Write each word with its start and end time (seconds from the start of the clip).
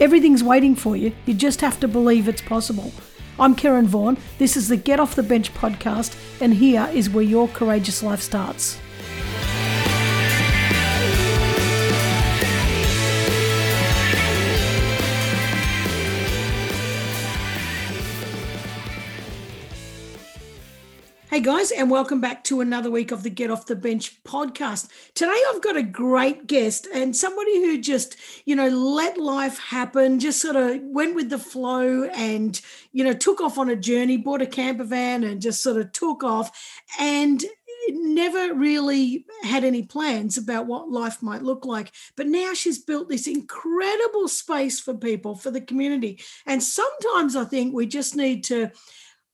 Everything's 0.00 0.44
waiting 0.44 0.76
for 0.76 0.96
you. 0.96 1.12
You 1.26 1.34
just 1.34 1.60
have 1.60 1.80
to 1.80 1.88
believe 1.88 2.28
it's 2.28 2.40
possible. 2.40 2.92
I'm 3.36 3.56
Karen 3.56 3.88
Vaughan. 3.88 4.16
This 4.38 4.56
is 4.56 4.68
the 4.68 4.76
Get 4.76 5.00
Off 5.00 5.16
the 5.16 5.24
Bench 5.24 5.52
podcast, 5.54 6.16
and 6.40 6.54
here 6.54 6.88
is 6.92 7.10
where 7.10 7.24
your 7.24 7.48
courageous 7.48 8.00
life 8.00 8.20
starts. 8.20 8.78
Hey 21.30 21.40
guys, 21.40 21.70
and 21.72 21.90
welcome 21.90 22.22
back 22.22 22.42
to 22.44 22.62
another 22.62 22.90
week 22.90 23.12
of 23.12 23.22
the 23.22 23.28
Get 23.28 23.50
Off 23.50 23.66
the 23.66 23.76
Bench 23.76 24.24
podcast. 24.24 24.88
Today 25.12 25.38
I've 25.50 25.60
got 25.60 25.76
a 25.76 25.82
great 25.82 26.46
guest 26.46 26.88
and 26.94 27.14
somebody 27.14 27.56
who 27.56 27.78
just, 27.82 28.16
you 28.46 28.56
know, 28.56 28.68
let 28.68 29.18
life 29.18 29.58
happen, 29.58 30.20
just 30.20 30.40
sort 30.40 30.56
of 30.56 30.80
went 30.84 31.14
with 31.14 31.28
the 31.28 31.38
flow 31.38 32.04
and, 32.04 32.58
you 32.92 33.04
know, 33.04 33.12
took 33.12 33.42
off 33.42 33.58
on 33.58 33.68
a 33.68 33.76
journey, 33.76 34.16
bought 34.16 34.40
a 34.40 34.46
camper 34.46 34.84
van 34.84 35.22
and 35.22 35.42
just 35.42 35.62
sort 35.62 35.76
of 35.76 35.92
took 35.92 36.24
off 36.24 36.80
and 36.98 37.44
never 37.90 38.54
really 38.54 39.26
had 39.42 39.64
any 39.64 39.82
plans 39.82 40.38
about 40.38 40.66
what 40.66 40.90
life 40.90 41.22
might 41.22 41.42
look 41.42 41.66
like. 41.66 41.92
But 42.16 42.26
now 42.26 42.54
she's 42.54 42.78
built 42.78 43.10
this 43.10 43.26
incredible 43.26 44.28
space 44.28 44.80
for 44.80 44.94
people, 44.94 45.36
for 45.36 45.50
the 45.50 45.60
community. 45.60 46.22
And 46.46 46.62
sometimes 46.62 47.36
I 47.36 47.44
think 47.44 47.74
we 47.74 47.86
just 47.86 48.16
need 48.16 48.44
to 48.44 48.70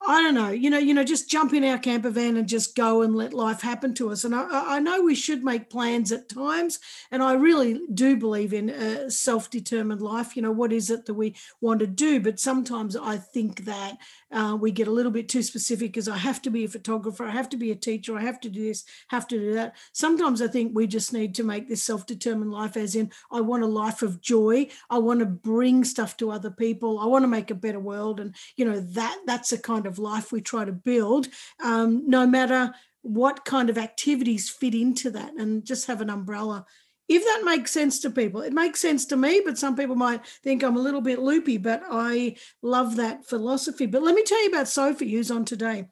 I 0.07 0.21
don't 0.21 0.35
know, 0.35 0.51
you 0.51 0.69
know, 0.69 0.79
you 0.79 0.93
know, 0.93 1.03
just 1.05 1.31
jump 1.31 1.55
in 1.55 1.65
our 1.65 1.79
camper 1.79 2.11
van 2.11 2.37
and 2.37 2.47
just 2.47 2.77
go 2.77 3.03
and 3.03 3.17
let 3.17 3.33
life 3.33 3.63
happen 3.63 3.95
to 3.95 4.11
us. 4.11 4.25
And 4.25 4.35
I, 4.35 4.47
I 4.51 4.79
know 4.79 5.01
we 5.01 5.15
should 5.15 5.43
make 5.43 5.71
plans 5.71 6.13
at 6.13 6.29
times, 6.29 6.79
and 7.11 7.23
I 7.23 7.35
really 7.35 7.81
do 7.93 8.17
believe 8.17 8.53
in 8.53 8.69
a 8.69 9.11
self-determined 9.11 10.03
life. 10.03 10.37
You 10.37 10.43
know, 10.43 10.53
what 10.53 10.73
is 10.73 10.91
it 10.91 11.07
that 11.07 11.15
we 11.15 11.37
want 11.61 11.81
to 11.81 11.87
do? 11.87 12.21
But 12.21 12.39
sometimes 12.39 12.97
I 12.97 13.17
think 13.17 13.65
that 13.65 13.97
uh, 14.35 14.57
we 14.57 14.71
get 14.71 14.89
a 14.89 14.91
little 14.91 15.13
bit 15.13 15.29
too 15.29 15.43
specific 15.43 15.93
because 15.93 16.09
I 16.09 16.17
have 16.17 16.43
to 16.43 16.51
be 16.51 16.65
a 16.65 16.69
photographer, 16.69 17.25
I 17.25 17.31
have 17.31 17.49
to 17.51 17.57
be 17.57 17.71
a 17.71 17.77
teacher, 17.77 18.19
I 18.19 18.23
have 18.23 18.41
to 18.41 18.51
do 18.51 18.65
this, 18.65 18.85
have 19.09 19.27
to 19.29 19.39
do 19.39 19.55
that. 19.55 19.77
Sometimes 19.93 20.43
I 20.43 20.49
think 20.49 20.73
we 20.75 20.87
just 20.87 21.13
need 21.13 21.35
to 21.37 21.45
make 21.45 21.69
this 21.69 21.83
self-determined 21.83 22.51
life, 22.51 22.77
as 22.77 22.97
in, 22.97 23.11
I 23.31 23.41
want 23.41 23.63
a 23.63 23.67
life 23.67 24.03
of 24.03 24.21
joy. 24.21 24.69
I 24.91 24.99
want 24.99 25.21
to 25.21 25.27
bring 25.27 25.85
stuff 25.85 26.17
to 26.19 26.31
other 26.31 26.51
people. 26.51 26.99
I 26.99 27.07
want 27.07 27.23
to 27.23 27.29
make 27.29 27.51
a 27.51 27.55
better 27.55 27.81
world, 27.81 28.21
and 28.21 28.35
you 28.57 28.65
know 28.65 28.81
that 28.81 29.19
that's 29.27 29.51
the 29.51 29.59
kind 29.59 29.87
of 29.87 29.99
life 29.99 30.33
we 30.33 30.41
try 30.41 30.65
to 30.65 30.73
build, 30.73 31.29
um, 31.63 32.09
no 32.09 32.27
matter 32.27 32.75
what 33.03 33.45
kind 33.45 33.69
of 33.69 33.77
activities 33.79 34.48
fit 34.48 34.75
into 34.75 35.11
that, 35.11 35.35
and 35.35 35.65
just 35.65 35.87
have 35.87 36.01
an 36.01 36.11
umbrella. 36.11 36.67
If 37.09 37.23
that 37.25 37.43
makes 37.45 37.71
sense 37.71 38.01
to 38.01 38.11
people, 38.11 38.41
it 38.41 38.53
makes 38.53 38.81
sense 38.81 39.05
to 39.07 39.17
me, 39.17 39.43
but 39.45 39.59
some 39.59 39.77
people 39.77 39.97
might 39.97 40.27
think 40.43 40.63
I'm 40.63 40.77
a 40.77 40.81
little 40.81 41.03
bit 41.03 41.19
loopy, 41.19 41.59
but 41.59 41.83
I 41.91 42.37
love 42.63 42.97
that 42.97 43.27
philosophy. 43.27 43.87
But 43.87 44.03
let 44.03 44.15
me 44.15 44.23
tell 44.23 44.42
you 44.42 44.48
about 44.48 44.69
Sophie, 44.69 45.13
who's 45.13 45.31
on 45.31 45.45
today. 45.45 45.87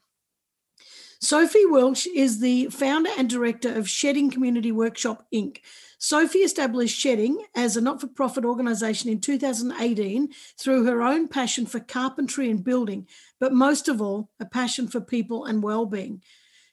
Sophie 1.21 1.67
Welch 1.67 2.09
is 2.09 2.41
the 2.41 2.67
founder 2.67 3.11
and 3.17 3.31
director 3.31 3.73
of 3.73 3.89
Shedding 3.89 4.29
Community 4.29 4.73
Workshop 4.73 5.25
Inc. 5.33 5.59
Sophie 5.99 6.41
established 6.41 6.99
Shedding 6.99 7.45
as 7.55 7.77
a 7.77 7.81
not 7.81 8.01
for 8.01 8.09
profit 8.09 8.45
organisation 8.45 9.09
in 9.09 9.21
2018 9.21 10.31
through 10.59 10.85
her 10.87 11.01
own 11.01 11.29
passion 11.29 11.65
for 11.65 11.79
carpentry 11.79 12.51
and 12.51 12.65
building, 12.65 13.07
but 13.39 13.53
most 13.53 13.87
of 13.87 14.03
all, 14.03 14.31
a 14.41 14.45
passion 14.45 14.89
for 14.89 15.01
people 15.01 15.45
and 15.45 15.63
well-being. 15.63 16.23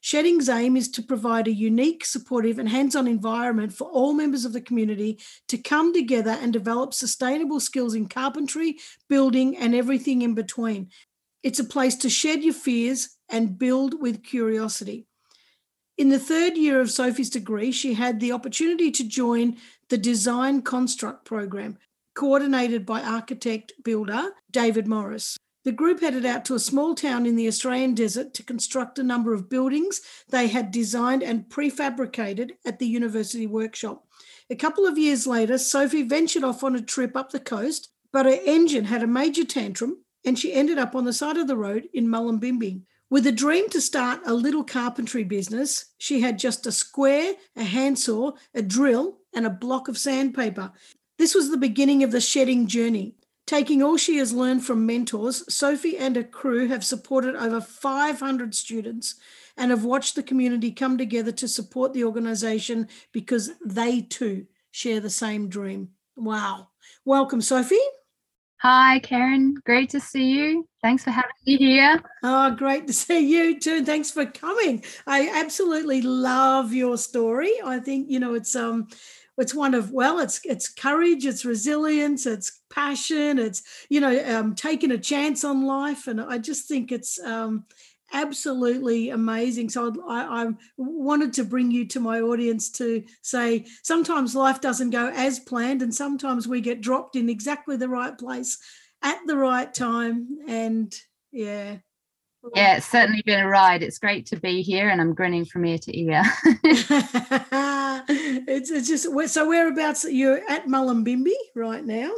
Shedding's 0.01 0.47
aim 0.47 0.77
is 0.77 0.89
to 0.91 1.01
provide 1.01 1.47
a 1.47 1.53
unique, 1.53 2.05
supportive, 2.05 2.57
and 2.57 2.69
hands 2.69 2.95
on 2.95 3.07
environment 3.07 3.73
for 3.73 3.89
all 3.89 4.13
members 4.13 4.45
of 4.45 4.53
the 4.53 4.61
community 4.61 5.19
to 5.49 5.57
come 5.57 5.93
together 5.93 6.31
and 6.31 6.53
develop 6.53 6.93
sustainable 6.93 7.59
skills 7.59 7.93
in 7.93 8.07
carpentry, 8.07 8.77
building, 9.09 9.57
and 9.57 9.75
everything 9.75 10.21
in 10.21 10.35
between. 10.35 10.89
It's 11.43 11.59
a 11.59 11.65
place 11.65 11.95
to 11.97 12.09
shed 12.09 12.43
your 12.43 12.53
fears 12.53 13.17
and 13.29 13.57
build 13.57 14.01
with 14.01 14.23
curiosity. 14.23 15.05
In 15.97 16.09
the 16.09 16.19
third 16.19 16.55
year 16.55 16.79
of 16.79 16.89
Sophie's 16.89 17.29
degree, 17.29 17.73
she 17.73 17.93
had 17.93 18.21
the 18.21 18.31
opportunity 18.31 18.89
to 18.91 19.03
join 19.03 19.57
the 19.89 19.97
Design 19.97 20.61
Construct 20.61 21.25
program, 21.25 21.77
coordinated 22.15 22.85
by 22.85 23.01
architect 23.01 23.73
builder 23.83 24.31
David 24.49 24.87
Morris. 24.87 25.37
The 25.65 25.71
group 25.73 25.99
headed 25.99 26.25
out 26.25 26.45
to 26.45 26.55
a 26.55 26.59
small 26.59 26.95
town 26.95 27.25
in 27.25 27.35
the 27.35 27.47
Australian 27.47 27.93
desert 27.93 28.33
to 28.35 28.43
construct 28.43 28.97
a 28.97 29.03
number 29.03 29.33
of 29.33 29.49
buildings 29.49 30.01
they 30.29 30.47
had 30.47 30.71
designed 30.71 31.21
and 31.21 31.49
prefabricated 31.49 32.51
at 32.65 32.79
the 32.79 32.87
university 32.87 33.45
workshop. 33.45 34.05
A 34.49 34.55
couple 34.55 34.85
of 34.85 34.97
years 34.97 35.27
later, 35.27 35.57
Sophie 35.57 36.03
ventured 36.03 36.43
off 36.43 36.63
on 36.63 36.75
a 36.75 36.81
trip 36.81 37.15
up 37.15 37.31
the 37.31 37.39
coast, 37.39 37.89
but 38.13 38.25
her 38.25 38.39
engine 38.45 38.85
had 38.85 39.03
a 39.03 39.07
major 39.07 39.43
tantrum 39.43 39.97
and 40.25 40.37
she 40.37 40.53
ended 40.53 40.77
up 40.77 40.95
on 40.95 41.05
the 41.05 41.13
side 41.13 41.37
of 41.37 41.47
the 41.47 41.57
road 41.57 41.87
in 41.93 42.07
Mullumbimby. 42.07 42.81
With 43.09 43.25
a 43.25 43.31
dream 43.31 43.69
to 43.69 43.81
start 43.81 44.21
a 44.25 44.33
little 44.33 44.63
carpentry 44.63 45.23
business, 45.23 45.85
she 45.97 46.21
had 46.21 46.37
just 46.37 46.67
a 46.67 46.71
square, 46.71 47.33
a 47.55 47.63
handsaw, 47.63 48.31
a 48.53 48.61
drill, 48.61 49.17
and 49.33 49.45
a 49.45 49.49
block 49.49 49.87
of 49.87 49.97
sandpaper. 49.97 50.71
This 51.17 51.33
was 51.33 51.49
the 51.49 51.57
beginning 51.57 52.03
of 52.03 52.11
the 52.11 52.21
shedding 52.21 52.67
journey. 52.67 53.15
Taking 53.49 53.81
all 53.81 53.97
she 53.97 54.17
has 54.17 54.31
learned 54.31 54.63
from 54.63 54.85
mentors, 54.85 55.43
Sophie 55.51 55.97
and 55.97 56.15
her 56.15 56.23
crew 56.23 56.67
have 56.67 56.85
supported 56.85 57.35
over 57.35 57.59
500 57.59 58.53
students 58.53 59.15
and 59.57 59.71
have 59.71 59.83
watched 59.83 60.13
the 60.13 60.21
community 60.21 60.71
come 60.71 60.99
together 60.99 61.31
to 61.31 61.47
support 61.47 61.91
the 61.91 62.03
organisation 62.03 62.87
because 63.11 63.49
they 63.65 64.01
too 64.01 64.45
share 64.69 64.99
the 64.99 65.09
same 65.09 65.49
dream. 65.49 65.89
Wow. 66.15 66.67
Welcome, 67.05 67.41
Sophie. 67.41 67.79
Hi, 68.61 68.99
Karen. 68.99 69.55
Great 69.65 69.89
to 69.91 69.99
see 69.99 70.25
you. 70.25 70.67
Thanks 70.83 71.03
for 71.03 71.11
having 71.11 71.31
me 71.47 71.57
here. 71.57 72.03
Oh, 72.21 72.51
great 72.51 72.85
to 72.87 72.93
see 72.93 73.19
you 73.19 73.59
too. 73.59 73.85
Thanks 73.85 74.11
for 74.11 74.25
coming. 74.25 74.83
I 75.07 75.29
absolutely 75.33 76.01
love 76.01 76.73
your 76.73 76.97
story. 76.97 77.53
I 77.65 77.79
think 77.79 78.11
you 78.11 78.19
know 78.19 78.33
it's 78.33 78.55
um 78.55 78.89
it's 79.39 79.55
one 79.55 79.73
of 79.73 79.91
well 79.91 80.19
it's 80.19 80.39
it's 80.43 80.69
courage 80.69 81.25
it's 81.25 81.45
resilience 81.45 82.25
it's 82.25 82.61
passion 82.69 83.39
it's 83.39 83.63
you 83.89 83.99
know 83.99 84.37
um, 84.37 84.53
taking 84.53 84.91
a 84.91 84.97
chance 84.97 85.43
on 85.43 85.65
life 85.65 86.07
and 86.07 86.21
i 86.21 86.37
just 86.37 86.67
think 86.67 86.91
it's 86.91 87.19
um, 87.23 87.65
absolutely 88.13 89.09
amazing. 89.09 89.69
So 89.69 89.93
I, 90.07 90.43
I, 90.43 90.47
wanted 90.77 91.33
to 91.33 91.43
bring 91.43 91.71
you 91.71 91.85
to 91.87 91.99
my 91.99 92.21
audience 92.21 92.69
to 92.71 93.03
say 93.21 93.65
sometimes 93.83 94.35
life 94.35 94.61
doesn't 94.61 94.89
go 94.89 95.07
as 95.09 95.39
planned, 95.39 95.81
and 95.81 95.93
sometimes 95.93 96.47
we 96.47 96.61
get 96.61 96.81
dropped 96.81 97.15
in 97.15 97.29
exactly 97.29 97.77
the 97.77 97.89
right 97.89 98.17
place 98.17 98.57
at 99.01 99.19
the 99.27 99.37
right 99.37 99.73
time. 99.73 100.27
And 100.47 100.93
yeah. 101.31 101.77
Yeah, 102.55 102.77
it's 102.77 102.85
certainly 102.85 103.21
been 103.25 103.41
a 103.41 103.47
ride. 103.47 103.83
It's 103.83 103.99
great 103.99 104.25
to 104.27 104.37
be 104.37 104.61
here, 104.61 104.89
and 104.89 105.01
I'm 105.01 105.13
grinning 105.13 105.45
from 105.45 105.65
ear 105.65 105.77
to 105.77 105.99
ear. 105.99 106.23
it's, 108.47 108.71
it's 108.71 108.87
just 108.87 109.33
so 109.33 109.47
whereabouts 109.47 110.05
you're 110.09 110.41
at 110.49 110.67
Mullumbimby 110.67 111.33
right 111.55 111.85
now. 111.85 112.11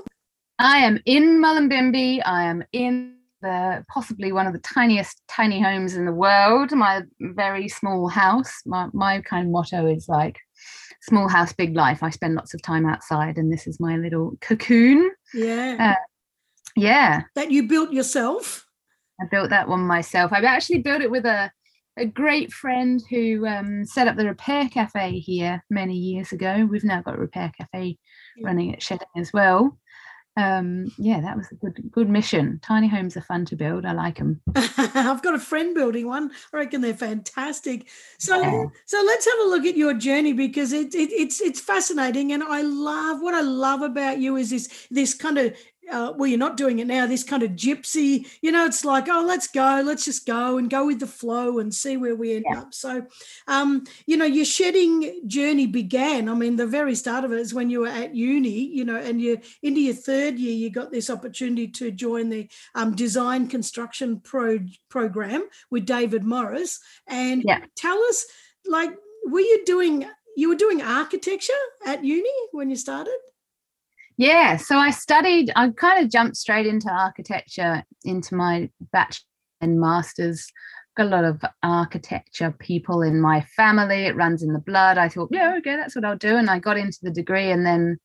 I 0.59 0.77
am 0.77 0.99
in 1.05 1.41
Mullumbimby. 1.41 2.21
I 2.25 2.43
am 2.43 2.63
in 2.71 3.15
the 3.41 3.83
possibly 3.91 4.31
one 4.31 4.47
of 4.47 4.53
the 4.53 4.59
tiniest 4.59 5.21
tiny 5.27 5.61
homes 5.61 5.95
in 5.95 6.05
the 6.05 6.13
world. 6.13 6.71
My 6.71 7.01
very 7.19 7.67
small 7.67 8.07
house. 8.07 8.61
My 8.65 8.87
my 8.93 9.21
kind 9.21 9.47
of 9.47 9.51
motto 9.51 9.87
is 9.87 10.07
like 10.07 10.37
small 11.01 11.27
house, 11.27 11.51
big 11.53 11.75
life. 11.75 12.03
I 12.03 12.09
spend 12.11 12.35
lots 12.35 12.53
of 12.53 12.61
time 12.61 12.85
outside, 12.85 13.37
and 13.37 13.51
this 13.51 13.67
is 13.67 13.79
my 13.79 13.97
little 13.97 14.37
cocoon. 14.41 15.11
Yeah. 15.33 15.95
Uh, 15.95 16.01
yeah. 16.75 17.23
That 17.35 17.51
you 17.51 17.67
built 17.67 17.91
yourself. 17.91 18.65
I 19.19 19.25
built 19.29 19.49
that 19.49 19.67
one 19.67 19.81
myself. 19.81 20.31
I 20.33 20.41
actually 20.41 20.79
built 20.79 21.01
it 21.01 21.11
with 21.11 21.25
a 21.25 21.51
a 21.97 22.05
great 22.05 22.51
friend 22.51 23.01
who 23.09 23.45
um, 23.45 23.85
set 23.85 24.07
up 24.07 24.15
the 24.15 24.25
repair 24.25 24.69
cafe 24.69 25.19
here 25.19 25.63
many 25.69 25.95
years 25.95 26.31
ago. 26.31 26.67
We've 26.69 26.83
now 26.83 27.01
got 27.01 27.15
a 27.15 27.19
repair 27.19 27.51
cafe 27.57 27.97
running 28.41 28.73
at 28.73 28.81
Shedding 28.81 29.07
as 29.17 29.31
well. 29.33 29.77
Um 30.37 30.89
yeah 30.97 31.19
that 31.19 31.35
was 31.35 31.51
a 31.51 31.55
good 31.55 31.91
good 31.91 32.09
mission. 32.09 32.61
Tiny 32.63 32.87
homes 32.87 33.17
are 33.17 33.21
fun 33.21 33.43
to 33.47 33.57
build. 33.57 33.85
I 33.85 33.91
like 33.91 34.17
them 34.17 34.39
i've 34.55 35.21
got 35.21 35.35
a 35.35 35.39
friend 35.39 35.75
building 35.75 36.07
one. 36.07 36.31
I 36.53 36.57
reckon 36.57 36.79
they're 36.79 36.93
fantastic. 36.93 37.89
So 38.17 38.39
yeah. 38.39 38.63
so 38.85 39.03
let's 39.05 39.25
have 39.25 39.39
a 39.39 39.49
look 39.49 39.65
at 39.65 39.75
your 39.75 39.93
journey 39.93 40.31
because 40.31 40.71
it, 40.71 40.95
it, 40.95 41.11
it's 41.11 41.41
it's 41.41 41.59
fascinating 41.59 42.31
and 42.31 42.43
i 42.43 42.61
love 42.61 43.21
what 43.21 43.33
i 43.33 43.41
love 43.41 43.81
about 43.81 44.19
you 44.19 44.37
is 44.37 44.51
this 44.51 44.87
this 44.89 45.13
kind 45.13 45.37
of 45.37 45.53
uh, 45.91 46.13
well, 46.15 46.27
you're 46.27 46.39
not 46.39 46.57
doing 46.57 46.79
it 46.79 46.87
now, 46.87 47.05
this 47.05 47.23
kind 47.23 47.43
of 47.43 47.51
gypsy, 47.51 48.27
you 48.41 48.51
know, 48.51 48.65
it's 48.65 48.85
like, 48.85 49.07
oh, 49.09 49.23
let's 49.25 49.47
go, 49.47 49.81
let's 49.85 50.05
just 50.05 50.25
go 50.25 50.57
and 50.57 50.69
go 50.69 50.85
with 50.87 50.99
the 50.99 51.07
flow 51.07 51.59
and 51.59 51.73
see 51.73 51.97
where 51.97 52.15
we 52.15 52.35
end 52.35 52.45
yeah. 52.49 52.59
up. 52.59 52.73
So, 52.73 53.05
um, 53.47 53.83
you 54.05 54.17
know, 54.17 54.25
your 54.25 54.45
shedding 54.45 55.27
journey 55.27 55.67
began. 55.67 56.29
I 56.29 56.33
mean, 56.33 56.55
the 56.55 56.67
very 56.67 56.95
start 56.95 57.25
of 57.25 57.31
it 57.31 57.39
is 57.39 57.53
when 57.53 57.69
you 57.69 57.81
were 57.81 57.87
at 57.87 58.15
uni, 58.15 58.67
you 58.67 58.85
know, 58.85 58.97
and 58.97 59.21
you're 59.21 59.37
into 59.61 59.81
your 59.81 59.93
third 59.93 60.39
year, 60.39 60.53
you 60.53 60.69
got 60.69 60.91
this 60.91 61.09
opportunity 61.09 61.67
to 61.67 61.91
join 61.91 62.29
the 62.29 62.49
um, 62.75 62.95
design 62.95 63.47
construction 63.47 64.19
pro- 64.19 64.59
program 64.89 65.47
with 65.69 65.85
David 65.85 66.23
Morris. 66.23 66.79
And 67.07 67.43
yeah. 67.45 67.59
tell 67.75 67.97
us, 68.03 68.25
like, 68.65 68.95
were 69.25 69.39
you 69.39 69.63
doing, 69.65 70.05
you 70.35 70.49
were 70.49 70.55
doing 70.55 70.81
architecture 70.81 71.53
at 71.85 72.03
uni 72.03 72.29
when 72.51 72.69
you 72.69 72.75
started? 72.75 73.17
Yeah, 74.21 74.57
so 74.57 74.77
I 74.77 74.91
studied, 74.91 75.51
I 75.55 75.69
kind 75.69 76.05
of 76.05 76.11
jumped 76.11 76.37
straight 76.37 76.67
into 76.67 76.91
architecture 76.91 77.83
into 78.03 78.35
my 78.35 78.69
bachelor 78.93 79.25
and 79.61 79.79
master's. 79.79 80.45
Got 80.95 81.07
a 81.07 81.09
lot 81.09 81.23
of 81.23 81.41
architecture 81.63 82.55
people 82.59 83.01
in 83.01 83.19
my 83.19 83.41
family. 83.41 84.05
It 84.05 84.15
runs 84.15 84.43
in 84.43 84.53
the 84.53 84.59
blood. 84.59 84.99
I 84.99 85.09
thought, 85.09 85.29
yeah, 85.31 85.55
okay, 85.57 85.75
that's 85.75 85.95
what 85.95 86.05
I'll 86.05 86.19
do. 86.19 86.37
And 86.37 86.51
I 86.51 86.59
got 86.59 86.77
into 86.77 86.99
the 87.01 87.09
degree 87.09 87.49
and 87.49 87.65
then 87.65 87.97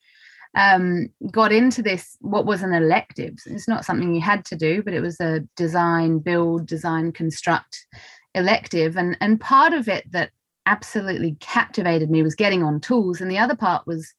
um, 0.56 1.10
got 1.30 1.52
into 1.52 1.82
this, 1.82 2.16
what 2.22 2.46
was 2.46 2.62
an 2.62 2.72
elective. 2.72 3.34
It's 3.44 3.68
not 3.68 3.84
something 3.84 4.14
you 4.14 4.22
had 4.22 4.46
to 4.46 4.56
do, 4.56 4.82
but 4.82 4.94
it 4.94 5.02
was 5.02 5.20
a 5.20 5.40
design, 5.54 6.20
build, 6.20 6.64
design, 6.64 7.12
construct 7.12 7.86
elective. 8.34 8.96
And, 8.96 9.18
and 9.20 9.38
part 9.38 9.74
of 9.74 9.86
it 9.86 10.10
that 10.12 10.30
absolutely 10.64 11.36
captivated 11.40 12.10
me 12.10 12.22
was 12.22 12.34
getting 12.34 12.62
on 12.62 12.80
tools. 12.80 13.20
And 13.20 13.30
the 13.30 13.36
other 13.36 13.54
part 13.54 13.86
was 13.86 14.14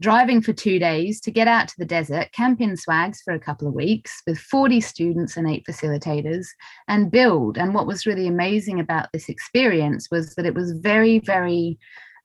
driving 0.00 0.40
for 0.40 0.52
two 0.52 0.78
days 0.78 1.20
to 1.20 1.30
get 1.30 1.46
out 1.46 1.68
to 1.68 1.74
the 1.78 1.84
desert, 1.84 2.32
camp 2.32 2.60
in 2.60 2.76
swags 2.76 3.20
for 3.20 3.34
a 3.34 3.38
couple 3.38 3.68
of 3.68 3.74
weeks 3.74 4.22
with 4.26 4.38
40 4.38 4.80
students 4.80 5.36
and 5.36 5.48
eight 5.48 5.64
facilitators 5.68 6.46
and 6.88 7.10
build. 7.10 7.58
And 7.58 7.74
what 7.74 7.86
was 7.86 8.06
really 8.06 8.26
amazing 8.26 8.80
about 8.80 9.12
this 9.12 9.28
experience 9.28 10.10
was 10.10 10.34
that 10.34 10.46
it 10.46 10.54
was 10.54 10.72
very, 10.72 11.18
very 11.18 11.78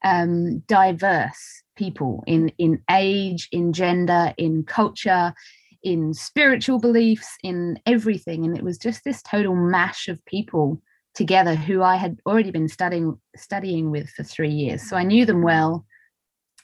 um, 0.04 0.60
diverse 0.60 1.64
people 1.76 2.24
in, 2.26 2.50
in 2.58 2.82
age, 2.90 3.50
in 3.52 3.74
gender, 3.74 4.34
in 4.38 4.64
culture, 4.64 5.34
in 5.84 6.14
spiritual 6.14 6.80
beliefs, 6.80 7.38
in 7.44 7.78
everything. 7.86 8.46
And 8.46 8.58
it 8.58 8.64
was 8.64 8.78
just 8.78 9.04
this 9.04 9.22
total 9.22 9.56
mash 9.56 10.08
of 10.08 10.24
people 10.26 10.82
together 11.14 11.56
who 11.56 11.82
I 11.82 11.96
had 11.96 12.20
already 12.26 12.52
been 12.52 12.68
studying 12.68 13.18
studying 13.36 13.90
with 13.90 14.10
for 14.10 14.24
three 14.24 14.52
years. 14.52 14.82
So 14.88 14.98
I 14.98 15.04
knew 15.04 15.26
them 15.26 15.42
well 15.42 15.86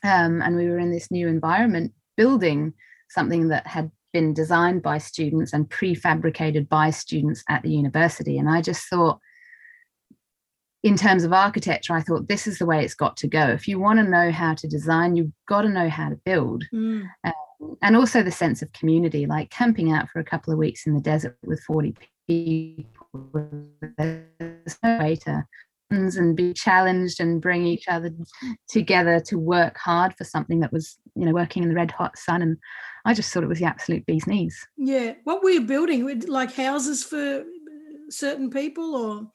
um, 0.02 0.42
and 0.42 0.56
we 0.56 0.68
were 0.68 0.78
in 0.78 0.90
this 0.90 1.10
new 1.10 1.28
environment 1.28 1.92
building 2.16 2.74
something 3.08 3.48
that 3.48 3.66
had 3.66 3.90
been 4.12 4.34
designed 4.34 4.82
by 4.82 4.98
students 4.98 5.52
and 5.52 5.68
prefabricated 5.70 6.68
by 6.68 6.90
students 6.90 7.42
at 7.48 7.62
the 7.62 7.70
university. 7.70 8.38
And 8.38 8.48
I 8.48 8.60
just 8.60 8.86
thought, 8.88 9.18
in 10.82 10.96
terms 10.96 11.24
of 11.24 11.32
architecture, 11.32 11.94
I 11.94 12.00
thought 12.00 12.28
this 12.28 12.46
is 12.46 12.58
the 12.58 12.66
way 12.66 12.84
it's 12.84 12.94
got 12.94 13.16
to 13.18 13.28
go. 13.28 13.48
If 13.48 13.68
you 13.68 13.78
want 13.78 13.98
to 14.00 14.04
know 14.04 14.32
how 14.32 14.54
to 14.54 14.68
design, 14.68 15.16
you've 15.16 15.32
got 15.48 15.62
to 15.62 15.68
know 15.68 15.88
how 15.88 16.08
to 16.08 16.16
build. 16.24 16.64
Mm. 16.74 17.08
Um, 17.24 17.76
and 17.82 17.96
also 17.96 18.22
the 18.22 18.32
sense 18.32 18.62
of 18.62 18.72
community, 18.72 19.26
like 19.26 19.50
camping 19.50 19.92
out 19.92 20.10
for 20.10 20.18
a 20.18 20.24
couple 20.24 20.52
of 20.52 20.58
weeks 20.58 20.86
in 20.86 20.94
the 20.94 21.00
desert 21.00 21.36
with 21.44 21.62
40 21.62 21.94
people. 22.26 23.68
There's 23.96 24.78
no 24.82 24.98
way 24.98 25.16
to 25.16 25.44
and 25.92 26.36
be 26.36 26.52
challenged 26.52 27.20
and 27.20 27.40
bring 27.40 27.66
each 27.66 27.88
other 27.88 28.10
together 28.68 29.20
to 29.20 29.38
work 29.38 29.76
hard 29.76 30.14
for 30.16 30.24
something 30.24 30.60
that 30.60 30.72
was 30.72 30.98
you 31.14 31.24
know 31.24 31.32
working 31.32 31.62
in 31.62 31.68
the 31.68 31.74
red 31.74 31.90
hot 31.90 32.18
sun. 32.18 32.42
And 32.42 32.56
i 33.04 33.14
just 33.14 33.32
thought 33.32 33.42
it 33.42 33.48
was 33.48 33.58
the 33.58 33.66
absolute 33.66 34.06
bee's 34.06 34.26
knees. 34.26 34.56
Yeah. 34.76 35.14
What 35.24 35.42
were 35.42 35.50
you 35.50 35.62
building? 35.62 36.20
Like 36.26 36.54
houses 36.54 37.04
for 37.04 37.44
certain 38.10 38.50
people 38.50 38.94
or? 38.94 39.30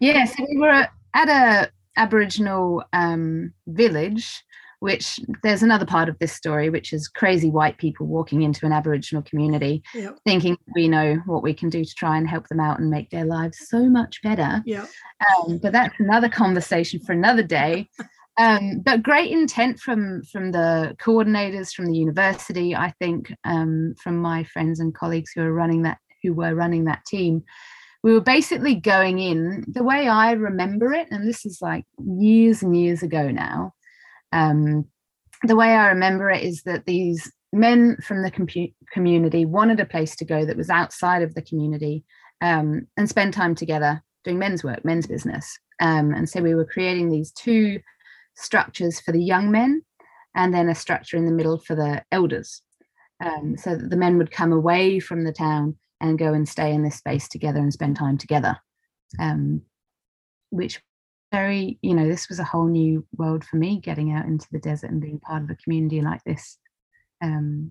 Yeah 0.00 0.24
so 0.24 0.44
we 0.48 0.58
were 0.58 0.88
at 1.14 1.28
a 1.28 1.70
aboriginal 1.96 2.82
um, 2.92 3.52
village 3.66 4.42
which 4.82 5.20
there's 5.44 5.62
another 5.62 5.86
part 5.86 6.08
of 6.08 6.18
this 6.18 6.32
story, 6.32 6.68
which 6.68 6.92
is 6.92 7.06
crazy 7.06 7.48
white 7.48 7.78
people 7.78 8.04
walking 8.04 8.42
into 8.42 8.66
an 8.66 8.72
Aboriginal 8.72 9.22
community, 9.22 9.80
yep. 9.94 10.18
thinking 10.26 10.58
we 10.74 10.88
know 10.88 11.22
what 11.24 11.44
we 11.44 11.54
can 11.54 11.68
do 11.70 11.84
to 11.84 11.94
try 11.94 12.16
and 12.16 12.28
help 12.28 12.48
them 12.48 12.58
out 12.58 12.80
and 12.80 12.90
make 12.90 13.08
their 13.10 13.24
lives 13.24 13.68
so 13.68 13.88
much 13.88 14.20
better. 14.24 14.60
Yeah. 14.66 14.86
Um, 15.38 15.58
but 15.62 15.70
that's 15.70 15.94
another 16.00 16.28
conversation 16.28 16.98
for 16.98 17.12
another 17.12 17.44
day. 17.44 17.88
um, 18.40 18.80
but 18.80 19.04
great 19.04 19.30
intent 19.30 19.78
from 19.78 20.24
from 20.24 20.50
the 20.50 20.96
coordinators 21.00 21.72
from 21.72 21.86
the 21.86 21.96
university. 21.96 22.74
I 22.74 22.92
think 22.98 23.32
um, 23.44 23.94
from 24.02 24.16
my 24.16 24.42
friends 24.42 24.80
and 24.80 24.92
colleagues 24.92 25.30
who 25.32 25.42
are 25.42 25.52
running 25.52 25.82
that 25.82 25.98
who 26.24 26.34
were 26.34 26.56
running 26.56 26.86
that 26.86 27.04
team 27.06 27.44
we 28.02 28.12
were 28.12 28.20
basically 28.20 28.74
going 28.74 29.20
in 29.20 29.64
the 29.68 29.84
way 29.84 30.08
I 30.08 30.32
remember 30.32 30.92
it, 30.92 31.06
and 31.12 31.24
this 31.24 31.46
is 31.46 31.62
like 31.62 31.84
years 32.04 32.60
and 32.60 32.76
years 32.76 33.04
ago 33.04 33.30
now. 33.30 33.74
Um, 34.32 34.86
the 35.42 35.56
way 35.56 35.74
I 35.74 35.88
remember 35.88 36.30
it 36.30 36.42
is 36.42 36.62
that 36.62 36.86
these 36.86 37.30
men 37.52 37.96
from 38.02 38.22
the 38.22 38.30
compu- 38.30 38.74
community 38.92 39.44
wanted 39.44 39.80
a 39.80 39.86
place 39.86 40.16
to 40.16 40.24
go 40.24 40.44
that 40.44 40.56
was 40.56 40.70
outside 40.70 41.22
of 41.22 41.34
the 41.34 41.42
community 41.42 42.04
um, 42.40 42.86
and 42.96 43.08
spend 43.08 43.34
time 43.34 43.54
together 43.54 44.02
doing 44.24 44.38
men's 44.38 44.64
work, 44.64 44.84
men's 44.84 45.06
business. 45.06 45.58
Um, 45.80 46.12
and 46.14 46.28
so 46.28 46.40
we 46.40 46.54
were 46.54 46.64
creating 46.64 47.10
these 47.10 47.32
two 47.32 47.80
structures 48.34 49.00
for 49.00 49.12
the 49.12 49.22
young 49.22 49.50
men 49.50 49.82
and 50.34 50.54
then 50.54 50.68
a 50.68 50.74
structure 50.74 51.16
in 51.16 51.26
the 51.26 51.32
middle 51.32 51.58
for 51.58 51.74
the 51.74 52.02
elders. 52.10 52.62
Um, 53.22 53.56
so 53.56 53.76
that 53.76 53.90
the 53.90 53.96
men 53.96 54.18
would 54.18 54.32
come 54.32 54.52
away 54.52 54.98
from 54.98 55.24
the 55.24 55.32
town 55.32 55.76
and 56.00 56.18
go 56.18 56.32
and 56.32 56.48
stay 56.48 56.72
in 56.72 56.82
this 56.82 56.96
space 56.96 57.28
together 57.28 57.60
and 57.60 57.72
spend 57.72 57.96
time 57.96 58.18
together, 58.18 58.56
um, 59.20 59.62
which 60.50 60.82
very, 61.32 61.78
you 61.82 61.94
know, 61.94 62.06
this 62.06 62.28
was 62.28 62.38
a 62.38 62.44
whole 62.44 62.66
new 62.66 63.04
world 63.16 63.42
for 63.42 63.56
me 63.56 63.80
getting 63.80 64.12
out 64.12 64.26
into 64.26 64.46
the 64.52 64.60
desert 64.60 64.90
and 64.90 65.00
being 65.00 65.18
part 65.18 65.42
of 65.42 65.50
a 65.50 65.56
community 65.56 66.00
like 66.00 66.22
this 66.24 66.58
um, 67.22 67.70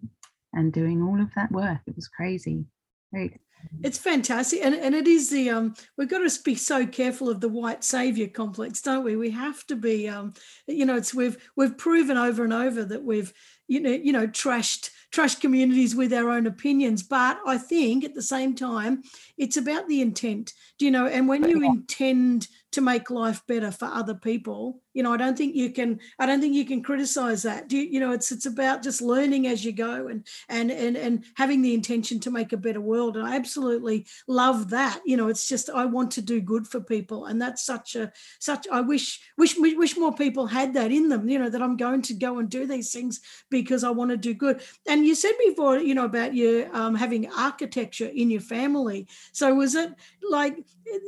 and 0.52 0.74
doing 0.74 1.02
all 1.02 1.22
of 1.22 1.30
that 1.36 1.52
work. 1.52 1.80
It 1.88 1.96
was 1.96 2.08
crazy. 2.08 2.66
Very 3.14 3.40
it's 3.84 3.98
fantastic, 3.98 4.60
and 4.64 4.76
and 4.76 4.94
it 4.94 5.08
is 5.08 5.30
the 5.30 5.50
um. 5.50 5.76
We've 5.98 6.10
got 6.10 6.28
to 6.28 6.44
be 6.44 6.56
so 6.56 6.86
careful 6.86 7.30
of 7.30 7.42
the 7.42 7.50
white 7.50 7.84
savior 7.84 8.28
complex, 8.28 8.82
don't 8.82 9.04
we? 9.04 9.16
We 9.16 9.32
have 9.32 9.66
to 9.68 9.76
be 9.76 10.08
um. 10.08 10.34
You 10.68 10.86
know, 10.86 10.96
it's 10.96 11.14
we've 11.14 11.38
we've 11.56 11.78
proven 11.78 12.18
over 12.18 12.44
and 12.44 12.54
over 12.54 12.84
that 12.84 13.04
we've 13.04 13.34
you 13.68 13.80
know 13.80 13.92
you 13.92 14.14
know 14.14 14.28
trashed 14.28 14.92
trashed 15.12 15.42
communities 15.42 15.96
with 15.96 16.14
our 16.14 16.30
own 16.30 16.48
opinions, 16.48 17.04
but 17.04 17.40
I 17.46 17.58
think 17.58 18.04
at 18.04 18.14
the 18.14 18.22
same 18.22 18.56
time 18.56 19.04
it's 19.38 19.58
about 19.58 19.88
the 19.88 20.02
intent. 20.02 20.54
Do 20.78 20.86
you 20.86 20.92
know? 20.92 21.08
And 21.08 21.28
when 21.28 21.48
you 21.48 21.64
intend 21.64 22.48
to 22.72 22.82
make 22.82 23.10
life 23.10 23.46
better 23.48 23.72
for 23.72 23.86
other 23.86 24.16
people 24.16 24.82
you 24.94 25.04
know 25.04 25.14
i 25.14 25.18
don't 25.18 25.38
think 25.38 25.56
you 25.56 25.72
can 25.72 26.00
i 26.20 26.26
don't 26.26 26.42
think 26.42 26.54
you 26.54 26.66
can 26.66 26.84
criticize 26.84 27.44
that. 27.44 27.68
Do 27.68 27.78
you, 27.78 27.84
you 27.84 28.00
know 28.00 28.12
it's 28.12 28.32
it's 28.32 28.46
about 28.46 28.84
just 28.84 29.02
learning 29.02 29.48
as 29.48 29.64
you 29.64 29.72
go 29.72 30.08
and 30.08 30.26
and 30.50 30.72
and 30.72 30.98
and 30.98 31.26
having 31.36 31.62
the 31.62 31.74
intention 31.74 32.20
to 32.22 32.32
make 32.32 32.54
a 32.54 32.58
better 32.58 32.82
world. 32.82 33.18
And 33.18 33.28
i 33.28 33.36
absolutely 33.36 34.06
love 34.28 34.70
that. 34.72 35.00
You 35.06 35.18
know 35.18 35.28
it's 35.28 35.48
just 35.48 35.70
i 35.70 35.86
want 35.86 36.12
to 36.12 36.22
do 36.22 36.42
good 36.42 36.68
for 36.68 36.80
people. 36.82 37.26
And 37.26 37.42
that's 37.42 37.64
such 37.64 37.96
a 37.96 38.12
such 38.40 38.68
i 38.72 38.82
wish 38.82 39.22
wish 39.38 39.56
wish 39.58 39.98
more 39.98 40.14
people 40.14 40.48
had 40.48 40.74
that 40.74 40.92
in 40.92 41.10
them 41.10 41.28
you 41.30 41.40
know 41.40 41.50
that 41.50 41.62
i'm 41.62 41.78
going 41.78 42.02
to 42.04 42.14
go 42.14 42.40
and 42.40 42.50
do 42.50 42.66
these 42.66 42.92
things 42.92 43.22
because 43.50 43.84
i 43.84 43.90
want 43.90 44.12
to 44.12 44.18
do 44.18 44.34
good. 44.34 44.62
And 44.88 45.06
you 45.06 45.16
said 45.16 45.34
before 45.46 45.78
you 45.78 45.96
know 45.96 46.06
about 46.06 46.34
you 46.34 46.70
um, 46.74 46.96
having 46.96 47.30
architecture 47.32 48.12
in 48.14 48.30
your 48.30 48.42
family. 48.42 49.08
So 49.32 49.54
was 49.54 49.76
it 49.76 49.94
like 50.30 50.58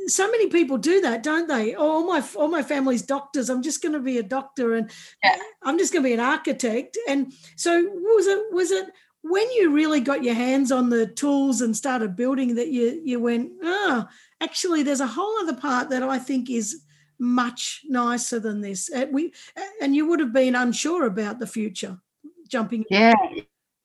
so 0.08 0.30
many 0.30 0.48
people 0.48 0.78
do 0.78 1.02
that 1.02 1.24
don't 1.24 1.48
they? 1.48 1.76
All 1.76 2.06
my 2.06 2.24
all 2.36 2.48
my 2.48 2.64
family's 2.64 3.02
doctors 3.02 3.50
i'm 3.50 3.62
just 3.62 3.73
going 3.82 3.94
to 3.94 4.00
be 4.00 4.18
a 4.18 4.24
doctor 4.24 4.74
and 4.76 4.92
yeah. 5.24 5.38
i'm 5.64 5.78
just 5.78 5.92
going 5.94 6.04
to 6.04 6.10
be 6.10 6.14
an 6.14 6.20
architect. 6.20 6.98
And 7.08 7.34
so 7.56 7.82
was 7.82 8.28
it 8.28 8.54
was 8.54 8.72
it 8.72 8.88
when 9.22 9.50
you 9.52 9.72
really 9.72 10.02
got 10.02 10.24
your 10.24 10.36
hands 10.36 10.72
on 10.72 10.90
the 10.90 11.08
tools 11.08 11.62
and 11.62 11.76
started 11.76 12.16
building 12.16 12.56
that 12.56 12.68
you 12.68 13.02
you 13.04 13.20
went 13.20 13.52
oh 13.64 14.06
actually 14.42 14.84
there's 14.84 15.00
a 15.00 15.08
whole 15.08 15.38
other 15.40 15.56
part 15.56 15.90
that 15.90 16.04
i 16.04 16.20
think 16.20 16.50
is 16.50 16.84
much 17.20 17.82
nicer 17.86 18.40
than 18.40 18.62
this. 18.62 18.90
And 18.90 19.14
we 19.14 19.34
uh, 19.58 19.62
and 19.82 19.96
you 19.96 20.08
would 20.08 20.20
have 20.20 20.34
been 20.34 20.56
unsure 20.56 21.06
about 21.06 21.40
the 21.40 21.48
future 21.48 22.00
jumping 22.48 22.86
yeah. 22.90 23.14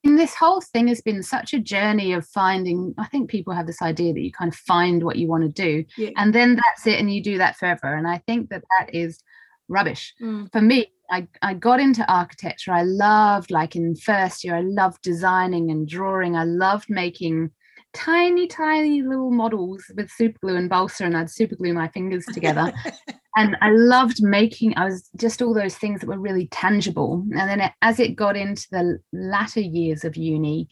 And 0.05 0.19
this 0.19 0.35
whole 0.35 0.61
thing 0.61 0.89
has 0.89 1.01
been 1.01 1.23
such 1.23 1.53
a 1.53 1.59
journey 1.59 2.13
of 2.13 2.27
finding 2.27 2.95
i 2.99 3.07
think 3.07 3.31
people 3.31 3.53
have 3.53 3.67
this 3.67 3.83
idea 3.83 4.13
that 4.13 4.21
you 4.21 4.33
kind 4.33 4.53
of 4.53 4.59
find 4.59 5.03
what 5.03 5.17
you 5.17 5.29
want 5.29 5.43
to 5.43 5.49
do 5.49 5.85
yeah. 5.97 6.11
and 6.17 6.35
then 6.35 6.57
that's 6.57 6.87
it 6.87 6.99
and 6.99 7.13
you 7.13 7.23
do 7.23 7.39
that 7.39 7.57
forever. 7.57 7.95
And 7.95 8.07
i 8.07 8.19
think 8.19 8.51
that 8.51 8.65
that 8.79 8.95
is 8.95 9.23
rubbish 9.69 10.15
mm. 10.21 10.51
for 10.53 10.61
me 10.61 10.87
I, 11.11 11.27
I 11.43 11.55
got 11.55 11.81
into 11.81 12.11
architecture 12.11 12.73
i 12.73 12.83
loved 12.83 13.51
like 13.51 13.77
in 13.77 13.97
first 13.97 14.45
year 14.45 14.57
i 14.57 14.61
loved 14.61 15.03
designing 15.03 15.71
and 15.71 15.89
drawing 15.89 16.37
i 16.37 16.45
loved 16.45 16.87
making 16.89 17.51
tiny 17.95 18.47
tiny 18.47 19.03
little 19.03 19.31
models 19.31 19.85
with 19.97 20.11
super 20.11 20.39
glue 20.41 20.57
and 20.57 20.69
balsa 20.69 21.05
and 21.05 21.17
i'd 21.17 21.31
super 21.31 21.57
glue 21.57 21.73
my 21.73 21.89
fingers 21.89 22.27
together 22.27 22.73
and 23.39 23.57
I 23.61 23.71
loved 23.71 24.21
making. 24.21 24.77
I 24.77 24.85
was 24.85 25.09
just 25.17 25.41
all 25.41 25.55
those 25.55 25.77
things 25.77 26.01
that 26.01 26.09
were 26.09 26.19
really 26.19 26.49
tangible. 26.49 27.25
And 27.31 27.49
then 27.49 27.61
it, 27.61 27.73
as 27.83 28.01
it 28.01 28.17
got 28.17 28.37
into 28.37 28.67
the 28.73 28.99
latter 29.13 29.61
years 29.61 30.05
of 30.05 30.17
uni, 30.17 30.69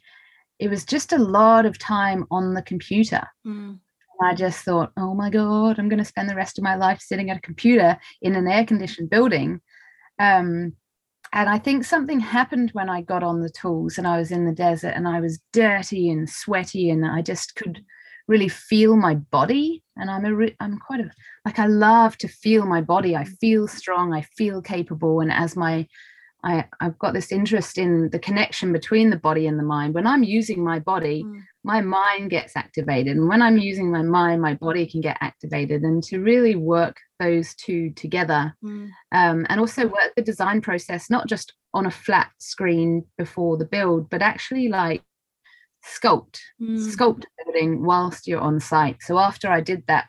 it 0.59 0.69
was 0.69 0.85
just 0.85 1.13
a 1.13 1.19
lot 1.19 1.65
of 1.65 1.79
time 1.79 2.27
on 2.31 2.55
the 2.55 2.63
computer. 2.63 3.23
Mm. 3.47 3.79
I 4.23 4.35
just 4.35 4.65
thought, 4.65 4.93
oh 4.97 5.15
my 5.15 5.31
God, 5.31 5.79
I'm 5.79 5.89
going 5.89 5.99
to 5.99 6.05
spend 6.05 6.29
the 6.29 6.35
rest 6.35 6.59
of 6.59 6.65
my 6.65 6.77
life 6.77 7.01
sitting 7.01 7.31
at 7.31 7.37
a 7.37 7.41
computer 7.41 7.99
in 8.23 8.35
an 8.35 8.47
air 8.47 8.65
conditioned 8.65 9.11
building. 9.11 9.61
Um, 10.19 10.75
and 11.33 11.49
I 11.49 11.59
think 11.59 11.85
something 11.85 12.21
happened 12.21 12.71
when 12.73 12.89
I 12.89 13.03
got 13.03 13.23
on 13.23 13.41
the 13.41 13.51
tools 13.51 13.99
and 13.99 14.07
I 14.07 14.19
was 14.19 14.31
in 14.31 14.47
the 14.47 14.53
desert 14.53 14.93
and 14.95 15.07
I 15.09 15.21
was 15.21 15.41
dirty 15.53 16.09
and 16.11 16.29
sweaty 16.29 16.89
and 16.89 17.05
I 17.05 17.21
just 17.21 17.57
could 17.57 17.85
really 18.29 18.49
feel 18.49 18.97
my 18.97 19.17
body. 19.17 19.83
And 19.97 20.11
I'm 20.11 20.25
a, 20.25 20.35
re- 20.35 20.57
I'm 20.61 20.79
quite 20.79 21.01
a, 21.01 21.11
like, 21.45 21.59
I 21.59 21.67
love 21.67 22.17
to 22.19 22.29
feel 22.29 22.65
my 22.65 22.81
body. 22.81 23.17
I 23.17 23.25
feel 23.25 23.69
strong. 23.69 24.15
I 24.15 24.23
feel 24.37 24.63
capable. 24.63 25.21
And 25.21 25.33
as 25.33 25.57
my 25.57 25.87
I, 26.47 26.65
I've 26.81 26.99
got 26.99 27.13
this 27.13 27.33
interest 27.33 27.77
in 27.77 28.11
the 28.11 28.21
connection 28.21 28.73
between 28.73 29.11
the 29.11 29.17
body 29.17 29.49
and 29.49 29.59
the 29.59 29.65
mind. 29.65 29.95
When 29.95 30.07
I'm 30.07 30.23
using 30.23 30.63
my 30.63 30.79
body, 30.79 31.25
mm. 31.25 31.43
My 31.67 31.81
mind 31.81 32.31
gets 32.31 32.57
activated. 32.57 33.17
And 33.17 33.29
when 33.29 33.43
I'm 33.43 33.59
using 33.59 33.91
my 33.91 34.03
mind, 34.03 34.41
my 34.41 34.55
body 34.55 34.87
can 34.87 35.01
get 35.01 35.19
activated. 35.21 35.83
And 35.83 36.01
to 36.05 36.21
really 36.21 36.55
work 36.55 36.97
those 37.19 37.57
two 37.57 37.91
together 37.91 38.55
mm. 38.65 38.89
um, 39.11 39.45
and 39.49 39.59
also 39.59 39.89
work 39.89 40.13
the 40.15 40.23
design 40.23 40.61
process, 40.61 41.11
not 41.11 41.27
just 41.27 41.55
on 41.75 41.85
a 41.85 41.91
flat 41.91 42.31
screen 42.39 43.05
before 43.19 43.57
the 43.57 43.65
build, 43.65 44.09
but 44.09 44.23
actually 44.23 44.69
like 44.69 45.03
sculpt, 45.85 46.39
mm. 46.63 46.79
sculpt 46.79 47.25
building 47.45 47.85
whilst 47.85 48.29
you're 48.29 48.41
on 48.41 48.61
site. 48.61 49.03
So 49.03 49.19
after 49.19 49.49
I 49.49 49.61
did 49.61 49.83
that, 49.89 50.07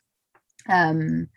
um, 0.70 1.28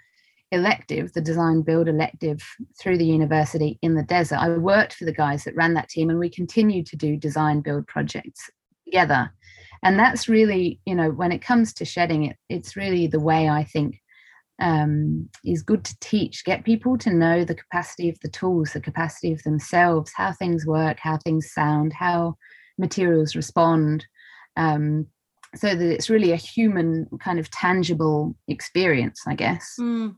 elective, 0.53 1.15
the 1.15 1.23
design 1.23 1.63
build 1.63 1.89
elective 1.89 2.43
through 2.79 2.99
the 2.99 3.07
university 3.07 3.79
in 3.81 3.95
the 3.95 4.03
desert. 4.03 4.37
I 4.37 4.51
worked 4.51 4.93
for 4.93 5.07
the 5.07 5.15
guys 5.15 5.45
that 5.45 5.57
ran 5.57 5.73
that 5.75 5.89
team 5.89 6.11
and 6.11 6.19
we 6.19 6.29
continued 6.29 6.85
to 6.89 6.97
do 6.97 7.17
design 7.17 7.63
build 7.63 7.87
projects 7.87 8.51
together. 8.85 9.33
And 9.83 9.99
that's 9.99 10.29
really, 10.29 10.81
you 10.85 10.95
know, 10.95 11.11
when 11.11 11.33
it 11.33 11.43
comes 11.43 11.73
to 11.75 11.85
shedding 11.85 12.25
it, 12.25 12.37
it's 12.49 12.77
really 12.77 13.07
the 13.07 13.21
way 13.21 13.49
I 13.49 13.65
think 13.65 14.01
um, 14.61 15.29
is 15.45 15.63
good 15.63 15.85
to 15.85 15.97
teach, 16.01 16.45
get 16.45 16.65
people 16.65 16.99
to 16.99 17.11
know 17.11 17.45
the 17.45 17.55
capacity 17.55 18.09
of 18.11 18.19
the 18.21 18.29
tools, 18.29 18.73
the 18.73 18.81
capacity 18.81 19.33
of 19.33 19.43
themselves, 19.43 20.13
how 20.15 20.33
things 20.33 20.67
work, 20.67 20.99
how 21.01 21.17
things 21.17 21.51
sound, 21.53 21.95
how 21.95 22.37
materials 22.79 23.35
respond. 23.35 24.05
Um, 24.57 25.07
so 25.55 25.75
that 25.75 25.93
it's 25.93 26.11
really 26.11 26.31
a 26.31 26.37
human 26.37 27.09
kind 27.21 27.39
of 27.39 27.51
tangible 27.51 28.37
experience, 28.47 29.23
I 29.27 29.35
guess. 29.35 29.75
Mm. 29.81 30.15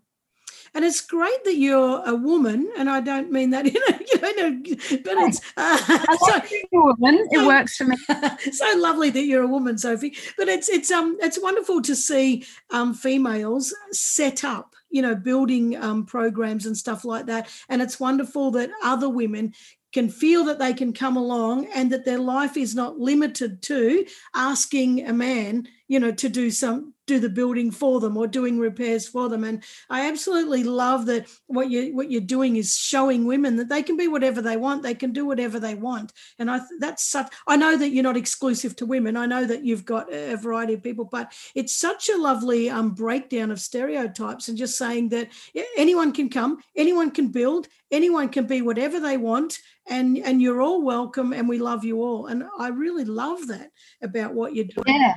And 0.75 0.85
it's 0.85 1.01
great 1.03 1.45
that 1.45 1.57
you're 1.57 2.03
a 2.07 2.15
woman, 2.15 2.71
and 2.79 2.89
I 2.89 3.01
don't 3.01 3.31
mean 3.31 3.51
that 3.51 3.67
in 3.67 3.77
a, 3.77 3.99
you 4.01 4.21
know, 4.21 5.01
but 5.05 5.19
it's 5.19 5.41
uh, 5.57 5.77
so, 6.17 6.41
woman. 6.73 7.27
It 7.31 7.47
works 7.47 7.77
for 7.77 7.85
me. 7.85 7.97
so 8.53 8.73
lovely 8.77 9.11
that 9.11 9.25
you're 9.25 9.43
a 9.43 9.49
woman, 9.49 9.77
Sophie. 9.77 10.17
But 10.39 10.49
it's 10.49 10.69
it's 10.69 10.91
um 10.91 11.19
it's 11.21 11.41
wonderful 11.41 11.83
to 11.83 11.95
see 11.95 12.47
um 12.71 12.95
females 12.95 13.75
set 13.91 14.45
up 14.45 14.75
you 14.91 15.03
know 15.03 15.15
building 15.15 15.77
um, 15.83 16.05
programs 16.05 16.67
and 16.67 16.77
stuff 16.77 17.05
like 17.05 17.27
that 17.27 17.49
and 17.69 17.81
it's 17.81 17.99
wonderful 17.99 18.51
that 18.51 18.71
other 18.83 19.09
women 19.09 19.53
can 19.93 20.09
feel 20.09 20.45
that 20.45 20.59
they 20.59 20.73
can 20.73 20.93
come 20.93 21.17
along 21.17 21.67
and 21.75 21.93
that 21.93 22.05
their 22.05 22.19
life 22.19 22.57
is 22.57 22.75
not 22.75 22.99
limited 22.99 23.63
to 23.63 24.05
asking 24.35 25.07
a 25.07 25.13
man 25.13 25.69
you 25.89 26.01
know 26.01 26.13
to 26.13 26.29
do 26.29 26.51
some 26.51 26.95
do 27.07 27.19
the 27.19 27.29
building 27.29 27.71
for 27.71 28.01
them 28.01 28.17
or 28.17 28.27
doing 28.27 28.59
repairs 28.59 29.09
for 29.09 29.29
them. 29.29 29.45
And 29.45 29.63
i 29.91 30.09
absolutely 30.09 30.65
love 30.65 31.07
that 31.07 31.27
what 31.47 31.71
you 31.71 31.95
what 31.95 32.11
you're 32.11 32.21
doing 32.21 32.57
is 32.57 32.77
showing 32.77 33.27
women 33.27 33.57
that 33.57 33.69
they 33.69 33.83
can 33.83 33.97
be 33.97 34.09
whatever 34.09 34.41
they 34.41 34.57
want 34.57 34.83
they 34.83 34.95
can 34.95 35.13
do 35.13 35.27
whatever 35.27 35.59
they 35.59 35.75
want. 35.75 36.13
And 36.39 36.51
i 36.51 36.61
that's 36.79 37.05
such 37.05 37.33
i 37.47 37.57
know 37.57 37.77
that 37.77 37.91
you're 37.91 38.03
not 38.03 38.17
exclusive 38.17 38.77
to 38.77 38.87
women. 38.87 39.17
I 39.17 39.27
know 39.27 39.45
that 39.45 39.65
you've 39.65 39.85
got 39.85 40.13
a 40.13 40.37
variety 40.37 40.75
of 40.75 40.83
people 40.83 41.05
but 41.05 41.33
it's 41.55 41.77
such 41.77 42.09
a 42.09 42.17
lovely 42.17 42.71
um, 42.71 42.91
breakdown 42.91 43.51
of 43.51 43.61
stereotypes 43.61 44.49
and 44.49 44.59
just 44.59 44.79
saying 44.79 45.09
that 45.11 45.29
anyone 45.77 46.13
can 46.13 46.29
come 46.29 46.59
anyone 46.77 47.11
can 47.11 47.29
build 47.29 47.69
anyone 47.91 48.29
can 48.29 48.47
be 48.47 48.63
whatever 48.63 49.01
they 49.01 49.17
want 49.17 49.59
and 49.87 50.19
and 50.19 50.41
you're 50.41 50.63
all 50.63 50.83
welcome 50.83 51.33
and 51.33 51.49
we 51.49 51.59
love 51.59 51.85
you 51.85 52.03
all. 52.03 52.27
And 52.27 52.45
i 52.59 52.69
really 52.69 53.05
love 53.05 53.49
that 53.49 53.71
about 54.01 54.35
what 54.35 54.55
you're 54.55 54.65
doing. 54.67 55.01
Yeah 55.01 55.15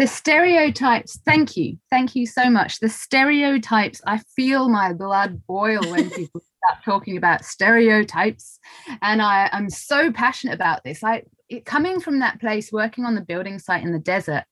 the 0.00 0.06
stereotypes 0.06 1.20
thank 1.26 1.58
you. 1.58 1.76
Thank 1.90 2.16
you 2.16 2.24
so 2.26 2.48
much. 2.48 2.80
The 2.80 2.88
stereotypes 2.88 4.00
i 4.06 4.16
feel 4.34 4.70
my 4.70 4.94
blood 4.94 5.42
boil 5.46 5.82
when 5.82 6.08
people 6.18 6.40
start 6.40 6.82
talking 6.82 7.18
about 7.18 7.44
stereotypes 7.44 8.58
and 9.02 9.20
i 9.20 9.50
i'm 9.52 9.68
so 9.68 10.10
passionate 10.10 10.54
about 10.54 10.82
this. 10.84 11.04
I 11.04 11.24
it, 11.50 11.66
coming 11.66 12.00
from 12.00 12.20
that 12.20 12.40
place 12.40 12.72
working 12.72 13.04
on 13.04 13.14
the 13.14 13.20
building 13.20 13.58
site 13.58 13.82
in 13.82 13.92
the 13.92 13.98
desert 13.98 14.44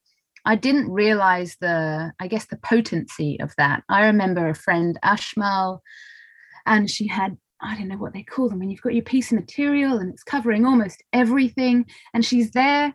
i 0.45 0.55
didn't 0.55 0.91
realize 0.91 1.57
the 1.63 2.13
i 2.21 2.29
guess 2.29 2.45
the 2.45 2.59
potency 2.59 3.41
of 3.41 3.55
that. 3.57 3.85
I 3.89 4.05
remember 4.05 4.51
a 4.51 4.55
friend 4.55 4.99
ashmal 5.03 5.81
and 6.67 6.91
she 6.91 7.07
had 7.07 7.39
I 7.63 7.75
don't 7.75 7.89
know 7.89 7.97
what 7.97 8.13
they 8.13 8.23
call 8.23 8.51
them 8.51 8.59
when 8.59 8.69
you've 8.69 8.83
got 8.83 8.95
your 8.95 9.03
piece 9.03 9.33
of 9.33 9.39
material 9.39 9.97
and 9.97 10.13
it's 10.13 10.23
covering 10.23 10.67
almost 10.67 11.03
everything. 11.13 11.87
And 12.13 12.25
she's 12.25 12.51
there 12.51 12.95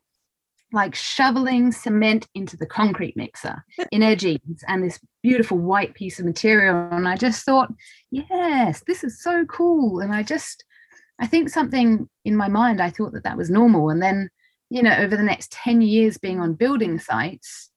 like 0.73 0.95
shoveling 0.95 1.71
cement 1.71 2.27
into 2.33 2.57
the 2.57 2.65
concrete 2.65 3.15
mixer 3.15 3.63
in 3.91 4.01
her 4.01 4.15
jeans 4.15 4.63
and 4.67 4.83
this 4.83 4.99
beautiful 5.21 5.57
white 5.57 5.93
piece 5.93 6.19
of 6.19 6.25
material. 6.25 6.89
And 6.91 7.07
I 7.07 7.15
just 7.15 7.45
thought, 7.45 7.71
yes, 8.11 8.83
this 8.87 9.03
is 9.03 9.21
so 9.21 9.45
cool. 9.45 9.99
And 9.99 10.13
I 10.13 10.23
just, 10.23 10.65
I 11.19 11.27
think 11.27 11.49
something 11.49 12.09
in 12.25 12.35
my 12.35 12.47
mind, 12.47 12.81
I 12.81 12.89
thought 12.89 13.13
that 13.13 13.23
that 13.23 13.37
was 13.37 13.51
normal. 13.51 13.89
And 13.89 14.01
then, 14.01 14.29
you 14.69 14.81
know, 14.81 14.95
over 14.97 15.15
the 15.15 15.23
next 15.23 15.51
10 15.51 15.81
years 15.81 16.17
being 16.17 16.39
on 16.39 16.55
building 16.55 16.97
sites, 16.99 17.69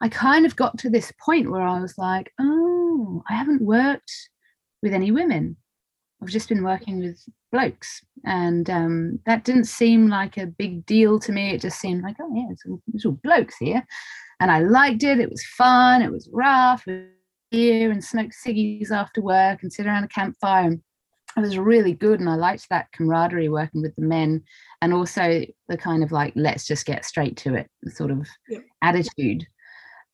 I 0.00 0.08
kind 0.08 0.46
of 0.46 0.56
got 0.56 0.78
to 0.78 0.90
this 0.90 1.12
point 1.24 1.50
where 1.50 1.62
I 1.62 1.80
was 1.80 1.98
like, 1.98 2.32
oh, 2.40 3.24
I 3.28 3.34
haven't 3.34 3.62
worked 3.62 4.12
with 4.82 4.92
any 4.92 5.10
women. 5.10 5.56
I've 6.22 6.28
just 6.28 6.48
been 6.48 6.64
working 6.64 7.00
with 7.00 7.22
blokes, 7.52 8.02
and 8.24 8.68
um, 8.70 9.20
that 9.26 9.44
didn't 9.44 9.64
seem 9.64 10.08
like 10.08 10.36
a 10.36 10.46
big 10.46 10.86
deal 10.86 11.18
to 11.20 11.32
me. 11.32 11.50
It 11.50 11.60
just 11.60 11.80
seemed 11.80 12.02
like, 12.02 12.16
oh 12.20 12.32
yeah, 12.34 12.46
it's 12.50 12.62
all, 12.68 12.82
it's 12.94 13.04
all 13.04 13.18
blokes 13.22 13.56
here, 13.58 13.84
and 14.40 14.50
I 14.50 14.60
liked 14.60 15.04
it. 15.04 15.20
It 15.20 15.30
was 15.30 15.44
fun. 15.44 16.02
It 16.02 16.10
was 16.10 16.28
rough. 16.32 16.84
Here 17.50 17.90
and 17.92 18.02
smoke 18.02 18.32
ciggies 18.32 18.90
after 18.90 19.20
work 19.20 19.62
and 19.62 19.72
sit 19.72 19.86
around 19.86 20.04
a 20.04 20.08
campfire. 20.08 20.66
And 20.66 20.82
it 21.36 21.40
was 21.40 21.58
really 21.58 21.92
good, 21.92 22.18
and 22.18 22.28
I 22.28 22.34
liked 22.34 22.66
that 22.70 22.90
camaraderie 22.92 23.50
working 23.50 23.82
with 23.82 23.94
the 23.94 24.02
men, 24.02 24.42
and 24.80 24.94
also 24.94 25.44
the 25.68 25.76
kind 25.76 26.02
of 26.02 26.12
like 26.12 26.32
let's 26.34 26.66
just 26.66 26.86
get 26.86 27.04
straight 27.04 27.36
to 27.38 27.54
it 27.54 27.68
sort 27.88 28.10
of 28.10 28.26
yep. 28.48 28.62
attitude. 28.82 29.46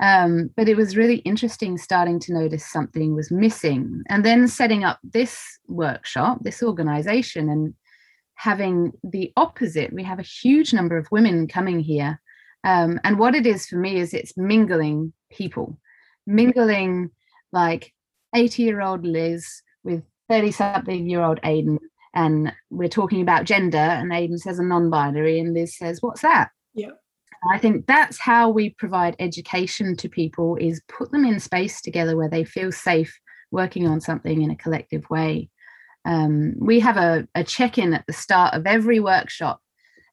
Um, 0.03 0.51
but 0.57 0.69
it 0.69 0.77
was 0.77 0.97
really 0.97 1.19
interesting 1.19 1.79
starting 1.79 2.19
to 2.21 2.35
notice 2.35 2.67
something 2.67 3.15
was 3.15 3.31
missing 3.31 4.03
and 4.09 4.25
then 4.25 4.49
setting 4.49 4.83
up 4.83 4.99
this 5.05 5.61
workshop, 5.69 6.39
this 6.43 6.61
organization, 6.61 7.49
and 7.49 7.73
having 8.35 8.93
the 9.05 9.33
opposite. 9.37 9.93
We 9.93 10.03
have 10.03 10.19
a 10.19 10.25
huge 10.25 10.75
number 10.75 10.99
of 10.99 11.07
women 11.13 11.47
coming 11.47 11.79
here. 11.79 12.21
Um, 12.65 12.99
and 13.05 13.17
what 13.17 13.37
it 13.37 13.47
is 13.47 13.67
for 13.67 13.77
me 13.77 14.01
is 14.01 14.13
it's 14.13 14.37
mingling 14.37 15.13
people, 15.31 15.79
mingling 16.27 17.11
like 17.53 17.93
80 18.35 18.65
year 18.65 18.81
old 18.81 19.07
Liz 19.07 19.63
with 19.85 20.03
30 20.29 20.51
something 20.51 21.09
year 21.09 21.23
old 21.23 21.41
Aiden. 21.43 21.79
And 22.13 22.53
we're 22.71 22.89
talking 22.89 23.23
about 23.23 23.45
gender, 23.45 23.79
and 23.79 24.11
Aiden 24.11 24.39
says 24.39 24.59
a 24.59 24.65
non 24.65 24.91
binary, 24.91 25.39
and 25.39 25.55
Liz 25.55 25.79
says, 25.79 26.03
What's 26.03 26.23
that? 26.23 26.51
Yeah. 26.75 26.91
I 27.51 27.59
think 27.59 27.87
that's 27.87 28.21
how 28.21 28.51
we 28.51 28.71
provide 28.71 29.17
education 29.19 29.97
to 29.97 30.09
people 30.09 30.57
is 30.57 30.83
put 30.89 31.11
them 31.11 31.25
in 31.25 31.41
space 31.41 31.81
together 31.81 32.17
where 32.17 32.29
they 32.29 32.45
feel 32.45 32.71
safe 32.71 33.19
working 33.51 33.87
on 33.87 34.01
something 34.01 34.43
in 34.43 34.51
a 34.51 34.57
collective 34.57 35.09
way. 35.11 35.51
Um, 36.05 36.55
we 36.59 36.81
have 36.81 36.97
a, 36.97 37.27
a 37.35 37.45
check-in 37.45 37.95
at 37.95 38.05
the 38.07 38.13
start 38.13 38.55
of 38.55 38.67
every 38.67 39.01
workshop 39.01 39.61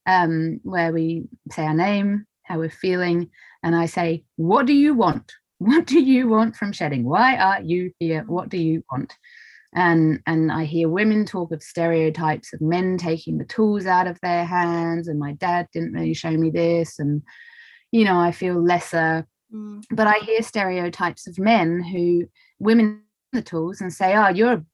um, 0.06 0.60
where 0.64 0.92
we 0.92 1.26
say 1.52 1.66
our 1.66 1.74
name, 1.74 2.26
how 2.44 2.58
we're 2.58 2.70
feeling, 2.70 3.30
and 3.64 3.76
I 3.76 3.86
say, 3.86 4.24
what 4.36 4.66
do 4.66 4.74
you 4.74 4.94
want? 4.94 5.34
What 5.62 5.88
do 5.88 6.00
you 6.00 6.30
want 6.30 6.56
from 6.56 6.72
shedding? 6.72 7.04
Why 7.04 7.36
are 7.36 7.62
you 7.62 7.92
here? 8.00 8.24
What 8.26 8.48
do 8.48 8.58
you 8.58 8.82
want? 8.90 9.14
And 9.76 10.20
and 10.26 10.52
i 10.52 10.64
hear 10.64 10.90
women 10.90 11.26
talk 11.26 11.52
of 11.52 11.62
stereotypes 11.62 12.54
of 12.54 12.62
men 12.62 12.98
taking 12.98 13.38
the 13.38 13.46
tools 13.46 13.86
out 13.86 14.08
of 14.08 14.20
their 14.22 14.46
hands 14.46 15.08
and 15.08 15.20
my 15.20 15.34
dad 15.34 15.68
didn't 15.74 15.94
really 15.94 16.14
show 16.14 16.32
me 16.32 16.50
this 16.50 16.98
and 16.98 17.22
you 17.92 18.04
know 18.04 18.20
i 18.20 18.32
feel 18.32 18.62
lesser 18.62 19.26
mm. 19.54 19.84
but 19.92 20.08
i 20.08 20.18
hear 20.20 20.42
stereotypes 20.42 21.28
of 21.28 21.38
men 21.38 21.84
who 21.84 22.26
women 22.60 23.02
the 23.32 23.42
tools 23.42 23.80
and 23.80 23.94
say 23.94 24.16
oh 24.16 24.30
you're 24.30 24.54
a 24.54 24.66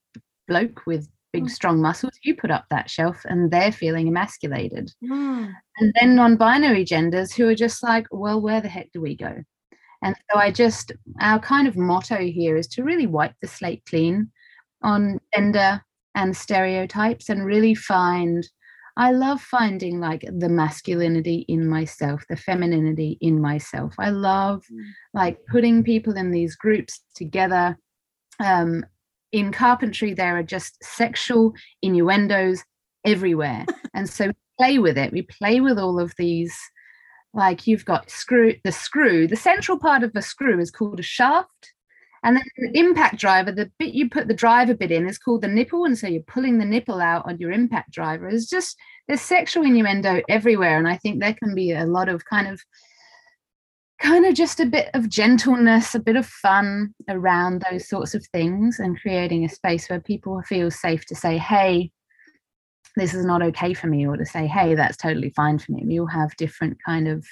bloke 0.48 0.86
with 0.86 1.08
big 1.32 1.44
mm. 1.44 1.50
strong 1.50 1.82
muscles 1.82 2.18
you 2.22 2.34
put 2.34 2.50
up 2.50 2.64
that 2.70 2.88
shelf 2.88 3.20
and 3.26 3.50
they're 3.50 3.72
feeling 3.72 4.08
emasculated 4.08 4.90
mm. 5.04 5.52
and 5.78 5.94
then 6.00 6.14
non-binary 6.14 6.84
genders 6.84 7.34
who 7.34 7.46
are 7.46 7.54
just 7.54 7.82
like 7.82 8.06
well 8.10 8.40
where 8.40 8.62
the 8.62 8.68
heck 8.68 8.90
do 8.92 9.00
we 9.02 9.14
go 9.14 9.42
and 10.02 10.16
so 10.30 10.38
i 10.38 10.50
just 10.50 10.92
our 11.20 11.38
kind 11.38 11.68
of 11.68 11.76
motto 11.76 12.16
here 12.16 12.56
is 12.56 12.66
to 12.66 12.82
really 12.82 13.06
wipe 13.06 13.34
the 13.42 13.46
slate 13.46 13.82
clean 13.86 14.30
on 14.86 15.20
gender 15.34 15.82
and 16.14 16.34
stereotypes 16.34 17.28
and 17.28 17.44
really 17.44 17.74
find 17.74 18.48
I 18.98 19.10
love 19.10 19.42
finding 19.42 20.00
like 20.00 20.22
the 20.22 20.48
masculinity 20.48 21.44
in 21.48 21.68
myself, 21.68 22.24
the 22.30 22.36
femininity 22.36 23.18
in 23.20 23.42
myself. 23.42 23.92
I 23.98 24.08
love 24.08 24.64
mm. 24.72 24.84
like 25.12 25.44
putting 25.50 25.84
people 25.84 26.14
in 26.14 26.30
these 26.30 26.56
groups 26.56 27.02
together. 27.14 27.76
Um, 28.42 28.86
in 29.32 29.52
carpentry, 29.52 30.14
there 30.14 30.38
are 30.38 30.42
just 30.42 30.82
sexual 30.82 31.52
innuendos 31.82 32.64
everywhere. 33.04 33.66
and 33.94 34.08
so 34.08 34.28
we 34.28 34.32
play 34.58 34.78
with 34.78 34.96
it. 34.96 35.12
We 35.12 35.22
play 35.22 35.60
with 35.60 35.78
all 35.78 36.00
of 36.00 36.14
these. 36.16 36.56
Like 37.34 37.66
you've 37.66 37.84
got 37.84 38.08
screw, 38.08 38.54
the 38.64 38.72
screw, 38.72 39.26
the 39.26 39.36
central 39.36 39.78
part 39.78 40.04
of 40.04 40.14
the 40.14 40.22
screw 40.22 40.58
is 40.58 40.70
called 40.70 41.00
a 41.00 41.02
shaft. 41.02 41.74
And 42.24 42.36
then 42.36 42.44
the 42.56 42.78
impact 42.78 43.18
driver, 43.18 43.52
the 43.52 43.70
bit 43.78 43.94
you 43.94 44.08
put 44.08 44.28
the 44.28 44.34
driver 44.34 44.74
bit 44.74 44.90
in 44.90 45.06
is 45.06 45.18
called 45.18 45.42
the 45.42 45.48
nipple. 45.48 45.84
And 45.84 45.96
so 45.96 46.06
you're 46.06 46.22
pulling 46.22 46.58
the 46.58 46.64
nipple 46.64 47.00
out 47.00 47.26
on 47.26 47.38
your 47.38 47.52
impact 47.52 47.92
driver. 47.92 48.28
It's 48.28 48.48
just, 48.48 48.76
there's 49.06 49.20
sexual 49.20 49.64
innuendo 49.64 50.22
everywhere. 50.28 50.78
And 50.78 50.88
I 50.88 50.96
think 50.96 51.20
there 51.20 51.34
can 51.34 51.54
be 51.54 51.72
a 51.72 51.86
lot 51.86 52.08
of 52.08 52.24
kind 52.24 52.48
of, 52.48 52.60
kind 54.00 54.26
of 54.26 54.34
just 54.34 54.60
a 54.60 54.66
bit 54.66 54.90
of 54.94 55.08
gentleness, 55.08 55.94
a 55.94 56.00
bit 56.00 56.16
of 56.16 56.26
fun 56.26 56.94
around 57.08 57.64
those 57.70 57.88
sorts 57.88 58.14
of 58.14 58.26
things 58.26 58.78
and 58.78 59.00
creating 59.00 59.44
a 59.44 59.48
space 59.48 59.88
where 59.88 60.00
people 60.00 60.42
feel 60.42 60.70
safe 60.70 61.06
to 61.06 61.14
say, 61.14 61.38
hey, 61.38 61.90
this 62.96 63.14
is 63.14 63.24
not 63.26 63.42
okay 63.42 63.74
for 63.74 63.88
me, 63.88 64.06
or 64.06 64.16
to 64.16 64.24
say, 64.24 64.46
hey, 64.46 64.74
that's 64.74 64.96
totally 64.96 65.30
fine 65.30 65.58
for 65.58 65.72
me. 65.72 65.84
We 65.86 66.00
all 66.00 66.06
have 66.06 66.36
different 66.36 66.78
kind 66.84 67.08
of 67.08 67.26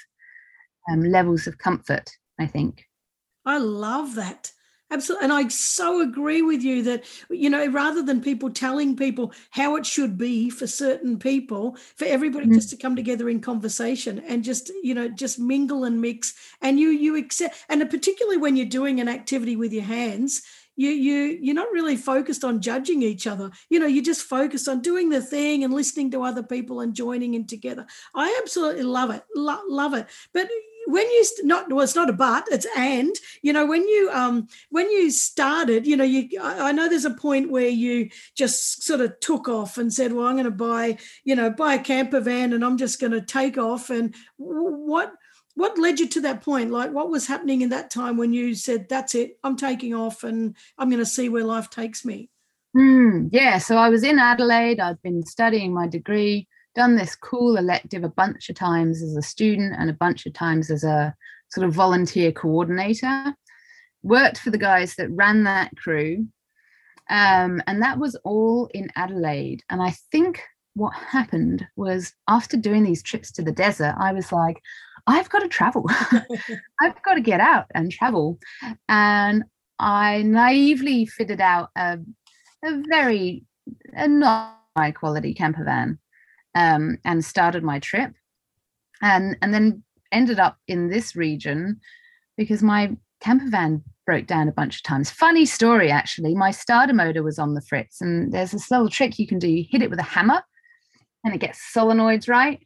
um, 0.91 1.01
levels 1.01 1.47
of 1.47 1.57
comfort, 1.57 2.11
I 2.39 2.45
think. 2.45 2.85
I 3.45 3.57
love 3.57 4.15
that. 4.15 4.51
Absolutely. 4.91 5.23
And 5.23 5.33
I 5.33 5.47
so 5.47 6.01
agree 6.01 6.43
with 6.43 6.61
you 6.61 6.83
that, 6.83 7.05
you 7.29 7.49
know, 7.49 7.65
rather 7.67 8.03
than 8.03 8.21
people 8.21 8.51
telling 8.51 8.95
people 8.95 9.33
how 9.49 9.75
it 9.77 9.85
should 9.85 10.15
be 10.15 10.49
for 10.51 10.67
certain 10.67 11.17
people, 11.17 11.75
for 11.95 12.05
everybody 12.05 12.45
mm-hmm. 12.45 12.55
just 12.55 12.69
to 12.69 12.77
come 12.77 12.95
together 12.95 13.27
in 13.27 13.41
conversation 13.41 14.19
and 14.19 14.43
just, 14.43 14.71
you 14.83 14.93
know, 14.93 15.09
just 15.09 15.39
mingle 15.39 15.85
and 15.85 15.99
mix. 16.01 16.35
And 16.61 16.79
you, 16.79 16.89
you 16.89 17.15
accept, 17.15 17.65
and 17.67 17.89
particularly 17.89 18.37
when 18.37 18.55
you're 18.55 18.67
doing 18.67 18.99
an 18.99 19.09
activity 19.09 19.55
with 19.55 19.73
your 19.73 19.83
hands, 19.83 20.43
you 20.75 20.89
you 20.89 21.37
you're 21.41 21.55
not 21.55 21.71
really 21.71 21.95
focused 21.95 22.43
on 22.43 22.61
judging 22.61 23.01
each 23.01 23.27
other 23.27 23.49
you 23.69 23.79
know 23.79 23.85
you're 23.85 24.03
just 24.03 24.23
focused 24.23 24.67
on 24.67 24.81
doing 24.81 25.09
the 25.09 25.21
thing 25.21 25.63
and 25.63 25.73
listening 25.73 26.11
to 26.11 26.21
other 26.21 26.43
people 26.43 26.81
and 26.81 26.93
joining 26.93 27.33
in 27.33 27.47
together 27.47 27.85
i 28.13 28.37
absolutely 28.41 28.83
love 28.83 29.09
it 29.09 29.23
Lo- 29.35 29.63
love 29.69 29.93
it 29.93 30.07
but 30.33 30.49
when 30.87 31.03
you 31.03 31.25
not 31.43 31.71
well 31.71 31.83
it's 31.83 31.95
not 31.95 32.09
a 32.09 32.13
but 32.13 32.47
it's 32.51 32.67
and 32.77 33.15
you 33.41 33.51
know 33.51 33.65
when 33.65 33.87
you 33.87 34.09
um 34.13 34.47
when 34.69 34.89
you 34.91 35.09
started 35.09 35.85
you 35.87 35.97
know 35.97 36.03
you 36.03 36.29
i 36.41 36.71
know 36.71 36.87
there's 36.87 37.05
a 37.05 37.11
point 37.11 37.51
where 37.51 37.67
you 37.67 38.09
just 38.35 38.83
sort 38.83 39.01
of 39.01 39.19
took 39.19 39.47
off 39.47 39.77
and 39.77 39.91
said 39.93 40.13
well 40.13 40.27
i'm 40.27 40.35
going 40.35 40.45
to 40.45 40.51
buy 40.51 40.97
you 41.23 41.35
know 41.35 41.49
buy 41.49 41.75
a 41.75 41.83
camper 41.83 42.19
van 42.19 42.53
and 42.53 42.63
i'm 42.63 42.77
just 42.77 42.99
going 42.99 43.11
to 43.11 43.21
take 43.21 43.57
off. 43.57 43.89
And 43.89 44.15
what 44.37 45.13
what 45.55 45.77
led 45.77 45.99
you 45.99 46.07
to 46.09 46.21
that 46.21 46.41
point? 46.41 46.71
Like 46.71 46.91
what 46.91 47.09
was 47.09 47.27
happening 47.27 47.61
in 47.61 47.69
that 47.69 47.89
time 47.89 48.17
when 48.17 48.33
you 48.33 48.55
said 48.55 48.87
that's 48.89 49.15
it 49.15 49.37
i'm 49.43 49.55
taking 49.55 49.93
off 49.93 50.23
and 50.23 50.55
i'm 50.77 50.89
going 50.89 50.99
to 50.99 51.05
see 51.05 51.29
where 51.29 51.43
life 51.43 51.69
takes 51.69 52.03
me 52.03 52.29
mm, 52.75 53.29
yeah 53.31 53.57
so 53.57 53.77
i 53.77 53.89
was 53.89 54.03
in 54.03 54.19
adelaide 54.19 54.79
i'd 54.79 55.01
been 55.01 55.25
studying 55.25 55.73
my 55.73 55.87
degree 55.87 56.47
done 56.75 56.95
this 56.95 57.15
cool 57.15 57.57
elective 57.57 58.03
a 58.03 58.09
bunch 58.09 58.49
of 58.49 58.55
times 58.55 59.01
as 59.01 59.15
a 59.15 59.21
student 59.21 59.73
and 59.77 59.89
a 59.89 59.93
bunch 59.93 60.25
of 60.25 60.33
times 60.33 60.69
as 60.69 60.83
a 60.83 61.15
sort 61.49 61.65
of 61.65 61.73
volunteer 61.73 62.31
coordinator. 62.31 63.33
Worked 64.03 64.37
for 64.37 64.51
the 64.51 64.57
guys 64.57 64.95
that 64.95 65.09
ran 65.09 65.45
that 65.45 65.75
crew. 65.77 66.27
Um, 67.09 67.61
and 67.65 67.81
that 67.81 67.97
was 67.97 68.15
all 68.23 68.69
in 68.73 68.89
Adelaide. 68.95 69.63
And 69.69 69.81
I 69.81 69.95
think 70.11 70.43
what 70.75 70.93
happened 70.93 71.65
was 71.75 72.13
after 72.27 72.57
doing 72.57 72.83
these 72.83 73.01
trips 73.01 73.31
to 73.33 73.41
the 73.41 73.51
desert, 73.51 73.95
I 73.97 74.11
was 74.11 74.31
like, 74.31 74.61
I've 75.07 75.29
got 75.29 75.39
to 75.39 75.47
travel. 75.47 75.85
I've 76.81 77.01
got 77.03 77.15
to 77.15 77.21
get 77.21 77.39
out 77.39 77.65
and 77.73 77.91
travel. 77.91 78.37
And 78.89 79.45
I 79.79 80.23
naively 80.23 81.05
fitted 81.05 81.41
out 81.41 81.69
a, 81.75 81.99
a 82.63 82.83
very 82.87 83.45
a 83.93 84.07
not 84.07 84.59
high 84.75 84.91
quality 84.91 85.33
camper 85.33 85.63
van 85.63 85.99
um, 86.55 86.97
and 87.05 87.23
started 87.23 87.63
my 87.63 87.79
trip. 87.79 88.13
And 89.01 89.37
and 89.41 89.53
then 89.53 89.83
ended 90.11 90.39
up 90.39 90.57
in 90.67 90.89
this 90.89 91.15
region 91.15 91.79
because 92.37 92.63
my 92.63 92.95
camper 93.19 93.49
van 93.49 93.83
broke 94.05 94.27
down 94.27 94.47
a 94.47 94.53
bunch 94.53 94.77
of 94.77 94.83
times. 94.83 95.11
Funny 95.11 95.45
story 95.45 95.91
actually. 95.91 96.35
My 96.35 96.51
starter 96.51 96.93
motor 96.93 97.23
was 97.23 97.37
on 97.39 97.53
the 97.53 97.61
fritz 97.61 98.01
and 98.01 98.31
there's 98.31 98.51
this 98.51 98.71
little 98.71 98.89
trick 98.89 99.19
you 99.19 99.27
can 99.27 99.39
do. 99.39 99.49
You 99.49 99.65
hit 99.69 99.81
it 99.81 99.89
with 99.89 99.99
a 99.99 100.03
hammer 100.03 100.41
and 101.23 101.33
it 101.33 101.39
gets 101.39 101.59
solenoids 101.75 102.29
right? 102.29 102.61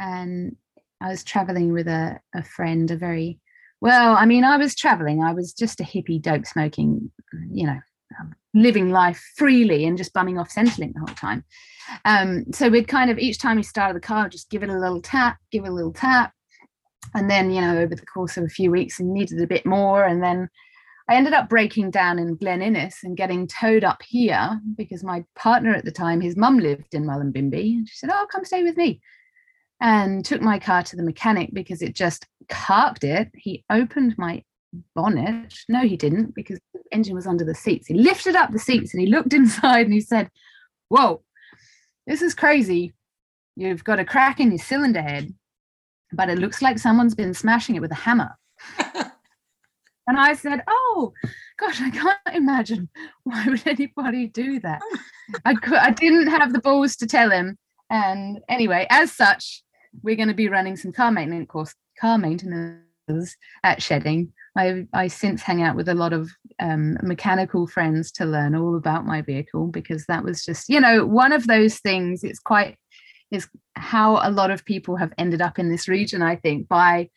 And 0.00 0.56
i 1.00 1.08
was 1.08 1.22
traveling 1.22 1.72
with 1.72 1.86
a, 1.86 2.18
a 2.34 2.42
friend 2.42 2.90
a 2.90 2.96
very 2.96 3.38
well 3.80 4.16
i 4.16 4.26
mean 4.26 4.42
i 4.44 4.56
was 4.56 4.74
traveling. 4.74 5.22
I 5.22 5.32
was 5.32 5.52
just 5.52 5.80
a 5.80 5.84
hippie 5.84 6.20
dope 6.20 6.46
smoking 6.46 7.10
you 7.52 7.66
know 7.66 7.78
living 8.54 8.90
life 8.90 9.22
freely 9.36 9.84
and 9.84 9.98
just 9.98 10.12
bumming 10.12 10.38
off 10.38 10.52
Centrelink 10.54 10.94
the 10.94 11.00
whole 11.00 11.14
time. 11.14 11.44
Um, 12.04 12.44
so 12.52 12.68
we'd 12.68 12.88
kind 12.88 13.10
of 13.10 13.18
each 13.18 13.38
time 13.38 13.56
we 13.56 13.62
started 13.62 13.96
the 13.96 14.06
car, 14.06 14.28
just 14.28 14.50
give 14.50 14.62
it 14.62 14.70
a 14.70 14.78
little 14.78 15.00
tap, 15.00 15.38
give 15.50 15.64
it 15.64 15.68
a 15.68 15.74
little 15.74 15.92
tap. 15.92 16.32
And 17.14 17.30
then, 17.30 17.50
you 17.50 17.60
know, 17.60 17.78
over 17.78 17.94
the 17.94 18.06
course 18.06 18.36
of 18.36 18.44
a 18.44 18.48
few 18.48 18.70
weeks, 18.70 18.98
we 18.98 19.06
needed 19.06 19.40
a 19.40 19.46
bit 19.46 19.64
more. 19.64 20.04
And 20.04 20.22
then 20.22 20.48
I 21.08 21.14
ended 21.14 21.32
up 21.32 21.48
breaking 21.48 21.90
down 21.90 22.18
in 22.18 22.36
Glen 22.36 22.60
Innes 22.60 22.96
and 23.02 23.16
getting 23.16 23.46
towed 23.46 23.84
up 23.84 24.02
here 24.06 24.60
because 24.76 25.02
my 25.02 25.24
partner 25.34 25.74
at 25.74 25.84
the 25.84 25.92
time, 25.92 26.20
his 26.20 26.36
mum 26.36 26.58
lived 26.58 26.94
in 26.94 27.04
Mullumbimby. 27.04 27.72
And 27.72 27.88
she 27.88 27.96
said, 27.96 28.10
Oh, 28.12 28.26
come 28.30 28.44
stay 28.44 28.62
with 28.62 28.76
me. 28.76 29.00
And 29.80 30.24
took 30.24 30.42
my 30.42 30.58
car 30.58 30.82
to 30.82 30.96
the 30.96 31.04
mechanic 31.04 31.50
because 31.52 31.80
it 31.80 31.94
just 31.94 32.26
carked 32.48 33.04
it. 33.04 33.30
He 33.34 33.64
opened 33.70 34.16
my 34.18 34.42
bonnet. 34.94 35.54
No, 35.68 35.80
he 35.80 35.96
didn't 35.96 36.34
because 36.34 36.58
the 36.72 36.80
engine 36.92 37.14
was 37.14 37.26
under 37.26 37.44
the 37.44 37.54
seats. 37.54 37.86
He 37.86 37.94
lifted 37.94 38.36
up 38.36 38.52
the 38.52 38.58
seats 38.58 38.92
and 38.94 39.00
he 39.00 39.08
looked 39.08 39.32
inside 39.34 39.86
and 39.86 39.92
he 39.92 40.00
said, 40.00 40.30
Whoa, 40.88 41.22
this 42.06 42.22
is 42.22 42.34
crazy. 42.34 42.94
You've 43.56 43.84
got 43.84 43.98
a 43.98 44.04
crack 44.04 44.40
in 44.40 44.50
your 44.50 44.58
cylinder 44.58 45.02
head, 45.02 45.34
but 46.12 46.30
it 46.30 46.38
looks 46.38 46.62
like 46.62 46.78
someone's 46.78 47.14
been 47.14 47.34
smashing 47.34 47.76
it 47.76 47.80
with 47.80 47.90
a 47.90 47.96
hammer. 47.96 48.36
and 48.78 50.16
I 50.16 50.34
said, 50.34 50.62
Oh, 50.68 51.12
gosh, 51.58 51.80
I 51.80 51.90
can't 51.90 52.18
imagine 52.32 52.88
why 53.24 53.46
would 53.48 53.66
anybody 53.66 54.28
do 54.28 54.60
that. 54.60 54.80
I 55.44 55.54
could, 55.54 55.74
I 55.74 55.90
didn't 55.90 56.28
have 56.28 56.52
the 56.52 56.60
balls 56.60 56.96
to 56.96 57.06
tell 57.06 57.30
him. 57.30 57.58
And 57.90 58.40
anyway, 58.48 58.86
as 58.90 59.12
such, 59.12 59.62
we're 60.02 60.16
going 60.16 60.28
to 60.28 60.34
be 60.34 60.48
running 60.48 60.76
some 60.76 60.92
car 60.92 61.10
maintenance 61.10 61.48
course, 61.48 61.74
car 61.98 62.18
maintenance 62.18 62.87
at 63.64 63.82
Shedding 63.82 64.32
I, 64.58 64.86
I 64.92 65.06
since 65.06 65.42
hang 65.42 65.62
out 65.62 65.76
with 65.76 65.88
a 65.88 65.94
lot 65.94 66.12
of 66.12 66.30
um, 66.58 66.98
mechanical 67.02 67.68
friends 67.68 68.10
to 68.12 68.24
learn 68.24 68.56
all 68.56 68.76
about 68.76 69.06
my 69.06 69.22
vehicle 69.22 69.68
because 69.68 70.04
that 70.06 70.24
was 70.24 70.44
just, 70.44 70.68
you 70.68 70.80
know, 70.80 71.06
one 71.06 71.32
of 71.32 71.46
those 71.46 71.78
things. 71.78 72.24
It's 72.24 72.40
quite, 72.40 72.76
is 73.30 73.48
how 73.76 74.18
a 74.20 74.32
lot 74.32 74.50
of 74.50 74.64
people 74.64 74.96
have 74.96 75.12
ended 75.16 75.40
up 75.40 75.60
in 75.60 75.70
this 75.70 75.86
region, 75.86 76.22
I 76.22 76.36
think, 76.36 76.66
by 76.66 77.08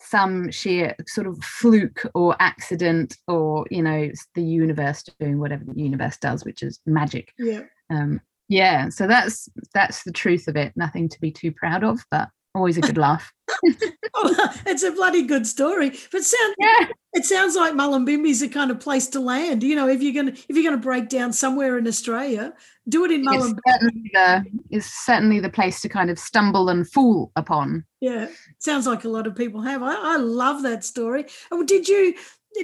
some 0.00 0.50
sheer 0.50 0.96
sort 1.06 1.28
of 1.28 1.38
fluke 1.42 2.04
or 2.14 2.34
accident 2.40 3.16
or, 3.28 3.64
you 3.70 3.82
know, 3.82 4.10
the 4.34 4.42
universe 4.42 5.04
doing 5.20 5.38
whatever 5.38 5.64
the 5.64 5.80
universe 5.80 6.16
does, 6.16 6.44
which 6.44 6.64
is 6.64 6.80
magic. 6.84 7.32
Yeah. 7.38 7.62
Um, 7.90 8.20
yeah. 8.48 8.88
So 8.88 9.06
that's, 9.06 9.48
that's 9.72 10.02
the 10.02 10.12
truth 10.12 10.48
of 10.48 10.56
it. 10.56 10.72
Nothing 10.74 11.08
to 11.10 11.20
be 11.20 11.30
too 11.30 11.52
proud 11.52 11.84
of, 11.84 12.00
but 12.10 12.28
always 12.54 12.78
a 12.78 12.80
good 12.80 12.98
laugh. 12.98 13.32
oh, 14.14 14.52
it's 14.66 14.82
a 14.82 14.92
bloody 14.92 15.22
good 15.22 15.46
story. 15.46 15.90
But 16.12 16.24
sound 16.24 16.54
yeah. 16.58 16.88
it 17.14 17.24
sounds 17.24 17.56
like 17.56 17.74
Mullumbimby 17.74 18.28
is 18.28 18.42
a 18.42 18.48
kind 18.48 18.70
of 18.70 18.80
place 18.80 19.08
to 19.08 19.20
land. 19.20 19.62
You 19.62 19.76
know, 19.76 19.88
if 19.88 20.02
you're 20.02 20.14
gonna 20.14 20.36
if 20.48 20.56
you're 20.56 20.64
gonna 20.64 20.82
break 20.82 21.08
down 21.08 21.32
somewhere 21.32 21.78
in 21.78 21.86
Australia, 21.86 22.52
do 22.88 23.04
it 23.04 23.10
in 23.10 23.24
Mullumbimby. 23.24 23.58
Certainly 23.66 24.10
the, 24.12 24.44
is 24.70 24.86
certainly 24.86 25.40
the 25.40 25.50
place 25.50 25.80
to 25.82 25.88
kind 25.88 26.10
of 26.10 26.18
stumble 26.18 26.68
and 26.68 26.88
fall 26.90 27.32
upon. 27.36 27.84
Yeah, 28.00 28.28
sounds 28.58 28.86
like 28.86 29.04
a 29.04 29.08
lot 29.08 29.26
of 29.26 29.34
people 29.34 29.62
have. 29.62 29.82
I, 29.82 29.94
I 29.94 30.16
love 30.16 30.62
that 30.62 30.84
story. 30.84 31.26
Oh, 31.50 31.64
did 31.64 31.88
you 31.88 32.14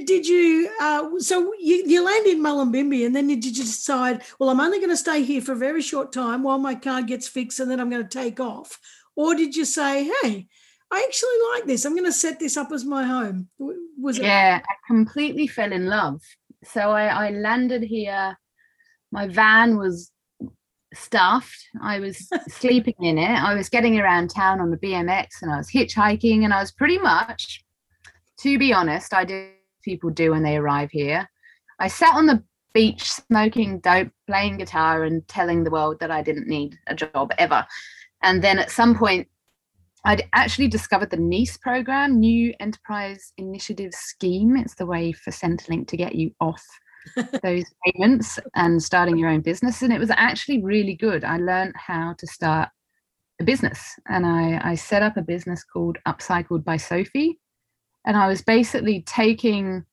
did 0.06 0.26
you 0.26 0.70
uh, 0.80 1.08
so 1.18 1.52
you, 1.60 1.84
you 1.86 2.04
land 2.04 2.26
in 2.26 2.42
Mullumbimby 2.42 3.06
and 3.06 3.14
then 3.14 3.28
did 3.28 3.44
you 3.44 3.52
decide 3.52 4.22
well 4.40 4.48
i'm 4.48 4.58
only 4.58 4.78
going 4.78 4.90
to 4.90 4.96
stay 4.96 5.22
here 5.22 5.42
for 5.42 5.52
a 5.52 5.56
very 5.56 5.82
short 5.82 6.10
time 6.10 6.42
while 6.42 6.58
my 6.58 6.74
car 6.74 7.02
gets 7.02 7.28
fixed 7.28 7.60
and 7.60 7.70
then 7.70 7.78
i'm 7.78 7.90
going 7.90 8.02
to 8.02 8.08
take 8.08 8.40
off 8.40 8.80
or 9.16 9.34
did 9.34 9.54
you 9.56 9.64
say 9.64 10.10
hey 10.22 10.46
I 10.94 11.04
actually 11.08 11.38
like 11.54 11.66
this. 11.66 11.84
I'm 11.84 11.94
going 11.94 12.04
to 12.04 12.12
set 12.12 12.38
this 12.38 12.56
up 12.56 12.70
as 12.70 12.84
my 12.84 13.04
home. 13.04 13.48
Was 13.98 14.18
it? 14.18 14.24
Yeah, 14.24 14.60
I 14.62 14.74
completely 14.86 15.48
fell 15.48 15.72
in 15.72 15.86
love. 15.86 16.20
So 16.62 16.92
I, 16.92 17.06
I 17.06 17.30
landed 17.30 17.82
here. 17.82 18.38
My 19.10 19.26
van 19.26 19.76
was 19.76 20.12
stuffed. 20.94 21.68
I 21.82 21.98
was 21.98 22.28
sleeping 22.48 22.94
in 23.00 23.18
it. 23.18 23.30
I 23.30 23.54
was 23.54 23.68
getting 23.68 23.98
around 23.98 24.28
town 24.28 24.60
on 24.60 24.70
the 24.70 24.76
BMX 24.76 25.42
and 25.42 25.50
I 25.50 25.56
was 25.56 25.68
hitchhiking 25.68 26.44
and 26.44 26.54
I 26.54 26.60
was 26.60 26.70
pretty 26.70 26.98
much, 26.98 27.64
to 28.40 28.56
be 28.56 28.72
honest, 28.72 29.12
I 29.12 29.24
did 29.24 29.50
people 29.82 30.10
do 30.10 30.30
when 30.30 30.44
they 30.44 30.56
arrive 30.56 30.90
here. 30.92 31.28
I 31.80 31.88
sat 31.88 32.14
on 32.14 32.26
the 32.26 32.44
beach 32.72 33.10
smoking 33.10 33.80
dope, 33.80 34.12
playing 34.28 34.58
guitar 34.58 35.02
and 35.02 35.26
telling 35.26 35.64
the 35.64 35.70
world 35.70 35.98
that 35.98 36.12
I 36.12 36.22
didn't 36.22 36.46
need 36.46 36.78
a 36.86 36.94
job 36.94 37.32
ever 37.36 37.66
And 38.24 38.42
then 38.42 38.58
at 38.58 38.70
some 38.70 38.96
point, 38.96 39.28
I'd 40.06 40.28
actually 40.32 40.68
discovered 40.68 41.10
the 41.10 41.18
NICE 41.18 41.58
program, 41.58 42.18
New 42.18 42.54
Enterprise 42.58 43.32
Initiative 43.36 43.92
Scheme. 43.92 44.56
It's 44.56 44.74
the 44.74 44.86
way 44.86 45.12
for 45.12 45.30
Centrelink 45.30 45.88
to 45.88 45.96
get 45.96 46.14
you 46.14 46.34
off 46.40 46.64
those 47.42 47.64
payments 47.84 48.38
and 48.54 48.82
starting 48.82 49.18
your 49.18 49.28
own 49.28 49.42
business. 49.42 49.82
And 49.82 49.92
it 49.92 50.00
was 50.00 50.10
actually 50.10 50.62
really 50.62 50.94
good. 50.94 51.22
I 51.22 51.36
learned 51.36 51.74
how 51.76 52.14
to 52.18 52.26
start 52.26 52.70
a 53.40 53.44
business 53.44 53.94
and 54.08 54.24
I, 54.24 54.70
I 54.70 54.74
set 54.74 55.02
up 55.02 55.16
a 55.16 55.22
business 55.22 55.62
called 55.62 55.98
Upcycled 56.08 56.64
by 56.64 56.78
Sophie. 56.78 57.38
And 58.06 58.16
I 58.16 58.26
was 58.26 58.40
basically 58.40 59.02
taking 59.06 59.84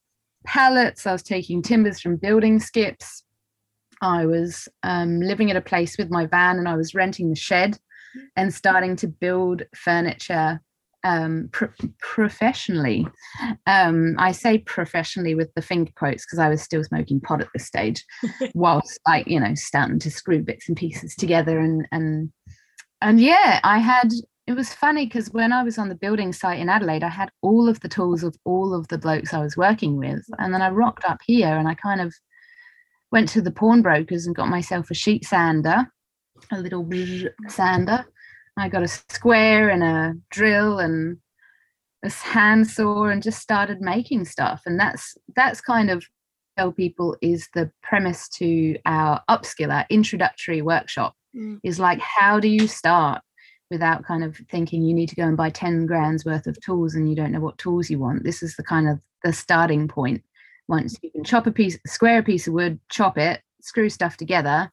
pallets, 0.45 1.05
I 1.05 1.11
was 1.11 1.23
taking 1.23 1.61
timbers 1.61 1.99
from 1.99 2.15
building 2.15 2.59
skips. 2.59 3.23
I 4.01 4.25
was 4.25 4.69
um, 4.83 5.19
living 5.19 5.51
at 5.51 5.57
a 5.57 5.61
place 5.61 5.97
with 5.97 6.09
my 6.09 6.27
van 6.27 6.57
and 6.57 6.67
I 6.67 6.75
was 6.75 6.95
renting 6.95 7.29
the 7.29 7.35
shed 7.35 7.77
and 8.35 8.53
starting 8.53 8.95
to 8.97 9.07
build 9.07 9.63
furniture 9.75 10.59
um, 11.03 11.49
pro- 11.51 11.69
professionally. 11.99 13.07
Um, 13.65 14.15
I 14.17 14.31
say 14.31 14.59
professionally 14.59 15.35
with 15.35 15.53
the 15.55 15.61
finger 15.61 15.91
quotes 15.95 16.25
because 16.25 16.39
I 16.39 16.49
was 16.49 16.61
still 16.61 16.83
smoking 16.83 17.19
pot 17.19 17.41
at 17.41 17.47
this 17.53 17.65
stage, 17.65 18.03
whilst 18.53 18.99
like 19.07 19.27
you 19.27 19.39
know 19.39 19.55
starting 19.55 19.99
to 19.99 20.11
screw 20.11 20.41
bits 20.41 20.67
and 20.67 20.77
pieces 20.77 21.15
together 21.15 21.59
and 21.59 21.87
and 21.91 22.31
and 23.01 23.19
yeah, 23.19 23.59
I 23.63 23.79
had. 23.79 24.11
It 24.47 24.53
was 24.53 24.73
funny 24.73 25.05
because 25.05 25.29
when 25.29 25.53
I 25.53 25.63
was 25.63 25.77
on 25.77 25.87
the 25.87 25.95
building 25.95 26.33
site 26.33 26.59
in 26.59 26.67
Adelaide, 26.67 27.03
I 27.03 27.09
had 27.09 27.29
all 27.41 27.69
of 27.69 27.79
the 27.79 27.87
tools 27.87 28.23
of 28.23 28.35
all 28.43 28.73
of 28.73 28.87
the 28.87 28.97
blokes 28.97 29.33
I 29.33 29.41
was 29.41 29.55
working 29.55 29.97
with, 29.97 30.25
and 30.39 30.53
then 30.53 30.61
I 30.61 30.69
rocked 30.69 31.05
up 31.05 31.19
here 31.25 31.55
and 31.55 31.67
I 31.67 31.75
kind 31.75 32.01
of 32.01 32.13
went 33.11 33.29
to 33.29 33.41
the 33.41 33.51
pawnbrokers 33.51 34.25
and 34.25 34.35
got 34.35 34.49
myself 34.49 34.89
a 34.89 34.93
sheet 34.95 35.25
sander 35.25 35.85
a 36.51 36.59
little 36.59 36.87
sander. 37.47 38.05
I 38.57 38.69
got 38.69 38.83
a 38.83 38.87
square 38.87 39.69
and 39.69 39.83
a 39.83 40.13
drill 40.29 40.79
and 40.79 41.17
a 42.03 42.09
handsaw 42.09 43.05
and 43.05 43.23
just 43.23 43.39
started 43.39 43.81
making 43.81 44.25
stuff. 44.25 44.63
And 44.65 44.79
that's 44.79 45.15
that's 45.35 45.61
kind 45.61 45.89
of 45.89 46.03
tell 46.57 46.71
people 46.71 47.15
is 47.21 47.47
the 47.53 47.71
premise 47.81 48.27
to 48.29 48.77
our 48.85 49.21
upskill, 49.29 49.73
our 49.73 49.85
introductory 49.89 50.61
workshop. 50.61 51.15
Mm. 51.35 51.59
Is 51.63 51.79
like 51.79 51.99
how 51.99 52.39
do 52.39 52.49
you 52.49 52.67
start 52.67 53.21
without 53.69 54.03
kind 54.03 54.23
of 54.23 54.37
thinking 54.49 54.83
you 54.83 54.93
need 54.93 55.07
to 55.09 55.15
go 55.15 55.23
and 55.23 55.37
buy 55.37 55.49
10 55.49 55.85
grand's 55.85 56.25
worth 56.25 56.45
of 56.45 56.59
tools 56.59 56.93
and 56.93 57.09
you 57.09 57.15
don't 57.15 57.31
know 57.31 57.39
what 57.39 57.57
tools 57.57 57.89
you 57.89 57.97
want. 57.97 58.23
This 58.25 58.43
is 58.43 58.57
the 58.57 58.63
kind 58.63 58.89
of 58.89 58.99
the 59.23 59.31
starting 59.31 59.87
point. 59.87 60.21
Once 60.67 60.97
you 61.01 61.09
can 61.09 61.23
chop 61.23 61.47
a 61.47 61.51
piece, 61.51 61.79
square 61.87 62.19
a 62.19 62.23
piece 62.23 62.47
of 62.47 62.53
wood, 62.53 62.79
chop 62.89 63.17
it, 63.17 63.41
screw 63.61 63.89
stuff 63.89 64.17
together, 64.17 64.69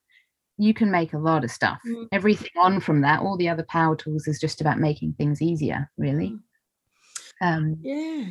you 0.59 0.75
can 0.75 0.90
make 0.90 1.12
a 1.12 1.18
lot 1.18 1.44
of 1.44 1.51
stuff. 1.51 1.79
Mm. 1.87 2.09
Everything 2.12 2.51
on 2.57 2.81
from 2.81 3.01
that, 3.03 3.21
all 3.21 3.37
the 3.37 3.49
other 3.49 3.64
power 3.68 3.97
tools 3.97 4.27
is 4.27 4.40
just 4.40 4.61
about 4.61 4.79
making 4.79 5.14
things 5.14 5.40
easier, 5.40 5.90
really. 5.97 6.31
Mm. 6.31 6.38
Um, 7.40 7.77
yeah. 7.83 8.25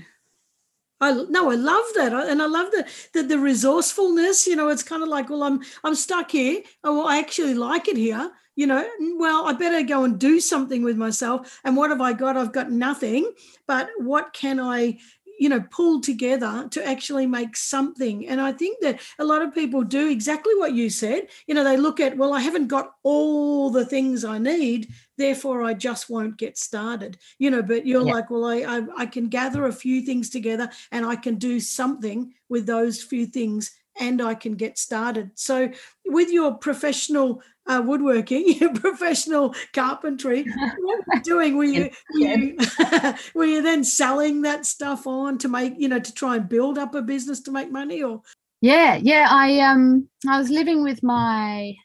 I 1.00 1.12
no, 1.30 1.52
I 1.52 1.56
love 1.56 1.86
that, 1.96 2.14
I, 2.14 2.30
and 2.30 2.42
I 2.42 2.48
love 2.48 2.72
the, 2.72 2.88
the 3.14 3.24
the 3.24 3.40
resourcefulness. 3.40 4.48
You 4.48 4.56
know, 4.56 4.70
it's 4.70 4.84
kind 4.84 5.04
of 5.04 5.10
like, 5.10 5.30
well, 5.30 5.44
I'm 5.44 5.62
I'm 5.84 5.96
stuck 5.96 6.32
here. 6.32 6.64
Oh, 6.84 6.98
well, 6.98 7.08
I 7.08 7.20
actually 7.20 7.54
like 7.54 7.88
it 7.88 7.98
here. 7.98 8.32
You 8.56 8.66
know, 8.66 8.84
well, 9.18 9.48
I 9.48 9.54
better 9.54 9.84
go 9.84 10.04
and 10.04 10.20
do 10.20 10.40
something 10.40 10.84
with 10.84 10.98
myself. 10.98 11.60
And 11.64 11.78
what 11.78 11.92
have 11.92 12.02
I 12.02 12.14
got? 12.14 12.36
I've 12.36 12.52
got 12.52 12.72
nothing. 12.72 13.32
But 13.68 13.90
what 14.00 14.34
can 14.34 14.60
I 14.60 14.98
you 15.38 15.50
know 15.50 15.62
pull 15.72 16.02
together 16.02 16.68
to 16.72 16.86
actually 16.86 17.26
make 17.26 17.56
something 17.56 18.28
and 18.28 18.42
i 18.42 18.52
think 18.52 18.80
that 18.82 19.00
a 19.20 19.24
lot 19.24 19.42
of 19.42 19.54
people 19.54 19.84
do 19.84 20.10
exactly 20.10 20.56
what 20.56 20.74
you 20.74 20.90
said 20.90 21.28
you 21.48 21.54
know 21.54 21.64
they 21.64 21.78
look 21.78 22.00
at 22.00 22.18
well 22.18 22.34
i 22.34 22.40
haven't 22.40 22.68
got 22.68 22.94
all 23.04 23.70
the 23.70 23.86
things 23.86 24.24
i 24.24 24.38
need 24.38 24.88
therefore 25.18 25.64
i 25.64 25.74
just 25.74 26.10
won't 26.10 26.38
get 26.38 26.58
started 26.58 27.18
you 27.40 27.50
know 27.50 27.62
but 27.62 27.86
you're 27.86 28.06
yeah. 28.06 28.14
like 28.14 28.30
well 28.30 28.46
I, 28.46 28.58
I 28.58 28.82
i 28.98 29.06
can 29.06 29.28
gather 29.28 29.66
a 29.66 29.74
few 29.74 30.02
things 30.02 30.30
together 30.30 30.70
and 30.92 31.06
i 31.06 31.16
can 31.16 31.36
do 31.36 31.60
something 31.60 32.34
with 32.50 32.66
those 32.66 33.02
few 33.02 33.26
things 33.26 33.72
and 34.00 34.22
I 34.22 34.36
can 34.36 34.56
get 34.56 34.78
started. 34.78 35.32
So, 35.36 35.72
with 36.06 36.30
your 36.30 36.56
professional 36.56 37.42
uh, 37.68 37.82
woodworking, 37.84 38.58
professional 38.76 39.54
carpentry, 39.74 40.44
what 40.80 41.00
were 41.08 41.16
you 41.16 41.22
doing? 41.22 41.58
Were 41.58 41.64
you, 41.64 41.90
were 42.14 42.20
you, 42.20 42.58
were 43.34 43.46
you 43.46 43.62
then 43.62 43.84
selling 43.84 44.42
that 44.44 44.66
stuff 44.66 45.08
on 45.08 45.38
to 45.40 45.48
make, 45.48 45.74
you 45.78 45.88
know, 45.88 46.00
to 46.00 46.14
try 46.14 46.38
and 46.38 46.50
build 46.50 46.78
up 46.78 46.96
a 46.96 47.02
business 47.02 47.42
to 47.42 47.52
make 47.52 47.72
money, 47.72 48.02
or? 48.04 48.22
Yeah, 48.62 48.96
yeah. 48.96 49.28
I 49.30 49.60
um, 49.60 50.08
I 50.28 50.40
was 50.40 50.50
living 50.50 50.84
with 50.84 51.04
my 51.04 51.76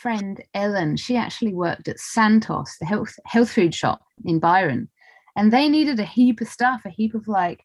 friend 0.00 0.42
Ellen. 0.54 0.96
She 0.96 1.16
actually 1.16 1.54
worked 1.54 1.88
at 1.88 1.98
Santos, 1.98 2.76
the 2.78 2.86
health 2.86 3.14
health 3.24 3.50
food 3.50 3.74
shop 3.74 4.02
in 4.24 4.38
Byron, 4.38 4.88
and 5.36 5.52
they 5.52 5.68
needed 5.68 5.98
a 5.98 6.04
heap 6.04 6.40
of 6.40 6.48
stuff, 6.48 6.82
a 6.84 6.90
heap 6.90 7.14
of 7.14 7.26
like 7.26 7.64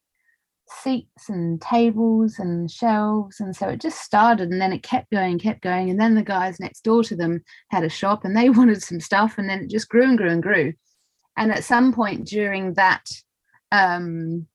seats 0.71 1.29
and 1.29 1.62
tables 1.62 2.38
and 2.39 2.69
shelves 2.69 3.39
and 3.39 3.55
so 3.55 3.67
it 3.69 3.82
just 3.82 4.01
started 4.01 4.49
and 4.49 4.62
then 4.62 4.71
it 4.71 4.84
kept 4.84 5.10
going 5.12 5.39
kept 5.39 5.62
going 5.62 5.89
and 5.89 5.99
then 5.99 6.15
the 6.15 6.23
guys 6.23 6.60
next 6.60 6.84
door 6.84 7.03
to 7.03 7.15
them 7.15 7.41
had 7.69 7.84
a 7.84 7.89
shop 7.89 8.23
and 8.23 8.36
they 8.36 8.49
wanted 8.49 8.82
some 8.82 8.99
stuff 8.99 9.38
and 9.38 9.49
then 9.49 9.62
it 9.63 9.69
just 9.69 9.89
grew 9.89 10.03
and 10.03 10.17
grew 10.17 10.29
and 10.29 10.43
grew. 10.43 10.73
And 11.38 11.51
at 11.51 11.63
some 11.63 11.93
point 11.93 12.27
during 12.27 12.73
that 12.73 13.05
um 13.71 14.47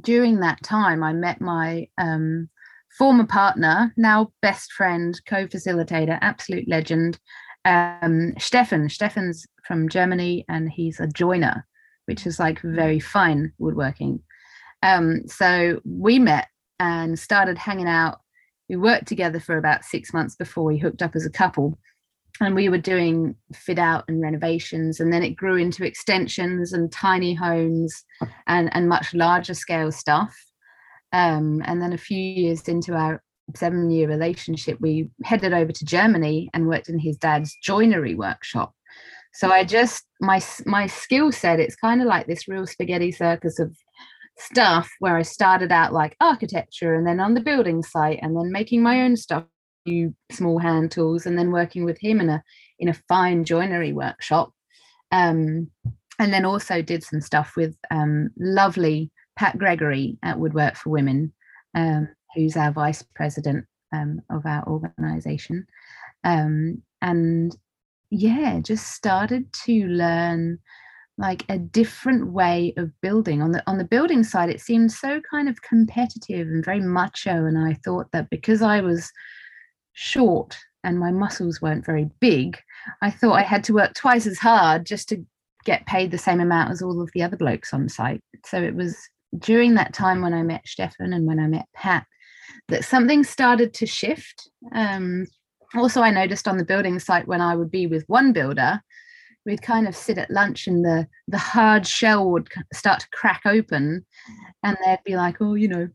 during 0.00 0.40
that 0.40 0.62
time 0.62 1.02
i 1.02 1.12
met 1.12 1.40
my 1.40 1.86
um 1.98 2.48
former 2.96 3.26
partner 3.26 3.92
now 3.96 4.32
best 4.40 4.72
friend 4.72 5.20
co-facilitator 5.26 6.18
absolute 6.20 6.68
legend 6.68 7.18
um 7.64 8.34
stefan. 8.38 8.88
Stefan's 8.88 9.46
from 9.66 9.88
germany 9.88 10.44
and 10.48 10.70
he's 10.70 11.00
a 11.00 11.06
joiner 11.08 11.66
which 12.06 12.26
is 12.26 12.38
like 12.38 12.60
very 12.62 13.00
fine 13.00 13.52
woodworking 13.58 14.22
um, 14.82 15.26
so 15.26 15.80
we 15.84 16.18
met 16.18 16.48
and 16.78 17.18
started 17.18 17.58
hanging 17.58 17.88
out. 17.88 18.20
We 18.68 18.76
worked 18.76 19.06
together 19.06 19.40
for 19.40 19.56
about 19.56 19.84
six 19.84 20.12
months 20.12 20.34
before 20.34 20.64
we 20.64 20.78
hooked 20.78 21.02
up 21.02 21.14
as 21.14 21.26
a 21.26 21.30
couple. 21.30 21.78
And 22.40 22.54
we 22.54 22.68
were 22.68 22.78
doing 22.78 23.36
fit 23.54 23.78
out 23.78 24.04
and 24.08 24.20
renovations. 24.20 24.98
And 24.98 25.12
then 25.12 25.22
it 25.22 25.36
grew 25.36 25.56
into 25.56 25.84
extensions 25.84 26.72
and 26.72 26.90
tiny 26.90 27.34
homes 27.34 28.04
and, 28.46 28.74
and 28.74 28.88
much 28.88 29.14
larger 29.14 29.54
scale 29.54 29.92
stuff. 29.92 30.34
Um, 31.12 31.62
and 31.66 31.80
then 31.80 31.92
a 31.92 31.98
few 31.98 32.18
years 32.18 32.66
into 32.68 32.94
our 32.94 33.22
seven 33.54 33.90
year 33.90 34.08
relationship, 34.08 34.78
we 34.80 35.10
headed 35.24 35.52
over 35.52 35.72
to 35.72 35.84
Germany 35.84 36.48
and 36.54 36.66
worked 36.66 36.88
in 36.88 36.98
his 36.98 37.16
dad's 37.18 37.54
joinery 37.62 38.14
workshop. 38.14 38.72
So 39.34 39.50
I 39.50 39.64
just 39.64 40.04
my 40.20 40.42
my 40.66 40.86
skill 40.86 41.32
set 41.32 41.58
it's 41.58 41.76
kind 41.76 42.00
of 42.02 42.06
like 42.06 42.26
this 42.26 42.46
real 42.48 42.66
spaghetti 42.66 43.10
circus 43.10 43.58
of 43.58 43.74
stuff 44.38 44.90
where 44.98 45.16
I 45.16 45.22
started 45.22 45.72
out 45.72 45.92
like 45.92 46.16
architecture 46.20 46.94
and 46.94 47.06
then 47.06 47.20
on 47.20 47.34
the 47.34 47.40
building 47.40 47.82
site 47.82 48.18
and 48.22 48.36
then 48.36 48.50
making 48.50 48.82
my 48.82 49.02
own 49.02 49.16
stuff, 49.16 49.44
new 49.86 50.14
small 50.30 50.58
hand 50.58 50.90
tools, 50.90 51.26
and 51.26 51.38
then 51.38 51.50
working 51.50 51.84
with 51.84 51.98
him 51.98 52.20
in 52.20 52.28
a 52.28 52.42
in 52.78 52.88
a 52.88 53.00
fine 53.08 53.44
joinery 53.44 53.92
workshop. 53.92 54.52
Um, 55.10 55.70
and 56.18 56.32
then 56.32 56.44
also 56.44 56.82
did 56.82 57.02
some 57.02 57.20
stuff 57.20 57.54
with 57.56 57.76
um, 57.90 58.30
lovely 58.38 59.10
Pat 59.36 59.58
Gregory 59.58 60.18
at 60.22 60.38
Woodwork 60.38 60.76
for 60.76 60.90
Women, 60.90 61.32
um, 61.74 62.08
who's 62.34 62.56
our 62.56 62.70
vice 62.70 63.02
president 63.14 63.66
um, 63.92 64.20
of 64.30 64.46
our 64.46 64.66
organization. 64.66 65.66
Um, 66.24 66.82
and 67.00 67.56
yeah, 68.10 68.60
just 68.60 68.92
started 68.92 69.52
to 69.64 69.86
learn 69.86 70.58
like 71.18 71.44
a 71.48 71.58
different 71.58 72.32
way 72.32 72.74
of 72.76 72.90
building. 73.00 73.42
On 73.42 73.52
the 73.52 73.62
on 73.66 73.78
the 73.78 73.84
building 73.84 74.24
side 74.24 74.50
it 74.50 74.60
seemed 74.60 74.92
so 74.92 75.20
kind 75.30 75.48
of 75.48 75.62
competitive 75.62 76.48
and 76.48 76.64
very 76.64 76.80
macho 76.80 77.44
and 77.44 77.58
i 77.58 77.74
thought 77.84 78.10
that 78.12 78.30
because 78.30 78.62
i 78.62 78.80
was 78.80 79.10
short 79.92 80.56
and 80.84 80.98
my 80.98 81.10
muscles 81.10 81.60
weren't 81.60 81.84
very 81.84 82.08
big 82.18 82.58
i 83.02 83.10
thought 83.10 83.34
i 83.34 83.42
had 83.42 83.62
to 83.62 83.74
work 83.74 83.92
twice 83.94 84.26
as 84.26 84.38
hard 84.38 84.86
just 84.86 85.08
to 85.08 85.24
get 85.64 85.86
paid 85.86 86.10
the 86.10 86.18
same 86.18 86.40
amount 86.40 86.70
as 86.70 86.82
all 86.82 87.00
of 87.00 87.10
the 87.14 87.22
other 87.22 87.36
blokes 87.36 87.72
on 87.72 87.88
site. 87.88 88.20
So 88.44 88.62
it 88.62 88.74
was 88.74 88.96
during 89.38 89.74
that 89.74 89.94
time 89.94 90.20
when 90.20 90.34
i 90.34 90.42
met 90.42 90.66
stefan 90.68 91.14
and 91.14 91.26
when 91.26 91.38
i 91.38 91.46
met 91.46 91.66
pat 91.74 92.04
that 92.68 92.84
something 92.84 93.24
started 93.24 93.72
to 93.72 93.86
shift. 93.86 94.50
Um, 94.72 95.26
also 95.74 96.02
i 96.02 96.10
noticed 96.10 96.46
on 96.46 96.58
the 96.58 96.66
building 96.66 96.98
site 96.98 97.26
when 97.26 97.40
i 97.40 97.56
would 97.56 97.70
be 97.70 97.86
with 97.86 98.04
one 98.08 98.34
builder 98.34 98.82
we'd 99.44 99.62
kind 99.62 99.88
of 99.88 99.96
sit 99.96 100.18
at 100.18 100.30
lunch 100.30 100.66
and 100.66 100.84
the 100.84 101.06
the 101.28 101.38
hard 101.38 101.86
shell 101.86 102.30
would 102.30 102.48
start 102.72 103.00
to 103.00 103.08
crack 103.12 103.42
open 103.44 104.04
and 104.62 104.76
they'd 104.84 104.98
be 105.04 105.16
like 105.16 105.36
oh 105.40 105.54
you 105.54 105.68
know 105.68 105.88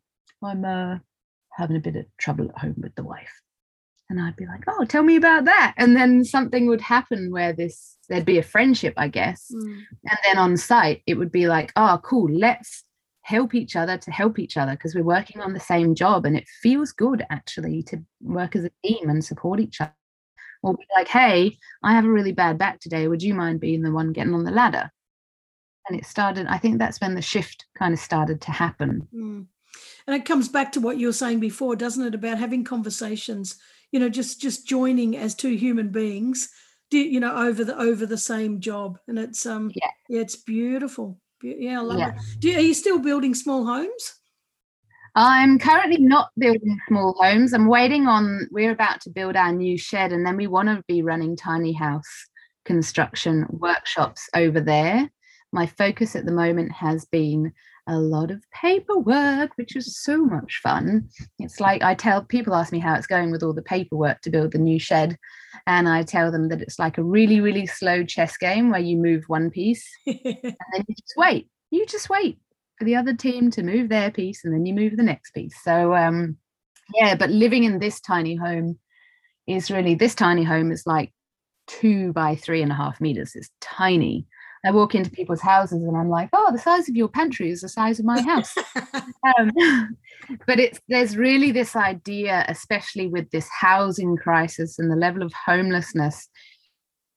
i'm 0.44 0.66
uh, 0.66 0.98
having 1.52 1.78
a 1.78 1.82
bit 1.82 1.96
of 1.96 2.06
trouble 2.18 2.50
at 2.50 2.60
home 2.60 2.76
with 2.78 2.94
the 2.96 3.04
wife. 3.04 3.42
And 4.10 4.22
i'd 4.22 4.36
be 4.36 4.46
like 4.46 4.64
oh 4.68 4.86
tell 4.86 5.04
me 5.04 5.16
about 5.16 5.46
that. 5.46 5.74
And 5.78 5.96
then 5.96 6.24
something 6.24 6.68
would 6.68 6.82
happen 6.82 7.32
where 7.32 7.54
this 7.54 7.98
there'd 8.08 8.26
be 8.26 8.38
a 8.38 8.44
friendship 8.44 8.94
i 8.98 9.08
guess. 9.08 9.52
Mm. 9.54 9.82
and 10.10 10.20
then 10.24 10.38
on 10.38 10.58
site 10.58 11.02
it 11.06 11.16
would 11.16 11.32
be 11.32 11.48
like 11.48 11.74
oh 11.76 12.00
cool 12.04 12.32
let's 12.32 12.84
help 13.22 13.54
each 13.54 13.76
other 13.76 13.98
to 13.98 14.10
help 14.10 14.40
each 14.40 14.56
other 14.56 14.72
because 14.72 14.96
we're 14.96 15.04
working 15.04 15.42
on 15.42 15.52
the 15.52 15.60
same 15.60 15.94
job 15.94 16.26
and 16.26 16.38
it 16.38 16.48
feels 16.62 16.94
good 16.94 17.26
actually 17.30 17.84
to 17.84 18.02
work 18.22 18.56
as 18.56 18.64
a 18.64 18.72
team 18.86 19.10
and 19.10 19.26
support 19.26 19.60
each 19.60 19.82
other 19.82 19.92
or 20.68 20.76
be 20.76 20.84
like, 20.96 21.08
hey, 21.08 21.58
I 21.82 21.94
have 21.94 22.06
a 22.06 22.12
really 22.12 22.34
bad 22.34 22.58
back 22.58 22.80
today. 22.80 23.08
Would 23.08 23.24
you 23.24 23.34
mind 23.34 23.60
being 23.60 23.82
the 23.82 23.92
one 23.92 24.12
getting 24.12 24.34
on 24.34 24.44
the 24.44 24.52
ladder? 24.52 24.92
And 25.88 25.98
it 25.98 26.06
started, 26.06 26.48
I 26.48 26.58
think 26.58 26.78
that's 26.78 27.00
when 27.00 27.16
the 27.16 27.22
shift 27.22 27.66
kind 27.78 27.94
of 27.94 28.00
started 28.00 28.42
to 28.42 28.52
happen. 28.52 29.08
Mm. 29.16 29.46
And 30.06 30.16
it 30.16 30.26
comes 30.26 30.50
back 30.50 30.74
to 30.74 30.82
what 30.82 30.98
you 30.98 31.08
were 31.08 31.14
saying 31.14 31.40
before, 31.40 31.76
doesn't 31.76 32.06
it, 32.06 32.16
about 32.16 32.38
having 32.38 32.64
conversations, 32.64 33.56
you 33.92 34.00
know, 34.00 34.10
just 34.10 34.42
just 34.42 34.68
joining 34.68 35.16
as 35.16 35.36
two 35.36 35.56
human 35.56 35.90
beings, 35.90 36.50
you 36.92 37.20
know, 37.20 37.36
over 37.36 37.64
the 37.64 37.78
over 37.78 38.06
the 38.06 38.18
same 38.18 38.60
job. 38.60 39.00
And 39.08 39.18
it's 39.18 39.46
um 39.46 39.72
yeah, 39.76 39.90
yeah 40.10 40.22
it's 40.22 40.36
beautiful. 40.36 41.20
Yeah, 41.42 41.80
I 41.80 41.84
love 41.84 42.00
yeah. 42.00 42.10
it. 42.10 42.22
Do 42.40 42.50
you, 42.50 42.58
are 42.58 42.62
you 42.62 42.74
still 42.74 43.00
building 43.00 43.36
small 43.36 43.66
homes? 43.66 44.16
I'm 45.20 45.58
currently 45.58 45.98
not 45.98 46.30
building 46.38 46.80
small 46.88 47.16
homes. 47.20 47.52
I'm 47.52 47.66
waiting 47.66 48.06
on, 48.06 48.48
we're 48.52 48.70
about 48.70 49.02
to 49.02 49.10
build 49.10 49.36
our 49.36 49.52
new 49.52 49.76
shed, 49.76 50.12
and 50.12 50.24
then 50.24 50.38
we 50.38 50.46
want 50.46 50.70
to 50.70 50.84
be 50.88 51.02
running 51.02 51.36
tiny 51.36 51.74
house 51.74 52.28
construction 52.66 53.48
workshops 53.50 54.30
over 54.36 54.62
there. 54.62 55.10
My 55.52 55.66
focus 55.66 56.16
at 56.16 56.28
the 56.28 56.32
moment 56.32 56.72
has 56.72 57.06
been 57.06 57.52
a 57.88 57.98
lot 57.98 58.30
of 58.30 58.44
paperwork, 58.52 59.50
which 59.56 59.76
is 59.76 59.98
so 59.98 60.24
much 60.24 60.60
fun. 60.62 61.10
It's 61.40 61.60
like 61.60 61.82
I 61.82 61.96
tell 61.96 62.24
people 62.24 62.54
ask 62.54 62.72
me 62.72 62.78
how 62.78 62.94
it's 62.94 63.08
going 63.08 63.32
with 63.32 63.42
all 63.42 63.54
the 63.54 63.64
paperwork 63.64 64.22
to 64.22 64.30
build 64.30 64.52
the 64.52 64.60
new 64.60 64.78
shed. 64.78 65.18
And 65.66 65.90
I 65.90 66.04
tell 66.04 66.32
them 66.32 66.50
that 66.50 66.62
it's 66.62 66.78
like 66.78 67.00
a 67.00 67.04
really, 67.04 67.42
really 67.42 67.66
slow 67.66 68.04
chess 68.04 68.38
game 68.38 68.70
where 68.70 68.82
you 68.82 68.98
move 68.98 69.24
one 69.26 69.50
piece 69.50 69.84
and 70.06 70.16
then 70.44 70.86
you 70.88 70.94
just 70.94 71.14
wait. 71.18 71.50
You 71.72 71.88
just 71.88 72.08
wait 72.08 72.38
for 72.78 72.86
the 72.86 72.96
other 72.96 73.14
team 73.14 73.52
to 73.52 73.64
move 73.64 73.90
their 73.90 74.12
piece 74.12 74.46
and 74.46 74.54
then 74.54 74.66
you 74.66 74.74
move 74.74 74.98
the 74.98 75.04
next 75.04 75.32
piece. 75.32 75.56
So 75.64 75.96
um 75.96 76.38
yeah, 76.96 77.16
but 77.16 77.30
living 77.30 77.64
in 77.64 77.80
this 77.80 78.00
tiny 78.00 78.36
home 78.36 78.80
is 79.46 79.72
really 79.72 79.96
this 79.96 80.16
tiny 80.16 80.44
home 80.44 80.72
is 80.72 80.84
like 80.86 81.14
two 81.68 82.14
by 82.14 82.36
three 82.36 82.62
and 82.62 82.72
a 82.72 82.76
half 82.76 83.02
meters. 83.02 83.36
It's 83.36 83.50
tiny. 83.62 84.26
I 84.66 84.72
walk 84.72 84.96
into 84.96 85.12
people's 85.12 85.42
houses 85.42 85.82
and 85.82 85.96
I'm 85.96 86.10
like, 86.10 86.30
oh, 86.34 86.52
the 86.52 86.58
size 86.58 86.90
of 86.90 86.96
your 86.96 87.08
pantry 87.08 87.52
is 87.52 87.62
the 87.62 87.70
size 87.70 88.00
of 88.00 88.06
my 88.06 88.22
house. 88.22 88.54
um, 89.38 89.52
but 90.48 90.60
it's 90.60 90.80
there's 90.88 91.16
really 91.16 91.52
this 91.52 91.76
idea, 91.76 92.46
especially 92.48 93.08
with 93.08 93.30
this 93.32 93.48
housing 93.50 94.18
crisis 94.18 94.80
and 94.80 94.92
the 94.92 94.96
level 94.96 95.24
of 95.24 95.32
homelessness 95.34 96.28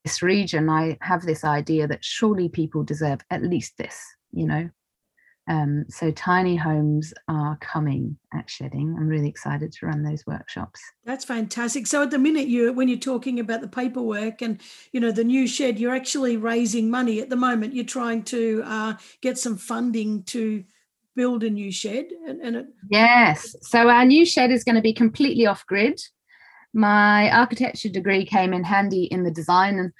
this 0.03 0.21
region. 0.21 0.69
I 0.69 0.97
have 1.01 1.23
this 1.23 1.43
idea 1.43 1.87
that 1.87 2.03
surely 2.03 2.49
people 2.49 2.83
deserve 2.83 3.19
at 3.29 3.43
least 3.43 3.77
this, 3.77 4.01
you 4.31 4.45
know. 4.45 4.69
Um, 5.47 5.85
so 5.89 6.11
tiny 6.11 6.55
homes 6.55 7.13
are 7.27 7.57
coming 7.57 8.17
at 8.33 8.49
Shedding. 8.49 8.95
I'm 8.97 9.07
really 9.07 9.27
excited 9.27 9.71
to 9.73 9.87
run 9.87 10.03
those 10.03 10.23
workshops. 10.27 10.79
That's 11.03 11.25
fantastic. 11.25 11.87
So 11.87 12.03
at 12.03 12.11
the 12.11 12.19
minute 12.19 12.47
you 12.47 12.71
when 12.73 12.87
you're 12.87 12.97
talking 12.99 13.39
about 13.39 13.61
the 13.61 13.67
paperwork 13.67 14.41
and 14.41 14.61
you 14.91 14.99
know 14.99 15.11
the 15.11 15.23
new 15.23 15.47
shed, 15.47 15.79
you're 15.79 15.95
actually 15.95 16.37
raising 16.37 16.89
money 16.89 17.19
at 17.19 17.29
the 17.29 17.35
moment. 17.35 17.73
You're 17.73 17.85
trying 17.85 18.23
to 18.25 18.61
uh, 18.65 18.93
get 19.21 19.37
some 19.37 19.57
funding 19.57 20.23
to 20.25 20.63
build 21.15 21.43
a 21.43 21.49
new 21.49 21.71
shed 21.71 22.05
and, 22.27 22.41
and 22.41 22.55
it- 22.55 22.67
yes 22.89 23.55
so 23.61 23.89
our 23.89 24.05
new 24.05 24.25
shed 24.25 24.51
is 24.51 24.63
going 24.63 24.75
to 24.75 24.81
be 24.81 24.93
completely 24.93 25.45
off 25.45 25.65
grid 25.65 25.99
my 26.73 27.29
architecture 27.31 27.89
degree 27.89 28.25
came 28.25 28.53
in 28.53 28.63
handy 28.63 29.03
in 29.03 29.23
the 29.23 29.31
design 29.31 29.77
and 29.77 29.91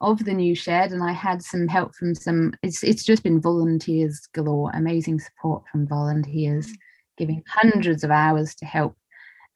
of 0.00 0.24
the 0.24 0.32
new 0.32 0.54
shed 0.54 0.92
and 0.92 1.02
I 1.02 1.12
had 1.12 1.42
some 1.42 1.68
help 1.68 1.94
from 1.94 2.14
some 2.14 2.52
it's 2.62 2.82
it's 2.82 3.04
just 3.04 3.22
been 3.22 3.40
volunteers 3.40 4.28
galore 4.34 4.70
amazing 4.74 5.20
support 5.20 5.64
from 5.70 5.86
volunteers 5.86 6.68
mm. 6.68 6.76
giving 7.18 7.42
hundreds 7.46 8.02
of 8.02 8.10
hours 8.10 8.54
to 8.56 8.64
help 8.64 8.96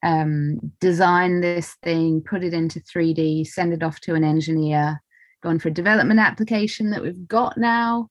um, 0.03 0.61
design 0.81 1.41
this 1.41 1.77
thing 1.83 2.21
put 2.21 2.45
it 2.45 2.53
into 2.53 2.81
3D 2.81 3.47
send 3.47 3.73
it 3.73 3.83
off 3.83 4.01
to 4.01 4.15
an 4.15 4.25
engineer 4.25 5.01
gone 5.43 5.59
for 5.59 5.69
a 5.69 5.75
development 5.75 6.21
application 6.21 6.91
that 6.91 7.03
we've 7.03 7.27
got 7.27 7.57
now 7.57 8.11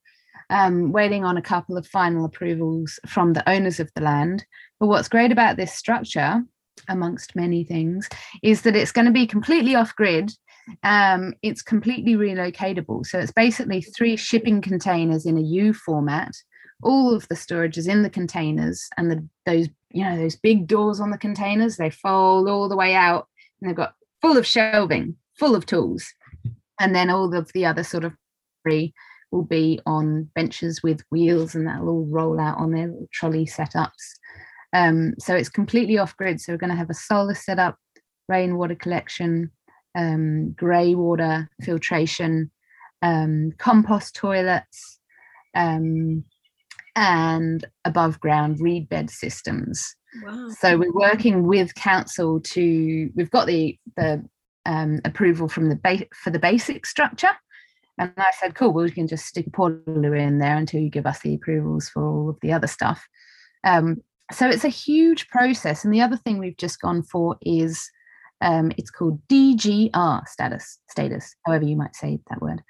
um, 0.50 0.92
waiting 0.92 1.24
on 1.24 1.38
a 1.38 1.42
couple 1.42 1.78
of 1.78 1.88
final 1.88 2.26
approvals 2.26 3.00
from 3.08 3.34
the 3.34 3.48
owners 3.48 3.80
of 3.80 3.92
the 3.96 4.02
land 4.02 4.44
but 4.80 4.88
what's 4.88 5.08
great 5.08 5.32
about 5.32 5.56
this 5.56 5.74
structure 5.74 6.44
amongst 6.90 7.36
many 7.36 7.64
things 7.64 8.10
is 8.42 8.64
that 8.64 8.76
it's 8.76 8.92
going 8.92 9.06
to 9.06 9.12
be 9.12 9.28
completely 9.28 9.76
off 9.76 9.96
grid 9.96 10.32
um, 10.84 11.34
it's 11.42 11.62
completely 11.62 12.14
relocatable. 12.14 13.06
So 13.06 13.20
it's 13.20 13.32
basically 13.32 13.82
three 13.82 14.16
shipping 14.16 14.62
containers 14.62 15.26
in 15.26 15.38
a 15.38 15.42
U 15.42 15.74
format. 15.74 16.32
All 16.82 17.14
of 17.14 17.28
the 17.28 17.36
storage 17.36 17.78
is 17.78 17.88
in 17.88 18.04
the 18.04 18.10
containers, 18.10 18.88
and 18.98 19.10
the, 19.10 19.28
those 19.46 19.70
you 19.92 20.04
know 20.04 20.18
those 20.18 20.36
big 20.36 20.68
doors 20.68 21.00
on 21.00 21.12
the 21.12 21.18
containers 21.18 21.78
they 21.78 21.90
fold 21.90 22.50
all 22.50 22.68
the 22.68 22.76
way 22.76 22.94
out, 22.94 23.28
and 23.62 23.70
they've 23.70 23.76
got 23.76 23.96
full 24.22 24.38
of 24.38 24.46
shelving, 24.46 25.16
full 25.40 25.56
of 25.56 25.66
tools, 25.66 26.06
and 26.80 26.96
then 26.96 27.10
all 27.10 27.34
of 27.34 27.52
the 27.54 27.66
other 27.66 27.84
sort 27.84 28.04
of 28.04 28.14
free 28.64 28.94
will 29.32 29.44
be 29.44 29.80
on 29.86 30.30
benches 30.36 30.84
with 30.84 31.04
wheels, 31.10 31.56
and 31.56 31.68
that'll 31.68 31.90
all 31.90 32.06
roll 32.06 32.40
out 32.40 32.58
on 32.58 32.72
their 32.72 32.94
trolley 33.12 33.46
setups. 33.46 34.18
Um, 34.74 35.14
so 35.20 35.36
it's 35.36 35.50
completely 35.50 35.98
off 35.98 36.18
grid. 36.18 36.42
So 36.42 36.54
we're 36.54 36.58
going 36.58 36.70
to 36.70 36.76
have 36.76 36.90
a 36.90 36.96
solar 36.96 37.36
setup, 37.36 37.78
rainwater 38.28 38.76
collection, 38.76 39.52
um, 39.96 40.52
grey 40.54 40.96
water 40.96 41.50
filtration, 41.62 42.52
um, 43.02 43.52
compost 43.58 44.16
toilets, 44.16 45.00
um, 45.56 46.24
and 46.96 47.66
above 47.86 48.20
ground 48.20 48.60
reed 48.60 48.88
bed 48.90 49.10
systems. 49.10 49.96
Wow. 50.24 50.50
So 50.60 50.78
we're 50.78 50.94
working 50.94 51.48
with 51.48 51.76
council 51.76 52.40
to. 52.40 53.10
We've 53.16 53.32
got 53.32 53.48
the 53.48 53.78
the 53.98 54.24
um, 54.66 55.02
approval 55.06 55.48
from 55.48 55.70
the 55.70 55.76
ba- 55.76 56.08
for 56.16 56.30
the 56.30 56.40
basic 56.40 56.86
structure, 56.86 57.32
and 57.98 58.14
I 58.18 58.32
said, 58.40 58.56
"Cool, 58.56 58.74
well, 58.74 58.86
we 58.86 58.92
can 58.92 59.08
just 59.08 59.26
stick 59.26 59.48
a 59.48 59.52
portaloo 59.52 60.20
in 60.20 60.40
there 60.40 60.56
until 60.56 60.82
you 60.82 60.90
give 60.90 61.06
us 61.06 61.20
the 61.22 61.36
approvals 61.36 61.90
for 61.90 62.06
all 62.06 62.30
of 62.30 62.38
the 62.42 62.54
other 62.54 62.68
stuff." 62.68 63.08
Um, 63.64 64.04
so 64.32 64.48
it's 64.48 64.64
a 64.66 64.70
huge 64.70 65.28
process. 65.30 65.84
And 65.84 65.94
the 65.94 66.02
other 66.02 66.18
thing 66.18 66.38
we've 66.38 66.58
just 66.58 66.82
gone 66.82 67.04
for 67.04 67.38
is 67.42 67.90
um, 68.42 68.72
it's 68.78 68.92
called 68.92 69.26
DGR 69.28 70.28
status, 70.28 70.80
status, 70.90 71.36
however 71.46 71.66
you 71.66 71.76
might 71.76 71.96
say 71.96 72.20
that 72.30 72.42
word, 72.42 72.62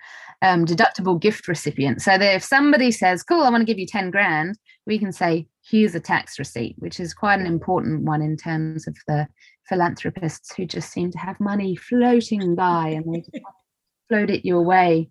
um, 0.41 0.65
deductible 0.65 1.19
gift 1.19 1.47
recipient. 1.47 2.01
So 2.01 2.17
that 2.17 2.35
if 2.35 2.43
somebody 2.43 2.91
says, 2.91 3.23
cool, 3.23 3.43
I 3.43 3.49
want 3.49 3.61
to 3.61 3.65
give 3.65 3.79
you 3.79 3.87
10 3.87 4.11
grand, 4.11 4.57
we 4.85 4.99
can 4.99 5.11
say, 5.11 5.47
here's 5.67 5.95
a 5.95 5.99
tax 5.99 6.37
receipt, 6.37 6.75
which 6.77 6.99
is 6.99 7.13
quite 7.13 7.39
an 7.39 7.45
important 7.45 8.03
one 8.03 8.21
in 8.21 8.37
terms 8.37 8.87
of 8.87 8.95
the 9.07 9.27
philanthropists 9.67 10.53
who 10.55 10.65
just 10.65 10.91
seem 10.91 11.11
to 11.11 11.17
have 11.17 11.39
money 11.39 11.75
floating 11.75 12.53
by 12.53 12.89
and 12.89 13.15
they 13.15 13.23
float 14.09 14.29
it 14.29 14.45
your 14.45 14.61
way. 14.61 15.09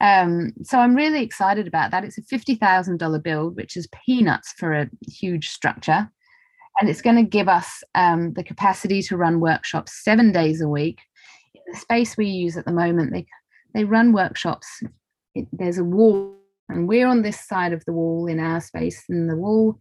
Um, 0.00 0.52
so 0.64 0.80
I'm 0.80 0.96
really 0.96 1.22
excited 1.22 1.68
about 1.68 1.92
that. 1.92 2.04
It's 2.04 2.18
a 2.18 2.22
$50,000 2.22 3.22
build, 3.22 3.56
which 3.56 3.76
is 3.76 3.88
peanuts 4.04 4.52
for 4.58 4.72
a 4.72 4.90
huge 5.08 5.48
structure 5.48 6.10
and 6.80 6.88
it's 6.88 7.02
going 7.02 7.16
to 7.16 7.22
give 7.22 7.48
us 7.48 7.82
um, 7.94 8.32
the 8.34 8.44
capacity 8.44 9.02
to 9.02 9.16
run 9.16 9.40
workshops 9.40 10.02
seven 10.02 10.32
days 10.32 10.60
a 10.60 10.68
week. 10.68 10.98
In 11.54 11.60
the 11.72 11.78
space 11.78 12.16
we 12.16 12.26
use 12.26 12.56
at 12.56 12.64
the 12.64 12.72
moment, 12.72 13.12
they 13.12 13.26
they 13.74 13.84
run 13.84 14.12
workshops. 14.12 14.82
It, 15.34 15.46
there's 15.52 15.78
a 15.78 15.84
wall, 15.84 16.36
and 16.68 16.88
we're 16.88 17.06
on 17.06 17.22
this 17.22 17.40
side 17.40 17.72
of 17.72 17.84
the 17.84 17.92
wall 17.92 18.26
in 18.26 18.38
our 18.38 18.60
space, 18.60 19.04
and 19.08 19.28
the 19.28 19.36
wall 19.36 19.78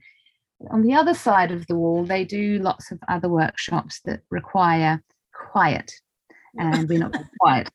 on 0.69 0.84
the 0.84 0.93
other 0.93 1.13
side 1.13 1.51
of 1.51 1.65
the 1.67 1.75
wall, 1.75 2.04
they 2.06 2.23
do 2.23 2.60
lots 2.60 2.91
of 2.91 2.99
other 3.08 3.30
workshops 3.30 4.01
that 4.06 4.21
require 4.30 5.01
quiet, 5.34 5.91
and 6.60 6.88
we're 6.88 6.99
not 6.99 7.15
quiet. 7.39 7.69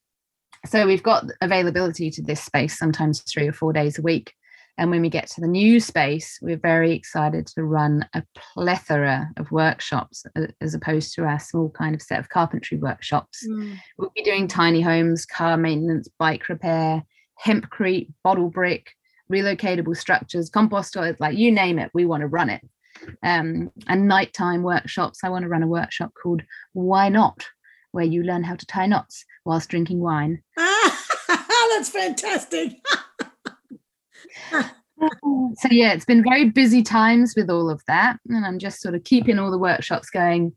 So 0.66 0.86
we've 0.86 1.02
got 1.02 1.24
availability 1.40 2.10
to 2.10 2.22
this 2.22 2.42
space 2.42 2.78
sometimes 2.78 3.22
three 3.22 3.48
or 3.48 3.52
four 3.52 3.72
days 3.72 3.98
a 3.98 4.02
week. 4.02 4.34
And 4.78 4.90
when 4.90 5.00
we 5.00 5.08
get 5.08 5.28
to 5.28 5.40
the 5.40 5.46
new 5.46 5.80
space, 5.80 6.38
we're 6.42 6.58
very 6.58 6.92
excited 6.92 7.46
to 7.48 7.64
run 7.64 8.06
a 8.12 8.22
plethora 8.34 9.30
of 9.38 9.50
workshops 9.50 10.24
as 10.60 10.74
opposed 10.74 11.14
to 11.14 11.24
our 11.24 11.38
small 11.38 11.70
kind 11.70 11.94
of 11.94 12.02
set 12.02 12.20
of 12.20 12.28
carpentry 12.28 12.76
workshops. 12.76 13.46
Mm. 13.48 13.78
We'll 13.96 14.12
be 14.14 14.22
doing 14.22 14.48
tiny 14.48 14.82
homes, 14.82 15.24
car 15.24 15.56
maintenance, 15.56 16.08
bike 16.18 16.48
repair, 16.48 17.02
hempcrete, 17.42 18.12
bottle 18.22 18.50
brick, 18.50 18.90
relocatable 19.32 19.96
structures, 19.96 20.50
compost 20.50 20.92
toilets, 20.92 21.20
like 21.20 21.38
you 21.38 21.50
name 21.50 21.78
it, 21.78 21.90
we 21.94 22.04
want 22.04 22.20
to 22.20 22.28
run 22.28 22.50
it. 22.50 22.62
Um, 23.22 23.70
and 23.88 24.08
nighttime 24.08 24.62
workshops. 24.62 25.20
I 25.22 25.28
want 25.28 25.42
to 25.42 25.48
run 25.48 25.62
a 25.62 25.68
workshop 25.68 26.12
called 26.22 26.42
Why 26.72 27.08
Not, 27.08 27.46
where 27.92 28.04
you 28.04 28.22
learn 28.22 28.42
how 28.42 28.56
to 28.56 28.66
tie 28.66 28.86
knots 28.86 29.24
whilst 29.44 29.68
drinking 29.68 30.00
wine. 30.00 30.42
Ah, 30.58 31.04
That's 31.76 31.90
fantastic. 31.90 32.76
so 34.50 35.68
yeah, 35.70 35.92
it's 35.92 36.04
been 36.04 36.22
very 36.22 36.48
busy 36.50 36.82
times 36.82 37.34
with 37.36 37.50
all 37.50 37.70
of 37.70 37.82
that, 37.86 38.18
and 38.28 38.44
I'm 38.44 38.58
just 38.58 38.80
sort 38.80 38.94
of 38.94 39.04
keeping 39.04 39.38
all 39.38 39.50
the 39.50 39.58
workshops 39.58 40.10
going 40.10 40.54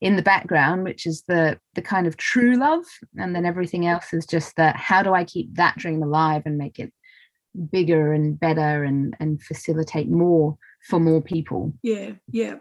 in 0.00 0.16
the 0.16 0.22
background, 0.22 0.84
which 0.84 1.06
is 1.06 1.24
the 1.28 1.58
the 1.74 1.82
kind 1.82 2.06
of 2.06 2.16
true 2.16 2.56
love, 2.56 2.84
and 3.16 3.34
then 3.34 3.44
everything 3.44 3.86
else 3.86 4.12
is 4.12 4.26
just 4.26 4.56
that. 4.56 4.76
How 4.76 5.02
do 5.02 5.14
I 5.14 5.24
keep 5.24 5.54
that 5.54 5.76
dream 5.76 6.02
alive 6.02 6.42
and 6.44 6.58
make 6.58 6.78
it 6.78 6.92
bigger 7.72 8.12
and 8.12 8.38
better 8.38 8.84
and 8.84 9.16
and 9.20 9.42
facilitate 9.42 10.08
more 10.08 10.56
for 10.88 11.00
more 11.00 11.22
people? 11.22 11.72
Yeah, 11.82 12.12
yeah. 12.30 12.56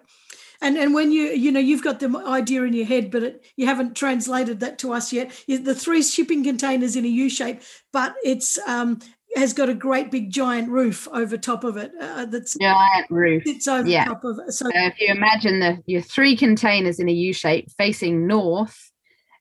And 0.62 0.78
and 0.78 0.94
when 0.94 1.12
you 1.12 1.26
you 1.30 1.52
know 1.52 1.60
you've 1.60 1.84
got 1.84 2.00
the 2.00 2.24
idea 2.26 2.64
in 2.64 2.74
your 2.74 2.86
head, 2.86 3.12
but 3.12 3.24
it, 3.24 3.46
you 3.56 3.68
haven't 3.68 3.96
translated 3.96 4.60
that 4.62 4.80
to 4.80 4.94
us 4.94 5.14
yet. 5.14 5.32
The 5.48 5.76
three 5.76 6.02
shipping 6.02 6.44
containers 6.44 6.96
in 6.96 7.06
a 7.06 7.10
U 7.10 7.30
shape, 7.30 7.62
but 7.94 8.16
it's 8.24 8.58
um, 8.68 9.00
has 9.36 9.54
got 9.54 9.70
a 9.70 9.74
great 9.74 10.10
big 10.10 10.32
giant 10.32 10.70
roof 10.70 11.08
over 11.12 11.38
top 11.38 11.64
of 11.64 11.78
it. 11.78 11.92
Uh, 12.00 12.26
that's 12.26 12.58
giant 12.58 13.10
roof. 13.10 13.44
It's 13.46 13.68
over 13.68 13.88
yeah. 13.88 14.06
top 14.06 14.24
of 14.24 14.40
it. 14.40 14.52
So, 14.52 14.66
so 14.66 14.72
if 14.74 15.00
you 15.00 15.10
imagine 15.10 15.60
the 15.60 15.82
your 15.86 16.02
three 16.02 16.36
containers 16.36 17.00
in 17.00 17.10
a 17.10 17.14
U 17.14 17.34
shape 17.34 17.70
facing 17.78 18.26
north, 18.28 18.92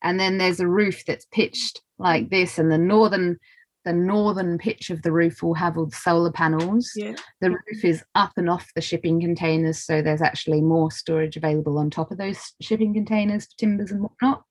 and 0.03 0.19
then 0.21 0.39
there's 0.39 0.61
a 0.61 0.69
roof 0.69 1.05
that's 1.07 1.27
pitched 1.27 1.83
like 1.99 2.31
this, 2.31 2.59
and 2.59 2.71
the 2.71 2.79
northern 2.79 3.39
the 3.87 3.93
northern 3.93 4.59
pitch 4.59 4.91
of 4.91 5.01
the 5.03 5.13
roof 5.13 5.45
will 5.45 5.55
have 5.55 5.79
all 5.79 5.87
the 5.87 5.95
solar 5.95 6.33
panels. 6.33 6.91
Yeah. 6.97 7.15
The 7.41 7.51
roof 7.51 7.85
is 7.85 8.03
up 8.17 8.33
and 8.37 8.51
off 8.51 8.73
the 8.75 8.81
shipping 8.81 9.21
containers, 9.21 9.79
so 9.79 10.03
there's 10.03 10.21
actually 10.21 10.61
more 10.61 10.91
storage 10.91 11.37
available 11.37 11.79
on 11.79 11.89
top 11.89 12.11
of 12.11 12.19
those 12.19 12.53
shipping 12.61 12.93
containers 12.93 13.45
for 13.45 13.57
timbers 13.59 13.93
and 13.93 14.03
whatnot. 14.03 14.43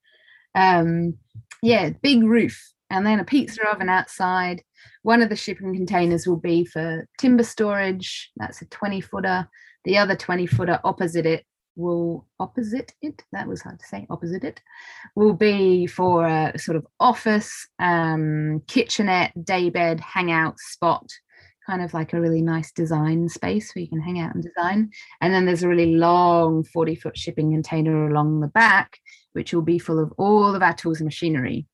Um, 0.55 1.15
yeah, 1.61 1.89
big 2.01 2.23
roof, 2.23 2.57
and 2.89 3.05
then 3.05 3.19
a 3.19 3.25
pizza 3.25 3.67
oven 3.67 3.89
outside. 3.89 4.63
One 5.03 5.21
of 5.21 5.29
the 5.29 5.35
shipping 5.35 5.73
containers 5.73 6.27
will 6.27 6.39
be 6.39 6.65
for 6.65 7.07
timber 7.17 7.43
storage. 7.43 8.31
That's 8.37 8.61
a 8.61 8.65
20 8.65 9.01
footer. 9.01 9.47
The 9.83 9.97
other 9.97 10.15
20 10.15 10.47
footer 10.47 10.79
opposite 10.83 11.25
it 11.25 11.45
will 11.75 12.25
opposite 12.39 12.93
it 13.01 13.23
that 13.31 13.47
was 13.47 13.61
hard 13.61 13.79
to 13.79 13.85
say 13.85 14.07
opposite 14.09 14.43
it 14.43 14.61
will 15.15 15.33
be 15.33 15.85
for 15.85 16.25
a 16.25 16.57
sort 16.57 16.77
of 16.77 16.87
office 16.99 17.67
um, 17.79 18.61
kitchenette 18.67 19.33
daybed 19.43 19.99
hangout 19.99 20.57
spot 20.59 21.05
kind 21.65 21.81
of 21.81 21.93
like 21.93 22.13
a 22.13 22.21
really 22.21 22.41
nice 22.41 22.71
design 22.71 23.27
space 23.27 23.73
where 23.73 23.81
you 23.81 23.89
can 23.89 23.99
hang 23.99 24.19
out 24.19 24.33
and 24.33 24.43
design 24.43 24.89
and 25.21 25.33
then 25.33 25.45
there's 25.45 25.63
a 25.63 25.67
really 25.67 25.95
long 25.95 26.63
40 26.63 26.95
foot 26.95 27.17
shipping 27.17 27.51
container 27.51 28.07
along 28.07 28.39
the 28.39 28.47
back 28.47 28.99
which 29.33 29.53
will 29.53 29.61
be 29.61 29.79
full 29.79 29.99
of 29.99 30.13
all 30.17 30.55
of 30.55 30.61
our 30.61 30.73
tools 30.73 30.99
and 30.99 31.05
machinery 31.05 31.67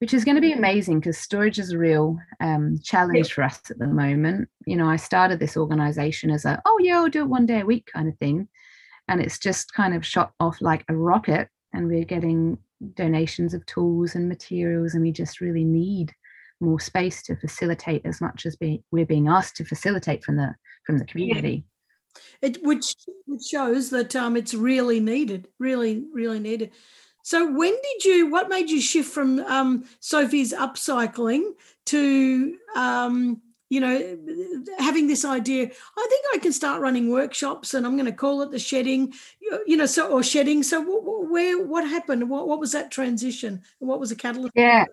which 0.00 0.14
is 0.14 0.24
going 0.24 0.36
to 0.36 0.40
be 0.40 0.52
amazing 0.52 1.00
because 1.00 1.18
storage 1.18 1.58
is 1.58 1.72
a 1.72 1.78
real 1.78 2.18
um, 2.40 2.78
challenge 2.82 3.32
for 3.32 3.42
us 3.42 3.60
at 3.70 3.78
the 3.78 3.86
moment. 3.86 4.48
You 4.66 4.76
know 4.76 4.88
i 4.88 4.96
started 4.96 5.40
this 5.40 5.56
organization 5.56 6.30
as 6.30 6.44
a 6.44 6.60
oh 6.64 6.78
yeah 6.82 6.98
i'll 6.98 7.08
do 7.08 7.22
it 7.22 7.28
one 7.28 7.46
day 7.46 7.60
a 7.60 7.66
week 7.66 7.88
kind 7.92 8.08
of 8.08 8.16
thing. 8.18 8.48
And 9.08 9.22
it's 9.22 9.38
just 9.38 9.72
kind 9.72 9.94
of 9.94 10.04
shot 10.04 10.32
off 10.38 10.60
like 10.60 10.84
a 10.88 10.94
rocket 10.94 11.48
and 11.72 11.88
we're 11.88 12.04
getting 12.04 12.58
donations 12.94 13.54
of 13.54 13.64
tools 13.66 14.14
and 14.14 14.28
materials 14.28 14.94
and 14.94 15.02
we 15.02 15.12
just 15.12 15.40
really 15.40 15.64
need 15.64 16.14
more 16.60 16.80
space 16.80 17.22
to 17.22 17.36
facilitate 17.36 18.02
as 18.04 18.20
much 18.20 18.44
as 18.46 18.56
be, 18.56 18.82
we're 18.90 19.06
being 19.06 19.28
asked 19.28 19.56
to 19.56 19.64
facilitate 19.64 20.24
from 20.24 20.36
the 20.36 20.54
from 20.84 20.98
the 20.98 21.04
community. 21.04 21.64
It 22.42 22.58
which 22.62 22.94
which 23.26 23.42
shows 23.42 23.90
that 23.90 24.16
um 24.16 24.36
it's 24.36 24.54
really 24.54 24.98
needed 25.00 25.48
really 25.58 26.04
really 26.12 26.40
needed 26.40 26.72
so 27.28 27.44
when 27.50 27.72
did 27.72 28.04
you 28.04 28.30
what 28.30 28.48
made 28.48 28.70
you 28.70 28.80
shift 28.80 29.10
from 29.10 29.40
um 29.40 29.84
sophie's 30.00 30.54
upcycling 30.54 31.42
to 31.84 32.56
um 32.74 33.42
you 33.70 33.80
know, 33.80 34.18
having 34.78 35.06
this 35.06 35.26
idea, 35.26 35.64
I 35.64 36.06
think 36.08 36.24
I 36.34 36.38
can 36.38 36.52
start 36.52 36.80
running 36.80 37.10
workshops 37.10 37.74
and 37.74 37.84
I'm 37.84 37.96
going 37.96 38.06
to 38.06 38.12
call 38.12 38.40
it 38.40 38.50
the 38.50 38.58
shedding, 38.58 39.12
you 39.66 39.76
know, 39.76 39.84
so, 39.84 40.10
or 40.10 40.22
shedding. 40.22 40.62
So 40.62 40.82
where, 40.82 41.62
what 41.62 41.86
happened? 41.86 42.30
What, 42.30 42.48
what 42.48 42.60
was 42.60 42.72
that 42.72 42.90
transition? 42.90 43.60
What 43.78 44.00
was 44.00 44.08
the 44.08 44.16
catalyst? 44.16 44.52
Yeah. 44.54 44.86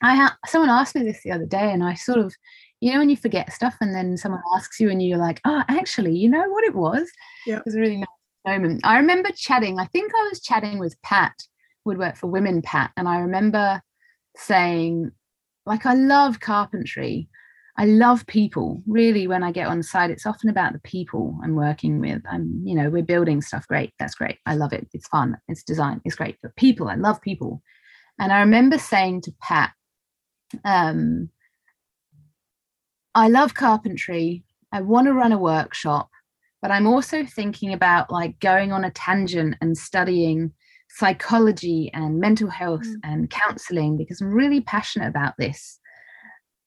I 0.00 0.14
ha- 0.14 0.38
someone 0.46 0.70
asked 0.70 0.94
me 0.94 1.02
this 1.02 1.22
the 1.24 1.32
other 1.32 1.46
day 1.46 1.72
and 1.72 1.82
I 1.82 1.94
sort 1.94 2.18
of, 2.18 2.32
you 2.80 2.92
know, 2.92 3.00
when 3.00 3.10
you 3.10 3.16
forget 3.16 3.52
stuff 3.52 3.74
and 3.80 3.92
then 3.92 4.16
someone 4.16 4.42
asks 4.54 4.78
you 4.78 4.90
and 4.90 5.02
you're 5.02 5.18
like, 5.18 5.40
oh, 5.44 5.64
actually, 5.68 6.14
you 6.14 6.28
know 6.28 6.48
what 6.48 6.62
it 6.62 6.76
was? 6.76 7.10
Yeah. 7.48 7.56
It 7.56 7.64
was 7.64 7.74
a 7.74 7.80
really 7.80 7.96
nice 7.96 8.06
moment. 8.46 8.80
I 8.84 8.96
remember 8.98 9.30
chatting, 9.34 9.78
I 9.78 9.86
think 9.86 10.12
I 10.14 10.28
was 10.28 10.40
chatting 10.40 10.78
with 10.78 11.00
Pat, 11.02 11.34
who 11.84 11.90
would 11.90 11.98
work 11.98 12.16
for 12.16 12.26
Women 12.26 12.62
Pat. 12.62 12.92
And 12.96 13.08
I 13.08 13.18
remember 13.18 13.80
saying, 14.36 15.10
like, 15.66 15.86
I 15.86 15.94
love 15.94 16.40
carpentry 16.40 17.28
I 17.78 17.84
love 17.84 18.26
people. 18.26 18.82
Really, 18.88 19.28
when 19.28 19.44
I 19.44 19.52
get 19.52 19.68
on 19.68 19.84
site, 19.84 20.10
it's 20.10 20.26
often 20.26 20.50
about 20.50 20.72
the 20.72 20.80
people 20.80 21.38
I'm 21.44 21.54
working 21.54 22.00
with. 22.00 22.20
I'm, 22.28 22.60
you 22.64 22.74
know, 22.74 22.90
we're 22.90 23.04
building 23.04 23.40
stuff. 23.40 23.68
Great, 23.68 23.92
that's 24.00 24.16
great. 24.16 24.38
I 24.46 24.56
love 24.56 24.72
it. 24.72 24.88
It's 24.92 25.06
fun. 25.06 25.38
It's 25.46 25.62
design. 25.62 26.00
It's 26.04 26.16
great. 26.16 26.36
But 26.42 26.56
people, 26.56 26.88
I 26.88 26.96
love 26.96 27.20
people. 27.20 27.62
And 28.18 28.32
I 28.32 28.40
remember 28.40 28.78
saying 28.78 29.20
to 29.22 29.32
Pat, 29.40 29.70
um, 30.64 31.30
I 33.14 33.28
love 33.28 33.54
carpentry. 33.54 34.42
I 34.72 34.80
want 34.80 35.06
to 35.06 35.12
run 35.12 35.30
a 35.30 35.38
workshop, 35.38 36.10
but 36.60 36.70
I'm 36.70 36.86
also 36.86 37.24
thinking 37.24 37.72
about 37.72 38.10
like 38.10 38.38
going 38.40 38.72
on 38.72 38.84
a 38.84 38.90
tangent 38.90 39.56
and 39.60 39.76
studying 39.76 40.52
psychology 40.90 41.90
and 41.94 42.18
mental 42.18 42.50
health 42.50 42.86
mm. 42.86 42.96
and 43.04 43.30
counseling 43.30 43.96
because 43.96 44.20
I'm 44.20 44.32
really 44.32 44.60
passionate 44.60 45.08
about 45.08 45.34
this. 45.38 45.78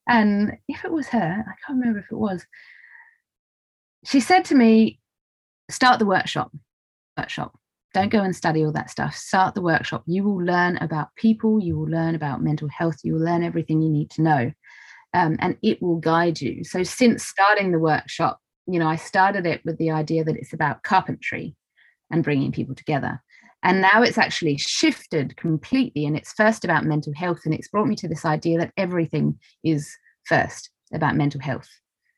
And 0.08 0.54
if 0.68 0.86
it 0.86 0.92
was 0.92 1.08
her, 1.08 1.44
I 1.48 1.54
can't 1.66 1.80
remember 1.80 2.00
if 2.00 2.12
it 2.12 2.18
was, 2.18 2.46
she 4.06 4.20
said 4.20 4.46
to 4.46 4.56
me, 4.56 5.00
start 5.70 6.00
the 6.00 6.06
workshop. 6.06 6.52
Workshop. 7.18 7.58
Don't 7.94 8.12
go 8.12 8.22
and 8.22 8.36
study 8.36 8.64
all 8.64 8.72
that 8.72 8.90
stuff. 8.90 9.16
Start 9.16 9.54
the 9.54 9.62
workshop. 9.62 10.04
You 10.06 10.24
will 10.24 10.44
learn 10.44 10.78
about 10.78 11.10
people, 11.18 11.60
you 11.62 11.78
will 11.78 11.90
learn 11.90 12.16
about 12.16 12.42
mental 12.42 12.70
health, 12.70 13.00
you 13.04 13.14
will 13.14 13.26
learn 13.26 13.44
everything 13.44 13.82
you 13.82 13.90
need 13.90 14.10
to 14.12 14.22
know. 14.22 14.52
Um, 15.14 15.36
and 15.40 15.58
it 15.62 15.82
will 15.82 15.98
guide 15.98 16.40
you. 16.40 16.64
So, 16.64 16.84
since 16.84 17.26
starting 17.26 17.74
the 17.74 17.80
workshop, 17.80 18.40
you 18.68 18.80
know, 18.80 18.88
I 18.88 18.96
started 18.96 19.46
it 19.46 19.62
with 19.66 19.78
the 19.78 19.92
idea 19.92 20.24
that 20.24 20.36
it's 20.36 20.54
about 20.54 20.84
carpentry 20.84 21.56
and 22.12 22.24
bringing 22.24 22.52
people 22.52 22.76
together. 22.76 23.22
And 23.64 23.82
now 23.82 24.02
it's 24.02 24.18
actually 24.18 24.58
shifted 24.58 25.38
completely. 25.38 26.06
And 26.06 26.18
it's 26.18 26.34
first 26.34 26.66
about 26.66 26.86
mental 26.86 27.14
health. 27.16 27.42
And 27.46 27.54
it's 27.54 27.68
brought 27.68 27.88
me 27.88 27.96
to 27.98 28.08
this 28.08 28.26
idea 28.26 28.58
that 28.60 28.74
everything 28.78 29.40
is 29.64 29.96
first 30.26 30.70
about 30.94 31.16
mental 31.16 31.42
health. 31.42 31.70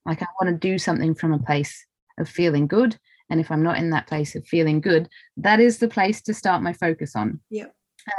Like 0.06 0.22
I 0.22 0.28
want 0.42 0.54
to 0.54 0.68
do 0.68 0.78
something 0.78 1.16
from 1.16 1.34
a 1.34 1.40
place 1.40 1.86
of 2.20 2.30
feeling 2.30 2.68
good. 2.68 2.98
And 3.30 3.40
if 3.40 3.52
I'm 3.52 3.64
not 3.64 3.78
in 3.78 3.90
that 3.92 4.08
place 4.08 4.36
of 4.36 4.46
feeling 4.46 4.80
good, 4.80 5.10
that 5.38 5.60
is 5.60 5.80
the 5.80 5.88
place 5.88 6.22
to 6.24 6.34
start 6.34 6.62
my 6.62 6.74
focus 6.74 7.16
on. 7.16 7.40
Yeah. 7.50 7.68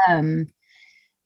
Um, 0.09 0.49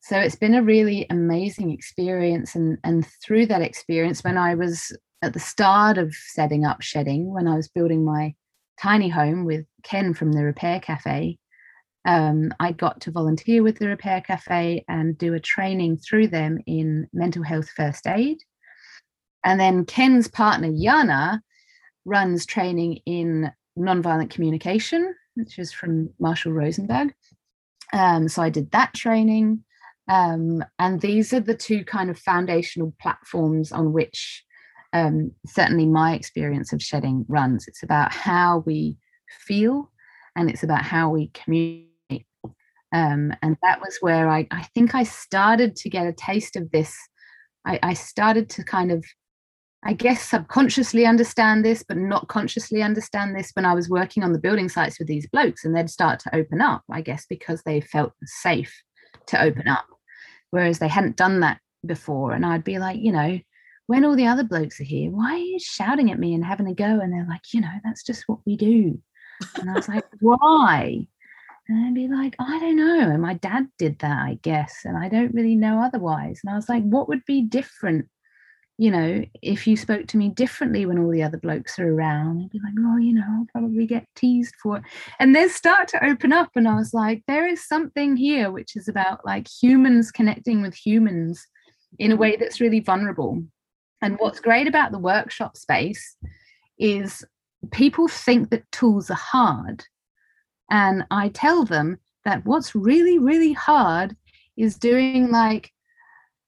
so 0.00 0.18
it's 0.18 0.36
been 0.36 0.54
a 0.54 0.62
really 0.62 1.06
amazing 1.10 1.70
experience. 1.70 2.54
And, 2.54 2.78
and 2.84 3.06
through 3.24 3.46
that 3.46 3.62
experience, 3.62 4.22
when 4.22 4.36
I 4.36 4.54
was 4.54 4.96
at 5.22 5.32
the 5.32 5.40
start 5.40 5.98
of 5.98 6.14
setting 6.14 6.64
up 6.64 6.82
shedding, 6.82 7.32
when 7.32 7.48
I 7.48 7.56
was 7.56 7.68
building 7.68 8.04
my 8.04 8.34
tiny 8.80 9.08
home 9.08 9.44
with 9.44 9.66
Ken 9.82 10.14
from 10.14 10.32
the 10.32 10.44
Repair 10.44 10.80
Cafe, 10.80 11.38
um, 12.04 12.52
I 12.60 12.72
got 12.72 13.00
to 13.02 13.10
volunteer 13.10 13.62
with 13.62 13.78
the 13.78 13.88
Repair 13.88 14.20
Cafe 14.20 14.84
and 14.88 15.18
do 15.18 15.34
a 15.34 15.40
training 15.40 15.98
through 15.98 16.28
them 16.28 16.58
in 16.66 17.08
mental 17.12 17.42
health 17.42 17.68
first 17.70 18.06
aid. 18.06 18.38
And 19.44 19.58
then 19.58 19.84
Ken's 19.84 20.28
partner, 20.28 20.68
Yana, 20.68 21.40
runs 22.04 22.46
training 22.46 23.00
in 23.04 23.50
nonviolent 23.78 24.30
communication, 24.30 25.14
which 25.34 25.58
is 25.58 25.72
from 25.72 26.10
Marshall 26.18 26.52
Rosenberg. 26.52 27.14
Um, 27.92 28.28
so 28.28 28.42
I 28.42 28.50
did 28.50 28.70
that 28.70 28.94
training. 28.94 29.64
Um, 30.08 30.64
and 30.78 31.00
these 31.00 31.32
are 31.32 31.40
the 31.40 31.54
two 31.54 31.84
kind 31.84 32.08
of 32.08 32.18
foundational 32.18 32.94
platforms 33.00 33.72
on 33.72 33.92
which 33.92 34.44
um, 34.92 35.32
certainly 35.46 35.86
my 35.86 36.14
experience 36.14 36.72
of 36.72 36.82
shedding 36.82 37.24
runs. 37.28 37.68
It's 37.68 37.82
about 37.82 38.12
how 38.12 38.62
we 38.66 38.96
feel 39.46 39.90
and 40.36 40.48
it's 40.48 40.62
about 40.62 40.82
how 40.82 41.10
we 41.10 41.28
communicate 41.34 41.88
um, 42.92 43.34
and 43.42 43.56
that 43.62 43.80
was 43.80 43.98
where 44.00 44.28
I, 44.28 44.46
I 44.50 44.62
think 44.74 44.94
I 44.94 45.02
started 45.02 45.76
to 45.76 45.90
get 45.90 46.06
a 46.06 46.12
taste 46.12 46.56
of 46.56 46.70
this. 46.70 46.96
I, 47.66 47.78
I 47.82 47.94
started 47.94 48.48
to 48.50 48.64
kind 48.64 48.90
of, 48.90 49.04
I 49.84 49.92
guess, 49.92 50.22
subconsciously 50.22 51.04
understand 51.04 51.64
this, 51.64 51.84
but 51.86 51.98
not 51.98 52.28
consciously 52.28 52.82
understand 52.82 53.36
this 53.36 53.50
when 53.54 53.66
I 53.66 53.74
was 53.74 53.90
working 53.90 54.22
on 54.22 54.32
the 54.32 54.38
building 54.38 54.68
sites 54.68 54.98
with 54.98 55.08
these 55.08 55.28
blokes, 55.28 55.64
and 55.64 55.76
they'd 55.76 55.90
start 55.90 56.18
to 56.20 56.34
open 56.34 56.60
up, 56.60 56.82
I 56.90 57.02
guess, 57.02 57.26
because 57.28 57.62
they 57.62 57.80
felt 57.80 58.12
safe 58.24 58.74
to 59.26 59.42
open 59.42 59.68
up, 59.68 59.86
whereas 60.50 60.78
they 60.78 60.88
hadn't 60.88 61.16
done 61.16 61.40
that 61.40 61.60
before. 61.84 62.32
And 62.32 62.46
I'd 62.46 62.64
be 62.64 62.78
like, 62.78 62.98
you 63.00 63.12
know, 63.12 63.38
when 63.88 64.04
all 64.04 64.14
the 64.14 64.26
other 64.26 64.44
blokes 64.44 64.78
are 64.80 64.84
here, 64.84 65.10
why 65.10 65.32
are 65.32 65.38
you 65.38 65.58
shouting 65.58 66.12
at 66.12 66.18
me 66.18 66.34
and 66.34 66.44
having 66.44 66.68
a 66.68 66.74
go? 66.74 67.00
And 67.00 67.10
they're 67.10 67.26
like, 67.26 67.54
you 67.54 67.62
know, 67.62 67.72
that's 67.82 68.04
just 68.04 68.24
what 68.26 68.38
we 68.44 68.54
do. 68.54 69.00
And 69.58 69.70
I 69.70 69.72
was 69.72 69.88
like, 69.88 70.04
why? 70.20 71.06
And 71.68 71.86
I'd 71.86 71.94
be 71.94 72.06
like, 72.06 72.36
I 72.38 72.58
don't 72.60 72.76
know. 72.76 73.00
And 73.00 73.22
my 73.22 73.32
dad 73.32 73.66
did 73.78 73.98
that, 74.00 74.26
I 74.26 74.38
guess. 74.42 74.82
And 74.84 74.98
I 74.98 75.08
don't 75.08 75.34
really 75.34 75.56
know 75.56 75.82
otherwise. 75.82 76.40
And 76.44 76.52
I 76.52 76.56
was 76.56 76.68
like, 76.68 76.82
what 76.82 77.08
would 77.08 77.24
be 77.24 77.40
different, 77.40 78.08
you 78.76 78.90
know, 78.90 79.24
if 79.40 79.66
you 79.66 79.74
spoke 79.74 80.06
to 80.08 80.18
me 80.18 80.28
differently 80.28 80.84
when 80.84 80.98
all 80.98 81.10
the 81.10 81.22
other 81.22 81.38
blokes 81.38 81.78
are 81.78 81.90
around? 81.90 82.42
I'd 82.42 82.50
be 82.50 82.60
like, 82.62 82.74
oh, 82.78 82.98
you 82.98 83.14
know, 83.14 83.24
I'll 83.26 83.46
probably 83.52 83.86
get 83.86 84.06
teased 84.16 84.54
for 84.62 84.76
it. 84.76 84.82
And 85.18 85.34
they 85.34 85.48
start 85.48 85.88
to 85.88 86.04
open 86.04 86.34
up. 86.34 86.50
And 86.56 86.68
I 86.68 86.74
was 86.74 86.92
like, 86.92 87.22
there 87.26 87.48
is 87.48 87.66
something 87.66 88.18
here 88.18 88.50
which 88.50 88.76
is 88.76 88.86
about 88.86 89.24
like 89.24 89.48
humans 89.48 90.10
connecting 90.10 90.60
with 90.60 90.74
humans 90.74 91.46
in 91.98 92.12
a 92.12 92.16
mm. 92.16 92.18
way 92.18 92.36
that's 92.36 92.60
really 92.60 92.80
vulnerable. 92.80 93.42
And 94.02 94.16
what's 94.18 94.40
great 94.40 94.66
about 94.66 94.92
the 94.92 94.98
workshop 94.98 95.56
space 95.56 96.16
is 96.78 97.24
people 97.72 98.08
think 98.08 98.50
that 98.50 98.70
tools 98.70 99.10
are 99.10 99.14
hard. 99.14 99.84
And 100.70 101.04
I 101.10 101.30
tell 101.30 101.64
them 101.64 101.98
that 102.24 102.44
what's 102.44 102.74
really, 102.74 103.18
really 103.18 103.52
hard 103.52 104.16
is 104.56 104.76
doing 104.76 105.30
like 105.30 105.72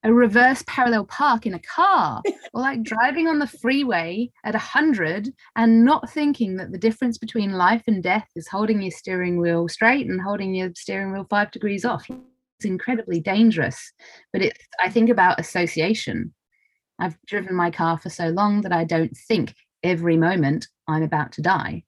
a 0.02 0.12
reverse 0.12 0.62
parallel 0.66 1.04
park 1.04 1.46
in 1.46 1.54
a 1.54 1.60
car 1.60 2.22
or 2.54 2.62
like 2.62 2.82
driving 2.82 3.28
on 3.28 3.38
the 3.38 3.46
freeway 3.46 4.30
at 4.44 4.54
100 4.54 5.30
and 5.56 5.84
not 5.84 6.10
thinking 6.10 6.56
that 6.56 6.72
the 6.72 6.78
difference 6.78 7.18
between 7.18 7.52
life 7.52 7.82
and 7.86 8.02
death 8.02 8.28
is 8.34 8.48
holding 8.48 8.80
your 8.80 8.90
steering 8.90 9.38
wheel 9.38 9.68
straight 9.68 10.06
and 10.06 10.20
holding 10.20 10.54
your 10.54 10.70
steering 10.74 11.12
wheel 11.12 11.26
five 11.28 11.50
degrees 11.50 11.84
off. 11.84 12.06
It's 12.08 12.66
incredibly 12.66 13.20
dangerous 13.20 13.90
but 14.34 14.42
it's 14.42 14.58
i 14.84 14.90
think 14.90 15.08
about 15.08 15.40
association 15.40 16.34
i've 17.00 17.16
driven 17.26 17.54
my 17.54 17.70
car 17.70 17.98
for 17.98 18.10
so 18.10 18.28
long 18.28 18.60
that 18.60 18.72
i 18.72 18.84
don't 18.84 19.16
think 19.16 19.54
every 19.82 20.16
moment 20.16 20.68
i'm 20.88 21.02
about 21.02 21.32
to 21.32 21.42
die 21.42 21.82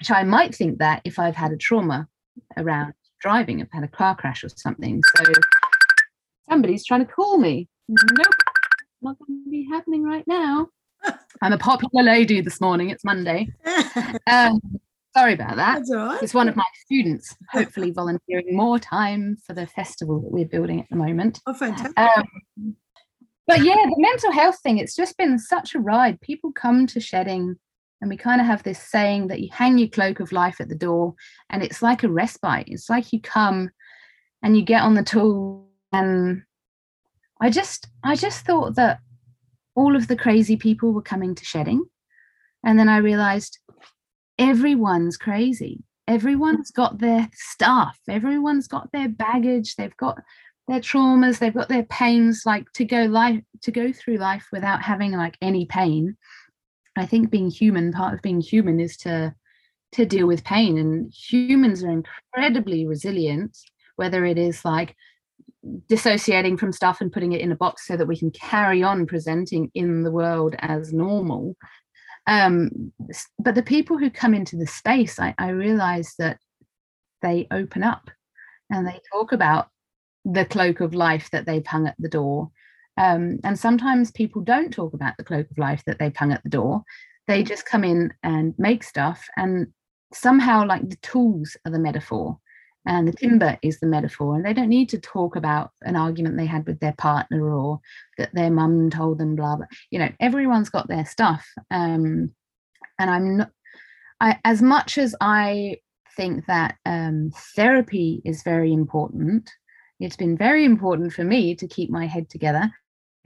which 0.00 0.10
i 0.10 0.22
might 0.22 0.54
think 0.54 0.78
that 0.78 1.00
if 1.04 1.18
i've 1.18 1.36
had 1.36 1.52
a 1.52 1.56
trauma 1.56 2.06
around 2.56 2.92
driving 3.20 3.60
i've 3.60 3.72
had 3.72 3.84
a 3.84 3.88
car 3.88 4.14
crash 4.14 4.44
or 4.44 4.48
something 4.48 5.00
so 5.16 5.32
somebody's 6.48 6.84
trying 6.84 7.06
to 7.06 7.12
call 7.12 7.38
me. 7.38 7.68
Nope, 7.88 8.26
not 9.02 9.16
going 9.18 9.42
to 9.44 9.50
be 9.50 9.66
happening 9.70 10.04
right 10.04 10.24
now. 10.26 10.68
I'm 11.42 11.52
a 11.52 11.58
popular 11.58 12.02
lady 12.02 12.40
this 12.40 12.60
morning. 12.60 12.90
It's 12.90 13.04
Monday. 13.04 13.48
Um, 14.30 14.60
sorry 15.16 15.32
about 15.32 15.56
that. 15.56 15.82
It's 16.22 16.32
one 16.32 16.48
of 16.48 16.54
my 16.54 16.64
students, 16.84 17.34
hopefully 17.50 17.90
volunteering 17.90 18.54
more 18.56 18.78
time 18.78 19.36
for 19.44 19.54
the 19.54 19.66
festival 19.66 20.20
that 20.20 20.30
we're 20.30 20.46
building 20.46 20.80
at 20.80 20.88
the 20.88 20.96
moment. 20.96 21.40
Oh, 21.46 21.52
fantastic. 21.52 21.98
Um, 21.98 22.76
but 23.48 23.64
yeah, 23.64 23.74
the 23.74 23.96
mental 23.98 24.30
health 24.30 24.60
thing, 24.60 24.78
it's 24.78 24.94
just 24.94 25.16
been 25.16 25.38
such 25.38 25.74
a 25.74 25.80
ride. 25.80 26.20
People 26.20 26.52
come 26.52 26.86
to 26.86 27.00
shedding 27.00 27.56
and 28.00 28.08
we 28.08 28.16
kind 28.16 28.40
of 28.40 28.46
have 28.46 28.62
this 28.62 28.80
saying 28.80 29.26
that 29.26 29.40
you 29.40 29.48
hang 29.50 29.76
your 29.76 29.88
cloak 29.88 30.20
of 30.20 30.30
life 30.30 30.60
at 30.60 30.68
the 30.68 30.76
door 30.76 31.14
and 31.50 31.64
it's 31.64 31.82
like 31.82 32.04
a 32.04 32.08
respite. 32.08 32.68
It's 32.68 32.88
like 32.88 33.12
you 33.12 33.20
come 33.20 33.70
and 34.42 34.56
you 34.56 34.62
get 34.62 34.82
on 34.82 34.94
the 34.94 35.02
tool 35.02 35.68
and 35.92 36.42
I 37.40 37.50
just 37.50 37.88
I 38.02 38.16
just 38.16 38.44
thought 38.44 38.76
that 38.76 39.00
all 39.74 39.94
of 39.94 40.08
the 40.08 40.16
crazy 40.16 40.56
people 40.56 40.92
were 40.92 41.02
coming 41.02 41.34
to 41.34 41.44
shedding, 41.44 41.84
and 42.64 42.78
then 42.78 42.88
I 42.88 42.98
realized 42.98 43.58
everyone's 44.38 45.16
crazy. 45.16 45.84
Everyone's 46.08 46.70
got 46.70 46.98
their 46.98 47.28
stuff. 47.34 47.98
Everyone's 48.08 48.66
got 48.66 48.90
their 48.92 49.08
baggage. 49.08 49.76
They've 49.76 49.96
got 49.96 50.18
their 50.68 50.80
traumas. 50.80 51.38
They've 51.38 51.54
got 51.54 51.68
their 51.68 51.84
pains. 51.84 52.42
Like 52.46 52.70
to 52.74 52.84
go 52.84 53.04
life 53.04 53.42
to 53.62 53.72
go 53.72 53.92
through 53.92 54.18
life 54.18 54.46
without 54.52 54.82
having 54.82 55.12
like 55.12 55.36
any 55.42 55.66
pain. 55.66 56.16
I 56.96 57.06
think 57.06 57.30
being 57.30 57.50
human, 57.50 57.92
part 57.92 58.14
of 58.14 58.22
being 58.22 58.40
human, 58.40 58.78
is 58.78 58.96
to 58.98 59.34
to 59.92 60.06
deal 60.06 60.26
with 60.26 60.44
pain, 60.44 60.78
and 60.78 61.12
humans 61.12 61.82
are 61.82 61.90
incredibly 61.90 62.86
resilient. 62.86 63.56
Whether 63.96 64.24
it 64.24 64.38
is 64.38 64.64
like 64.64 64.94
dissociating 65.88 66.56
from 66.56 66.72
stuff 66.72 67.00
and 67.00 67.12
putting 67.12 67.32
it 67.32 67.40
in 67.40 67.52
a 67.52 67.56
box 67.56 67.86
so 67.86 67.96
that 67.96 68.06
we 68.06 68.16
can 68.16 68.30
carry 68.30 68.82
on 68.82 69.06
presenting 69.06 69.70
in 69.74 70.02
the 70.02 70.10
world 70.10 70.54
as 70.60 70.92
normal 70.92 71.56
um, 72.26 72.92
but 73.38 73.54
the 73.54 73.62
people 73.62 73.98
who 73.98 74.08
come 74.08 74.34
into 74.34 74.56
the 74.56 74.66
space 74.66 75.18
I, 75.18 75.34
I 75.36 75.50
realize 75.50 76.14
that 76.18 76.38
they 77.22 77.48
open 77.50 77.82
up 77.82 78.08
and 78.70 78.86
they 78.86 79.00
talk 79.12 79.32
about 79.32 79.68
the 80.24 80.44
cloak 80.44 80.80
of 80.80 80.94
life 80.94 81.30
that 81.30 81.46
they've 81.46 81.66
hung 81.66 81.86
at 81.86 81.96
the 81.98 82.08
door. 82.08 82.50
Um, 82.96 83.38
and 83.44 83.58
sometimes 83.58 84.10
people 84.10 84.42
don't 84.42 84.72
talk 84.72 84.92
about 84.92 85.16
the 85.16 85.24
cloak 85.24 85.50
of 85.50 85.58
life 85.58 85.82
that 85.86 85.98
they've 85.98 86.16
hung 86.16 86.32
at 86.32 86.42
the 86.42 86.48
door. 86.48 86.82
They 87.26 87.42
just 87.42 87.66
come 87.66 87.84
in 87.84 88.12
and 88.22 88.54
make 88.58 88.82
stuff 88.82 89.26
and 89.36 89.68
somehow 90.12 90.66
like 90.66 90.88
the 90.88 90.96
tools 90.96 91.56
are 91.64 91.72
the 91.72 91.78
metaphor 91.78 92.38
and 92.86 93.06
the 93.06 93.12
timber 93.12 93.58
is 93.62 93.78
the 93.80 93.86
metaphor 93.86 94.34
and 94.34 94.44
they 94.44 94.54
don't 94.54 94.70
need 94.70 94.88
to 94.88 94.98
talk 94.98 95.36
about 95.36 95.70
an 95.82 95.94
argument 95.94 96.36
they 96.36 96.46
had 96.46 96.66
with 96.66 96.80
their 96.80 96.94
partner 96.94 97.54
or 97.54 97.80
that 98.16 98.34
their 98.34 98.50
mum 98.50 98.88
told 98.88 99.18
them 99.18 99.36
blah 99.36 99.56
blah 99.56 99.66
you 99.90 99.98
know 99.98 100.08
everyone's 100.20 100.70
got 100.70 100.88
their 100.88 101.04
stuff. 101.04 101.46
Um, 101.70 102.32
and 102.98 103.10
i'm 103.10 103.36
not 103.38 103.50
I, 104.20 104.38
as 104.44 104.60
much 104.62 104.98
as 104.98 105.14
i 105.20 105.76
think 106.16 106.46
that 106.46 106.76
um, 106.84 107.30
therapy 107.54 108.20
is 108.24 108.42
very 108.42 108.72
important 108.72 109.50
it's 110.00 110.16
been 110.16 110.36
very 110.36 110.64
important 110.64 111.12
for 111.12 111.24
me 111.24 111.54
to 111.54 111.66
keep 111.66 111.90
my 111.90 112.06
head 112.06 112.28
together 112.28 112.70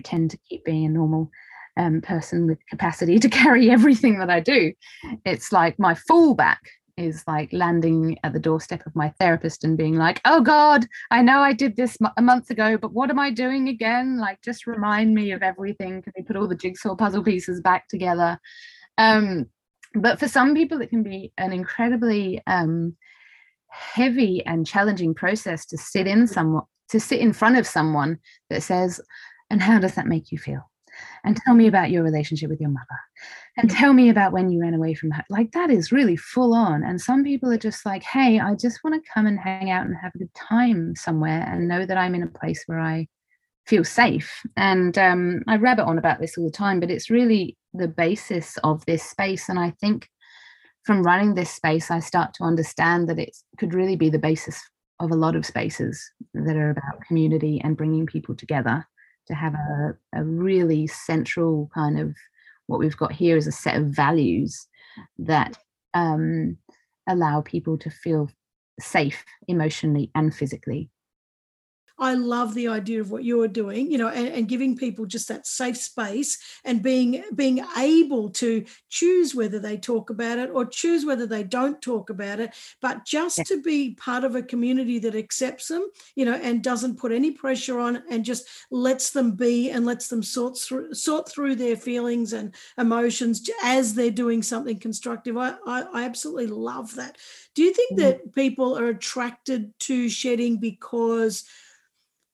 tend 0.05 0.31
to 0.31 0.39
keep 0.49 0.64
being 0.64 0.87
a 0.87 0.89
normal 0.89 1.31
um, 1.77 2.01
person 2.01 2.47
with 2.47 2.59
capacity 2.68 3.18
to 3.18 3.29
carry 3.41 3.70
everything 3.70 4.18
that 4.18 4.31
i 4.31 4.41
do 4.41 4.73
it's 5.25 5.53
like 5.53 5.79
my 5.79 5.95
fallback 5.95 6.59
is 6.97 7.25
like 7.27 7.53
landing 7.53 8.18
at 8.23 8.33
the 8.33 8.39
doorstep 8.39 8.85
of 8.87 8.95
my 8.95 9.09
therapist 9.18 9.64
and 9.64 9.79
being 9.79 9.97
like, 9.97 10.20
oh 10.25 10.41
God, 10.41 10.87
I 11.11 11.23
know 11.23 11.41
I 11.41 11.53
did 11.53 11.77
this 11.77 11.97
a 12.16 12.23
month 12.23 12.51
ago, 12.51 12.77
but 12.77 12.93
what 12.93 13.11
am 13.11 13.18
I 13.18 13.31
doing 13.31 13.68
again? 13.68 14.18
Like, 14.18 14.43
just 14.43 14.66
remind 14.66 15.14
me 15.14 15.33
of 15.33 15.43
everything. 15.43 16.03
Can 16.03 16.12
we 16.16 16.23
put 16.23 16.37
all 16.37 16.49
the 16.49 16.55
jigsaw 16.55 16.95
puzzle 16.95 17.23
pieces 17.23 17.61
back 17.61 17.89
together? 17.89 18.39
Um, 18.99 19.47
but 19.95 20.18
for 20.18 20.29
some 20.29 20.55
people, 20.55 20.81
it 20.81 20.91
can 20.91 21.03
be 21.03 21.33
an 21.39 21.53
incredibly 21.53 22.43
um, 22.47 22.97
heavy 23.73 24.45
and 24.47 24.66
challenging 24.66 25.14
process 25.14 25.66
to 25.66 25.79
sit 25.79 26.07
in 26.07 26.27
someone 26.27 26.64
to 26.91 27.01
sit 27.01 27.20
in 27.20 27.33
front 27.33 27.57
of 27.57 27.66
someone 27.66 28.18
that 28.51 28.62
says, 28.62 29.01
and 29.49 29.62
how 29.62 29.79
does 29.79 29.95
that 29.95 30.07
make 30.07 30.31
you 30.31 30.39
feel? 30.39 30.70
and 31.25 31.37
tell 31.37 31.55
me 31.55 31.66
about 31.66 31.91
your 31.91 32.03
relationship 32.03 32.51
with 32.51 32.61
your 32.61 32.70
mother. 32.70 32.87
And 33.57 33.70
tell 33.70 33.93
me 33.93 34.09
about 34.09 34.33
when 34.33 34.51
you 34.51 34.61
ran 34.61 34.75
away 34.75 34.95
from 34.95 35.11
her. 35.11 35.25
Like 35.29 35.53
that 35.53 35.70
is 35.70 35.93
really 35.93 36.16
full 36.16 36.55
on. 36.55 36.83
And 36.83 37.01
some 37.01 37.23
people 37.23 37.51
are 37.53 37.59
just 37.59 37.85
like 37.85 38.03
hey 38.03 38.41
i 38.41 38.55
just 38.55 38.83
want 38.83 39.03
to 39.03 39.11
come 39.12 39.27
and 39.27 39.39
hang 39.39 39.70
out 39.70 39.87
and 39.87 39.95
have 39.97 40.12
a 40.14 40.18
good 40.18 40.35
time 40.35 40.95
somewhere 40.97 41.47
and 41.49 41.68
know 41.68 41.85
that 41.87 41.97
i'm 41.97 42.14
in 42.14 42.23
a 42.23 42.39
place 42.39 42.62
where 42.66 42.81
i 42.81 43.07
feel 43.66 43.85
safe. 43.85 44.43
And 44.57 44.97
um, 44.99 45.43
i 45.47 45.57
rabbit 45.57 45.85
on 45.85 45.99
about 45.99 46.20
this 46.20 46.37
all 46.37 46.45
the 46.45 46.51
time 46.51 46.81
but 46.81 46.91
it's 46.91 47.11
really 47.11 47.57
the 47.75 47.89
basis 47.89 48.59
of 48.64 48.85
this 48.87 49.03
space. 49.03 49.49
And 49.49 49.59
i 49.59 49.70
think 49.81 50.09
from 50.85 51.03
running 51.03 51.35
this 51.35 51.51
space 51.51 51.91
i 51.91 51.99
start 51.99 52.35
to 52.35 52.45
understand 52.45 53.09
that 53.09 53.18
it 53.18 53.37
could 53.59 53.74
really 53.74 53.97
be 53.97 54.11
the 54.11 54.18
basis 54.18 54.61
of 55.01 55.11
a 55.11 55.16
lot 55.16 55.35
of 55.35 55.47
spaces 55.47 56.11
that 56.35 56.57
are 56.57 56.70
about 56.70 57.03
community 57.07 57.61
and 57.64 57.76
bringing 57.76 58.07
people 58.07 58.35
together 58.35 58.87
to 59.26 59.35
have 59.35 59.55
a, 59.55 59.97
a 60.14 60.24
really 60.24 60.87
central 60.87 61.70
kind 61.74 61.99
of 61.99 62.14
what 62.66 62.78
we've 62.78 62.97
got 62.97 63.12
here 63.12 63.37
is 63.37 63.47
a 63.47 63.53
set 63.53 63.76
of 63.76 63.87
values 63.87 64.66
that 65.18 65.59
um, 65.95 66.57
allow 67.09 67.41
people 67.41 67.76
to 67.78 67.91
feel 67.91 68.30
safe 68.80 69.24
emotionally 69.49 70.11
and 70.14 70.35
physically 70.35 70.89
I 72.03 72.14
love 72.14 72.53
the 72.55 72.66
idea 72.66 73.00
of 73.00 73.12
what 73.12 73.22
you're 73.22 73.46
doing, 73.46 73.88
you 73.92 73.96
know, 73.96 74.09
and, 74.09 74.26
and, 74.26 74.48
giving 74.48 74.76
people 74.76 75.07
just 75.07 75.28
that 75.28 75.46
safe 75.46 75.76
space 75.76 76.36
and 76.64 76.82
being 76.82 77.22
being 77.32 77.64
able 77.78 78.30
to 78.30 78.64
choose 78.88 79.36
whether 79.36 79.61
they 79.61 79.76
talk 79.76 80.11
about 80.11 80.38
it 80.38 80.50
or 80.50 80.66
choose 80.66 81.07
whether 81.07 81.26
they 81.26 81.44
don't 81.44 81.80
talk 81.80 82.11
about 82.11 82.40
it, 82.40 82.55
but 82.80 83.05
just 83.07 83.38
yeah. 83.38 83.44
to 83.44 83.62
be 83.62 83.94
part 83.94 84.24
of 84.24 84.34
a 84.34 84.42
community 84.42 84.98
that 84.98 85.14
accepts 85.14 85.68
them, 85.68 85.86
you 86.16 86.24
know, 86.24 86.34
and 86.34 86.64
doesn't 86.64 86.98
put 86.98 87.12
any 87.12 87.30
pressure 87.30 87.78
on 87.78 88.03
and 88.11 88.24
just 88.24 88.48
lets 88.72 89.11
them 89.11 89.36
be 89.36 89.70
and 89.70 89.86
lets 89.86 90.09
them 90.09 90.24
sort 90.24 90.59
through 90.59 90.92
sort 90.92 91.28
through 91.28 91.55
their 91.55 91.76
feelings 91.76 92.32
and 92.32 92.53
emotions 92.78 93.48
as 93.62 93.94
they're 93.94 94.11
doing 94.11 94.42
something 94.42 94.80
constructive. 94.80 95.36
I 95.36 95.55
I, 95.64 95.82
I 95.92 96.03
absolutely 96.03 96.48
love 96.48 96.96
that. 96.96 97.16
Do 97.55 97.62
you 97.62 97.72
think 97.72 97.92
mm-hmm. 97.92 98.09
that 98.09 98.34
people 98.34 98.76
are 98.76 98.88
attracted 98.88 99.72
to 99.80 100.09
shedding 100.09 100.57
because 100.57 101.44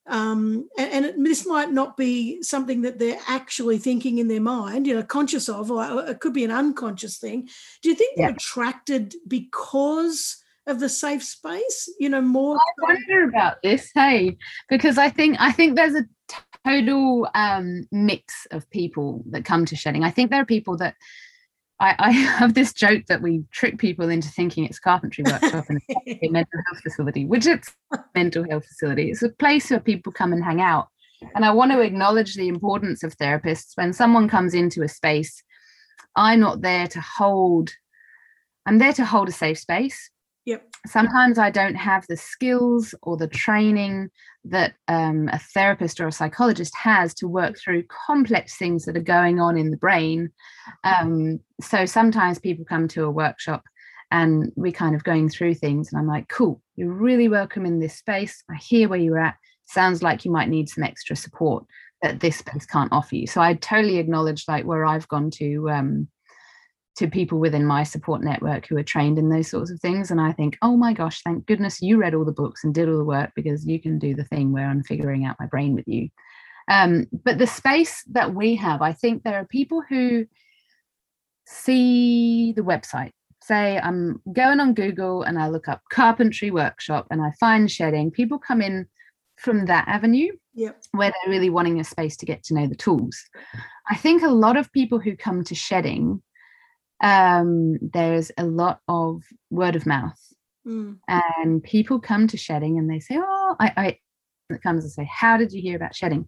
um, 0.09 0.69
and, 0.79 1.07
and, 1.07 1.27
this 1.27 1.47
might 1.47 1.71
not 1.71 1.97
be 1.97 2.43
something 2.43 2.83
that 2.83 2.99
they're 2.99 3.21
actually 3.29 3.79
thinking 3.79 4.19
in 4.19 4.29
their 4.29 4.41
mind, 4.41 4.87
you 4.87 4.95
know, 4.95 5.03
conscious 5.03 5.49
of, 5.49 5.71
or 5.71 6.07
it 6.07 6.21
could 6.21 6.33
be 6.33 6.45
an 6.45 6.51
unconscious 6.51 7.19
thing. 7.19 7.49
Do 7.83 7.91
you 7.91 7.95
think 7.95 8.15
yeah. 8.17 8.27
they're 8.27 8.35
attracted 8.35 9.15
because 9.27 10.43
of 10.67 10.81
the 10.81 10.89
safe 10.89 11.23
space? 11.23 11.93
You 12.01 12.09
know, 12.09 12.23
more. 12.23 12.57
I 12.57 12.95
wonder 12.95 13.29
about 13.29 13.63
this, 13.63 13.91
hey, 13.95 14.39
because 14.69 14.97
I 14.97 15.11
think 15.11 15.37
I 15.39 15.53
think 15.53 15.77
there's 15.77 15.95
a 15.95 16.07
total 16.65 17.29
um, 17.35 17.87
mix 17.93 18.47
of 18.51 18.69
people 18.71 19.23
that 19.31 19.45
come 19.45 19.67
to 19.67 19.77
shedding. 19.77 20.05
I 20.05 20.11
think 20.11 20.31
there 20.31 20.41
are 20.41 20.47
people 20.47 20.77
that 20.79 20.95
I, 21.81 21.95
I, 21.99 22.11
have 22.39 22.55
this 22.55 22.73
joke 22.73 23.07
that 23.07 23.23
we 23.23 23.45
trick 23.53 23.79
people 23.79 24.09
into 24.09 24.29
thinking 24.29 24.65
it's 24.65 24.79
carpentry 24.79 25.25
workshop 25.25 25.67
and 25.69 25.81
a 26.07 26.29
mental 26.29 26.61
health 26.67 26.83
facility, 26.83 27.25
which 27.25 27.47
it's 27.47 27.73
mental 28.15 28.45
health 28.49 28.67
facility. 28.67 29.11
It's 29.11 29.23
a 29.23 29.29
place 29.29 29.71
where 29.71 29.81
people 29.81 30.13
come 30.13 30.33
and 30.33 30.45
hang 30.45 30.61
out. 30.61 30.89
And 31.35 31.45
I 31.45 31.53
want 31.53 31.73
to 31.73 31.81
acknowledge 31.81 32.35
the 32.35 32.49
importance 32.49 33.03
of 33.03 33.17
therapists. 33.17 33.77
When 33.77 33.93
someone 33.93 34.29
comes 34.29 34.55
into 34.55 34.83
a 34.83 34.89
space, 34.89 35.43
I'm 36.15 36.41
not 36.41 36.63
there 36.63 36.87
to 36.89 37.01
hold, 37.01 37.71
I'm 38.67 38.79
there 38.79 38.93
to 38.95 39.05
hold 39.05 39.29
a 39.29 39.33
safe 39.33 39.59
space. 39.59 40.11
Yep. 40.45 40.67
Sometimes 40.87 41.39
I 41.39 41.51
don't 41.51 41.75
have 41.75 42.07
the 42.09 42.17
skills 42.17 42.95
or 43.03 43.17
the 43.17 43.29
training 43.29 44.09
that 44.45 44.75
um, 44.89 45.29
a 45.31 45.39
therapist 45.39 46.01
or 46.01 46.07
a 46.07 46.13
psychologist 46.13 46.75
has 46.75 47.13
to 47.15 47.29
work 47.29 47.59
through 47.59 47.85
complex 48.07 48.57
things 48.57 48.87
that 48.87 48.97
are 48.97 49.01
going 49.01 49.41
on 49.41 49.59
in 49.59 49.71
the 49.71 49.77
brain. 49.77 50.31
Um, 50.85 51.41
so 51.61 51.85
sometimes 51.85 52.39
people 52.39 52.65
come 52.65 52.89
to 52.89 53.05
a 53.05 53.11
workshop 53.11 53.63
and 54.11 54.53
we're 54.57 54.73
kind 54.73 54.95
of 54.95 55.05
going 55.05 55.29
through 55.29 55.55
things 55.55 55.93
and 55.93 56.01
i'm 56.01 56.07
like 56.07 56.29
cool 56.29 56.61
you're 56.77 56.93
really 56.93 57.29
welcome 57.29 57.67
in 57.67 57.79
this 57.79 57.97
space 57.97 58.43
i 58.51 58.57
hear 58.57 58.89
where 58.89 58.99
you're 58.99 59.19
at 59.19 59.37
sounds 59.67 60.03
like 60.03 60.25
you 60.25 60.31
might 60.31 60.49
need 60.49 60.69
some 60.69 60.85
extra 60.85 61.15
support 61.15 61.65
that 62.03 62.21
this 62.21 62.39
space 62.39 62.67
can't 62.67 62.93
offer 62.93 63.17
you 63.17 63.27
so 63.27 63.41
i 63.41 63.55
totally 63.55 63.99
acknowledge 63.99 64.45
like 64.49 64.65
where 64.65 64.85
i've 64.85 65.09
gone 65.09 65.31
to 65.31 65.69
um 65.71 66.09
to 66.99 67.09
people 67.09 67.39
within 67.39 67.65
my 67.65 67.83
support 67.83 68.23
network 68.23 68.67
who 68.67 68.77
are 68.77 68.83
trained 68.83 69.19
in 69.19 69.29
those 69.29 69.49
sorts 69.49 69.71
of 69.71 69.81
things 69.81 70.11
and 70.11 70.21
i 70.21 70.33
think 70.33 70.59
oh 70.63 70.77
my 70.77 70.93
gosh 70.93 71.23
thank 71.23 71.47
goodness 71.47 71.81
you 71.81 71.97
read 71.97 72.15
all 72.15 72.25
the 72.25 72.33
books 72.33 72.65
and 72.65 72.75
did 72.75 72.89
all 72.89 72.99
the 72.99 73.05
work 73.05 73.31
because 73.35 73.67
you 73.67 73.81
can 73.81 73.99
do 73.99 74.15
the 74.15 74.25
thing 74.25 74.53
where 74.53 74.67
i'm 74.67 74.83
figuring 74.83 75.25
out 75.25 75.37
my 75.41 75.47
brain 75.47 75.75
with 75.75 75.87
you 75.87 76.09
um, 76.71 77.07
but 77.25 77.39
the 77.39 77.47
space 77.47 78.03
that 78.11 78.35
we 78.35 78.55
have 78.57 78.83
i 78.83 78.93
think 78.93 79.23
there 79.23 79.37
are 79.41 79.47
people 79.47 79.83
who 79.89 80.27
see 81.47 82.53
the 82.53 82.63
website 82.63 83.13
say 83.49 83.79
I'm 83.79 84.21
going 84.33 84.61
on 84.61 84.75
Google 84.75 85.23
and 85.23 85.39
I 85.39 85.49
look 85.49 85.69
up 85.69 85.81
carpentry 85.91 86.51
workshop 86.51 87.07
and 87.11 87.23
I 87.23 87.33
find 87.41 87.71
shedding, 87.71 88.11
people 88.11 88.39
come 88.39 88.61
in 88.63 88.87
from 89.37 89.67
that 89.67 89.89
avenue 89.89 90.33
yep. 90.55 90.81
where 90.93 91.11
they're 91.11 91.33
really 91.33 91.51
wanting 91.51 91.81
a 91.81 91.85
space 91.85 92.17
to 92.19 92.27
get 92.27 92.43
to 92.45 92.55
know 92.55 92.67
the 92.67 92.77
tools. 92.77 93.17
I 93.91 93.97
think 93.97 94.23
a 94.23 94.29
lot 94.29 94.57
of 94.57 94.71
people 94.73 94.99
who 94.99 95.17
come 95.17 95.43
to 95.45 95.55
shedding, 95.55 96.23
um, 97.03 97.79
there's 97.81 98.31
a 98.37 98.45
lot 98.45 98.81
of 98.89 99.23
word 99.51 99.77
of 99.77 99.87
mouth. 99.87 100.19
Mm. 100.67 100.99
And 101.09 101.63
people 101.63 102.01
come 102.01 102.27
to 102.29 102.37
shedding 102.37 102.79
and 102.79 102.91
they 102.91 103.01
say, 103.01 103.19
Oh, 103.19 103.57
I, 103.59 103.73
I 103.77 103.99
it 104.51 104.63
comes 104.63 104.85
and 104.85 104.93
say, 104.93 105.09
How 105.11 105.37
did 105.37 105.53
you 105.53 105.63
hear 105.63 105.77
about 105.77 105.95
shedding? 105.95 106.27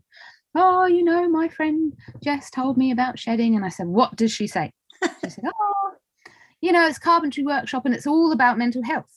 Oh, 0.54 0.86
you 0.86 1.04
know, 1.04 1.28
my 1.28 1.48
friend 1.48 1.92
Jess 2.22 2.50
told 2.50 2.76
me 2.76 2.90
about 2.90 3.18
shedding. 3.18 3.54
And 3.54 3.64
I 3.64 3.68
said, 3.68 3.86
What 3.86 4.16
does 4.16 4.32
she 4.32 4.46
say? 4.46 4.72
She 5.02 5.30
said, 5.30 5.44
Oh, 5.60 5.90
you 6.60 6.72
know, 6.72 6.86
it's 6.86 6.98
carpentry 6.98 7.44
workshop 7.44 7.84
and 7.84 7.94
it's 7.94 8.06
all 8.06 8.32
about 8.32 8.58
mental 8.58 8.82
health. 8.82 9.10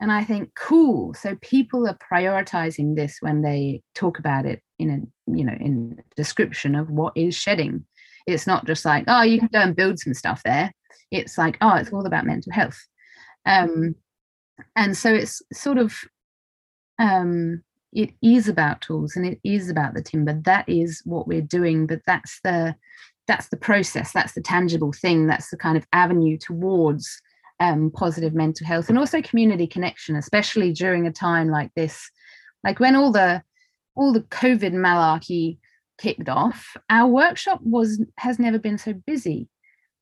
And 0.00 0.12
I 0.12 0.22
think, 0.22 0.54
cool. 0.54 1.12
So 1.14 1.36
people 1.40 1.88
are 1.88 1.98
prioritizing 2.12 2.94
this 2.94 3.18
when 3.20 3.42
they 3.42 3.82
talk 3.94 4.20
about 4.20 4.46
it 4.46 4.62
in 4.78 4.90
a, 4.90 5.36
you 5.36 5.44
know, 5.44 5.56
in 5.58 6.00
description 6.16 6.76
of 6.76 6.88
what 6.88 7.14
is 7.16 7.34
shedding. 7.34 7.84
It's 8.26 8.46
not 8.46 8.64
just 8.64 8.84
like, 8.84 9.04
oh, 9.08 9.22
you 9.22 9.40
can 9.40 9.48
go 9.52 9.60
and 9.60 9.74
build 9.74 9.98
some 9.98 10.14
stuff 10.14 10.42
there. 10.44 10.72
It's 11.10 11.38
like, 11.38 11.56
oh, 11.60 11.76
it's 11.76 11.92
all 11.92 12.06
about 12.06 12.26
mental 12.26 12.52
health. 12.52 12.78
Um, 13.46 13.94
and 14.76 14.96
so 14.96 15.12
it's 15.12 15.42
sort 15.52 15.78
of 15.78 15.94
um, 16.98 17.62
it 17.92 18.10
is 18.22 18.48
about 18.48 18.80
tools 18.80 19.16
and 19.16 19.24
it 19.24 19.40
is 19.44 19.70
about 19.70 19.94
the 19.94 20.02
timber. 20.02 20.34
That 20.44 20.68
is 20.68 21.00
what 21.04 21.26
we're 21.26 21.40
doing, 21.40 21.86
but 21.86 22.00
that's 22.06 22.40
the 22.42 22.74
that's 23.28 23.50
the 23.50 23.56
process 23.56 24.10
that's 24.10 24.32
the 24.32 24.40
tangible 24.40 24.92
thing 24.92 25.26
that's 25.26 25.50
the 25.50 25.56
kind 25.56 25.76
of 25.76 25.86
avenue 25.92 26.36
towards 26.36 27.22
um, 27.60 27.90
positive 27.94 28.34
mental 28.34 28.66
health 28.66 28.88
and 28.88 28.98
also 28.98 29.20
community 29.22 29.66
connection 29.66 30.16
especially 30.16 30.72
during 30.72 31.06
a 31.06 31.12
time 31.12 31.48
like 31.48 31.70
this 31.74 32.10
like 32.64 32.80
when 32.80 32.96
all 32.96 33.12
the 33.12 33.42
all 33.94 34.12
the 34.12 34.22
covid 34.22 34.72
malarkey 34.72 35.58
kicked 35.98 36.28
off 36.28 36.76
our 36.88 37.08
workshop 37.08 37.60
was 37.62 38.02
has 38.16 38.38
never 38.38 38.58
been 38.58 38.78
so 38.78 38.94
busy 39.06 39.48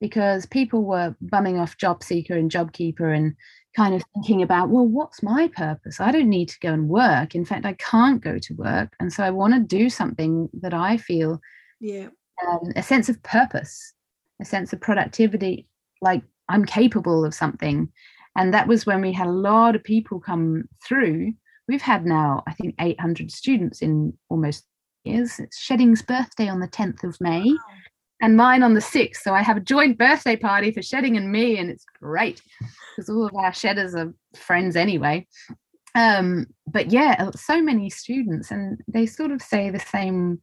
because 0.01 0.47
people 0.47 0.85
were 0.85 1.17
bumming 1.21 1.59
off 1.59 1.79
job 1.79 2.03
seeker 2.03 2.35
and 2.35 2.51
job 2.51 2.73
keeper 2.73 3.11
and 3.11 3.35
kind 3.75 3.95
of 3.95 4.03
thinking 4.15 4.43
about 4.43 4.71
well 4.71 4.87
what's 4.87 5.23
my 5.23 5.49
purpose 5.55 6.01
i 6.01 6.11
don't 6.11 6.29
need 6.29 6.49
to 6.49 6.59
go 6.61 6.73
and 6.73 6.89
work 6.89 7.35
in 7.35 7.45
fact 7.45 7.67
i 7.67 7.75
can't 7.75 8.23
go 8.23 8.39
to 8.39 8.55
work 8.55 8.95
and 9.01 9.13
so 9.13 9.23
i 9.23 9.31
want 9.31 9.53
to 9.53 9.61
do 9.61 9.91
something 9.91 10.49
that 10.55 10.73
i 10.73 10.97
feel 10.97 11.41
yeah 11.81 12.09
um, 12.45 12.73
a 12.77 12.83
sense 12.83 13.09
of 13.09 13.23
purpose, 13.23 13.95
a 14.41 14.45
sense 14.45 14.73
of 14.73 14.81
productivity, 14.81 15.67
like 16.01 16.23
I'm 16.49 16.65
capable 16.65 17.25
of 17.25 17.35
something. 17.35 17.91
And 18.37 18.53
that 18.53 18.69
was 18.69 18.87
when 18.87 19.01
we 19.01 19.13
had 19.13 19.27
a 19.27 19.33
lot 19.33 19.75
of 19.75 19.85
people 19.85 20.21
come 20.21 20.69
through. 20.87 21.33
We've 21.69 21.83
had 21.83 22.05
now, 22.05 22.43
I 22.47 22.53
think, 22.53 22.75
800 22.79 23.31
students 23.33 23.83
in 23.83 24.13
almost 24.29 24.65
years. 25.05 25.39
It's 25.39 25.59
Shedding's 25.59 26.03
birthday 26.03 26.49
on 26.49 26.61
the 26.61 26.69
10th 26.69 27.03
of 27.03 27.21
May 27.21 27.57
and 28.21 28.37
mine 28.37 28.63
on 28.63 28.75
the 28.75 28.81
6th. 28.81 29.17
So 29.17 29.35
I 29.35 29.43
have 29.43 29.57
a 29.57 29.61
joint 29.61 29.99
birthday 29.99 30.37
party 30.37 30.71
for 30.71 30.83
Shedding 30.83 31.17
and 31.17 31.31
me, 31.31 31.59
and 31.59 31.71
it's 31.71 31.85
great 32.01 32.41
because 32.95 33.09
all 33.09 33.27
of 33.27 33.35
our 33.35 33.53
shedders 33.53 33.95
are 33.95 34.15
friends 34.35 34.77
anyway. 34.77 35.27
Um, 35.95 36.47
but 36.67 36.91
yeah, 36.91 37.31
so 37.35 37.63
many 37.63 37.91
students, 37.91 38.51
and 38.51 38.81
they 38.89 39.07
sort 39.07 39.31
of 39.31 39.43
say 39.43 39.71
the 39.71 39.81
same 39.81 40.43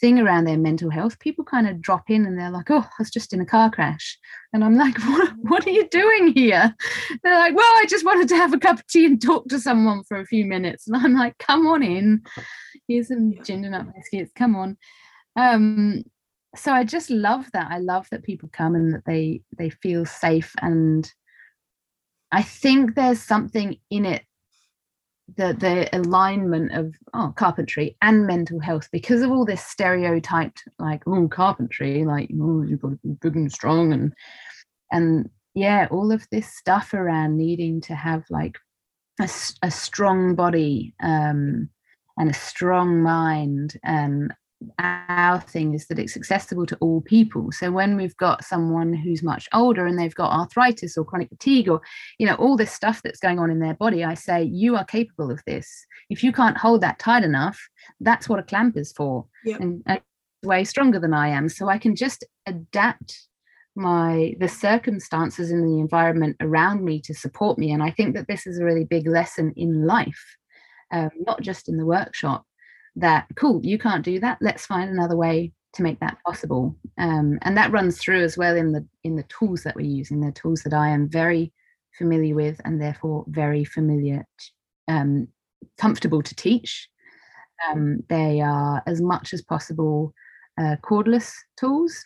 thing 0.00 0.18
around 0.18 0.44
their 0.44 0.58
mental 0.58 0.90
health, 0.90 1.18
people 1.18 1.44
kind 1.44 1.68
of 1.68 1.80
drop 1.80 2.08
in 2.08 2.26
and 2.26 2.38
they're 2.38 2.50
like, 2.50 2.70
oh, 2.70 2.80
I 2.82 2.94
was 2.98 3.10
just 3.10 3.32
in 3.32 3.40
a 3.40 3.46
car 3.46 3.70
crash. 3.70 4.18
And 4.52 4.64
I'm 4.64 4.76
like, 4.76 4.98
what, 5.06 5.32
what 5.42 5.66
are 5.66 5.70
you 5.70 5.88
doing 5.88 6.32
here? 6.34 6.74
They're 7.22 7.38
like, 7.38 7.54
well, 7.54 7.64
I 7.64 7.86
just 7.88 8.04
wanted 8.04 8.28
to 8.28 8.36
have 8.36 8.52
a 8.52 8.58
cup 8.58 8.78
of 8.78 8.86
tea 8.86 9.06
and 9.06 9.20
talk 9.20 9.48
to 9.48 9.60
someone 9.60 10.02
for 10.04 10.18
a 10.18 10.26
few 10.26 10.44
minutes. 10.44 10.86
And 10.88 10.96
I'm 10.96 11.14
like, 11.14 11.38
come 11.38 11.66
on 11.66 11.82
in. 11.82 12.22
Here's 12.88 13.08
some 13.08 13.32
ginger 13.44 13.70
nut 13.70 13.86
biscuits. 13.94 14.32
Come 14.34 14.56
on. 14.56 14.76
Um, 15.36 16.02
so 16.54 16.72
I 16.72 16.84
just 16.84 17.10
love 17.10 17.46
that. 17.52 17.70
I 17.70 17.78
love 17.78 18.08
that 18.10 18.24
people 18.24 18.50
come 18.52 18.74
and 18.74 18.94
that 18.94 19.04
they 19.06 19.42
they 19.56 19.70
feel 19.70 20.04
safe. 20.04 20.54
And 20.60 21.10
I 22.30 22.42
think 22.42 22.94
there's 22.94 23.22
something 23.22 23.78
in 23.90 24.04
it 24.04 24.24
the 25.36 25.54
the 25.54 25.88
alignment 25.96 26.72
of 26.72 26.94
oh, 27.14 27.32
carpentry 27.36 27.96
and 28.02 28.26
mental 28.26 28.60
health 28.60 28.88
because 28.92 29.22
of 29.22 29.30
all 29.30 29.44
this 29.44 29.64
stereotyped 29.64 30.64
like 30.78 31.02
oh 31.06 31.28
carpentry 31.28 32.04
like 32.04 32.28
oh 32.40 32.62
you've 32.62 32.82
got 32.82 32.90
to 32.90 32.98
be 33.04 33.14
big 33.20 33.36
and 33.36 33.52
strong 33.52 33.92
and 33.92 34.12
and 34.90 35.30
yeah 35.54 35.86
all 35.90 36.12
of 36.12 36.26
this 36.30 36.52
stuff 36.54 36.92
around 36.92 37.36
needing 37.36 37.80
to 37.80 37.94
have 37.94 38.24
like 38.30 38.56
a, 39.20 39.28
a 39.62 39.70
strong 39.70 40.34
body 40.34 40.92
um 41.02 41.68
and 42.18 42.30
a 42.30 42.34
strong 42.34 43.02
mind 43.02 43.78
and 43.84 44.34
our 44.78 45.40
thing 45.40 45.74
is 45.74 45.86
that 45.86 45.98
it's 45.98 46.16
accessible 46.16 46.66
to 46.66 46.76
all 46.76 47.00
people. 47.00 47.52
So 47.52 47.70
when 47.70 47.96
we've 47.96 48.16
got 48.16 48.44
someone 48.44 48.92
who's 48.92 49.22
much 49.22 49.48
older 49.52 49.86
and 49.86 49.98
they've 49.98 50.14
got 50.14 50.32
arthritis 50.32 50.96
or 50.96 51.04
chronic 51.04 51.28
fatigue 51.28 51.68
or 51.68 51.80
you 52.18 52.26
know 52.26 52.34
all 52.34 52.56
this 52.56 52.72
stuff 52.72 53.02
that's 53.02 53.20
going 53.20 53.38
on 53.38 53.50
in 53.50 53.58
their 53.58 53.74
body 53.74 54.04
i 54.04 54.14
say 54.14 54.42
you 54.42 54.76
are 54.76 54.84
capable 54.84 55.30
of 55.30 55.42
this. 55.46 55.86
If 56.10 56.22
you 56.22 56.32
can't 56.32 56.56
hold 56.56 56.80
that 56.80 56.98
tight 56.98 57.24
enough 57.24 57.58
that's 58.00 58.28
what 58.28 58.38
a 58.38 58.42
clamp 58.42 58.76
is 58.76 58.92
for 58.92 59.26
yep. 59.44 59.60
and, 59.60 59.82
and 59.86 60.00
way 60.42 60.64
stronger 60.64 60.98
than 60.98 61.14
i 61.14 61.28
am. 61.28 61.48
So 61.48 61.68
i 61.68 61.78
can 61.78 61.96
just 61.96 62.24
adapt 62.46 63.28
my 63.74 64.34
the 64.38 64.48
circumstances 64.48 65.50
in 65.50 65.64
the 65.64 65.80
environment 65.80 66.36
around 66.40 66.84
me 66.84 67.00
to 67.02 67.14
support 67.14 67.58
me. 67.58 67.70
And 67.70 67.82
i 67.82 67.90
think 67.90 68.14
that 68.14 68.28
this 68.28 68.46
is 68.46 68.58
a 68.58 68.64
really 68.64 68.84
big 68.84 69.06
lesson 69.06 69.52
in 69.56 69.86
life 69.86 70.36
um, 70.92 71.10
not 71.26 71.40
just 71.40 71.68
in 71.68 71.78
the 71.78 71.86
workshop 71.86 72.44
that 72.96 73.26
cool 73.36 73.60
you 73.64 73.78
can't 73.78 74.04
do 74.04 74.20
that. 74.20 74.38
Let's 74.40 74.66
find 74.66 74.90
another 74.90 75.16
way 75.16 75.52
to 75.74 75.82
make 75.82 76.00
that 76.00 76.18
possible. 76.26 76.76
Um, 76.98 77.38
and 77.42 77.56
that 77.56 77.72
runs 77.72 77.98
through 77.98 78.22
as 78.22 78.36
well 78.36 78.56
in 78.56 78.72
the 78.72 78.86
in 79.04 79.16
the 79.16 79.24
tools 79.24 79.62
that 79.62 79.74
we're 79.74 79.86
using 79.86 80.20
the 80.20 80.32
tools 80.32 80.62
that 80.62 80.74
i 80.74 80.88
am 80.88 81.08
very 81.08 81.52
familiar 81.96 82.34
with 82.34 82.60
and 82.64 82.80
therefore 82.80 83.24
very 83.28 83.64
familiar 83.64 84.26
um, 84.88 85.28
comfortable 85.78 86.22
to 86.22 86.34
teach. 86.34 86.88
Um, 87.70 88.02
they 88.08 88.40
are 88.40 88.82
as 88.86 89.00
much 89.00 89.32
as 89.32 89.42
possible 89.42 90.12
uh, 90.58 90.76
cordless 90.82 91.32
tools 91.58 92.04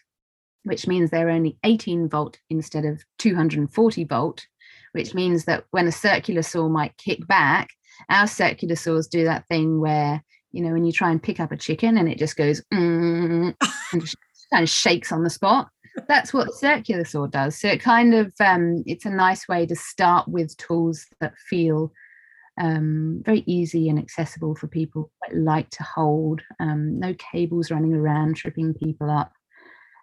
which 0.65 0.89
means 0.89 1.11
they're 1.11 1.31
only 1.31 1.57
18 1.63 2.09
volt 2.09 2.39
instead 2.51 2.85
of 2.85 3.03
240 3.19 4.05
volt 4.05 4.47
which 4.93 5.15
means 5.15 5.45
that 5.45 5.65
when 5.71 5.87
a 5.87 5.93
circular 5.93 6.43
saw 6.43 6.69
might 6.69 6.97
kick 6.99 7.27
back 7.27 7.71
our 8.11 8.27
circular 8.27 8.77
saws 8.77 9.09
do 9.09 9.25
that 9.25 9.47
thing 9.49 9.81
where 9.81 10.23
you 10.53 10.63
know, 10.63 10.73
when 10.73 10.85
you 10.85 10.93
try 10.93 11.11
and 11.11 11.23
pick 11.23 11.41
up 11.41 11.53
a 11.53 11.57
chicken 11.57 11.99
and 11.99 12.09
it 12.09 12.19
just 12.19 12.37
goes 12.37 12.63
mm, 12.73 13.55
and 13.93 14.01
just 14.01 14.75
shakes 14.75 15.13
on 15.13 15.23
the 15.23 15.31
spot. 15.31 15.69
That's 16.09 16.35
what 16.35 16.55
circular 16.55 17.05
saw 17.05 17.27
does. 17.27 17.59
So 17.59 17.69
it 17.69 17.81
kind 17.81 18.15
of 18.15 18.33
um, 18.41 18.83
it's 18.87 19.07
a 19.07 19.11
nice 19.11 19.49
way 19.49 19.67
to 19.67 19.75
start 19.75 20.29
with 20.29 20.57
tools 20.57 21.07
that 21.21 21.37
feel 21.39 21.93
um, 22.61 23.23
very 23.25 23.45
easy 23.47 23.89
and 23.89 23.99
accessible 23.99 24.55
for 24.55 24.67
people, 24.67 25.11
quite 25.23 25.37
light 25.37 25.71
to 25.73 25.83
hold, 25.83 26.43
um, 26.61 26.99
no 26.99 27.15
cables 27.15 27.71
running 27.71 27.95
around 27.95 28.37
tripping 28.37 28.75
people 28.75 29.11
up. 29.11 29.33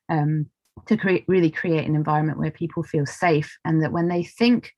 Um, 0.10 0.48
to 0.88 0.98
create 0.98 1.24
really 1.28 1.52
create 1.52 1.88
an 1.88 1.96
environment 1.96 2.40
where 2.40 2.52
people 2.52 2.84
feel 2.84 3.06
safe 3.06 3.58
and 3.64 3.82
that 3.84 3.92
when 3.92 4.08
they 4.08 4.24
think 4.24 4.74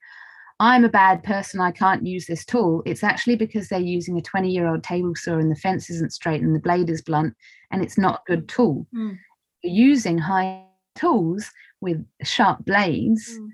I'm 0.60 0.86
a 0.86 0.89
bad 0.89 1.24
person, 1.24 1.60
I 1.60 1.72
can't 1.72 2.06
use 2.06 2.28
this 2.28 2.45
tool. 2.45 2.82
It's 2.86 3.03
actually 3.03 3.36
because 3.36 3.68
they're 3.68 3.80
using 3.80 4.18
a 4.18 4.22
20 4.22 4.49
year 4.49 4.68
old 4.68 4.84
table 4.84 5.14
saw 5.16 5.38
and 5.38 5.51
the 5.51 5.56
fence 5.56 5.89
isn't 5.89 6.14
straight 6.14 6.41
and 6.41 6.56
the 6.56 6.60
blade 6.60 6.89
is 6.89 7.01
blunt 7.01 7.34
and 7.72 7.84
it's 7.84 7.97
not 7.97 8.22
a 8.22 8.32
good 8.32 8.47
tool. 8.47 8.88
Mm. 8.95 9.18
Using 9.64 10.18
high 10.18 10.64
tools 10.95 11.49
with 11.82 12.06
sharp 12.24 12.64
blades, 12.66 13.38
mm. 13.38 13.49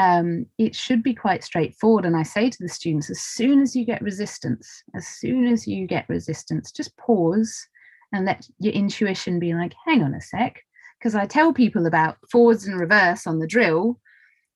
um, 0.00 0.46
it 0.58 0.74
should 0.74 1.02
be 1.02 1.14
quite 1.14 1.44
straightforward. 1.44 2.04
And 2.04 2.16
I 2.16 2.24
say 2.24 2.50
to 2.50 2.58
the 2.60 2.68
students, 2.68 3.08
as 3.08 3.20
soon 3.20 3.60
as 3.60 3.76
you 3.76 3.84
get 3.84 4.02
resistance, 4.02 4.82
as 4.96 5.06
soon 5.06 5.46
as 5.46 5.68
you 5.68 5.86
get 5.86 6.08
resistance, 6.08 6.72
just 6.72 6.96
pause 6.96 7.68
and 8.12 8.24
let 8.24 8.48
your 8.58 8.72
intuition 8.72 9.38
be 9.38 9.54
like, 9.54 9.74
hang 9.86 10.02
on 10.02 10.14
a 10.14 10.20
sec. 10.20 10.60
Because 10.98 11.14
I 11.14 11.26
tell 11.26 11.52
people 11.52 11.86
about 11.86 12.16
forwards 12.30 12.66
and 12.66 12.78
reverse 12.78 13.28
on 13.28 13.38
the 13.38 13.46
drill 13.46 14.00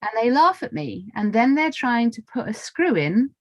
and 0.01 0.11
they 0.15 0.31
laugh 0.31 0.63
at 0.63 0.73
me. 0.73 1.07
And 1.15 1.33
then 1.33 1.55
they're 1.55 1.71
trying 1.71 2.11
to 2.11 2.21
put 2.21 2.47
a 2.47 2.53
screw 2.53 2.95
in, 2.95 3.31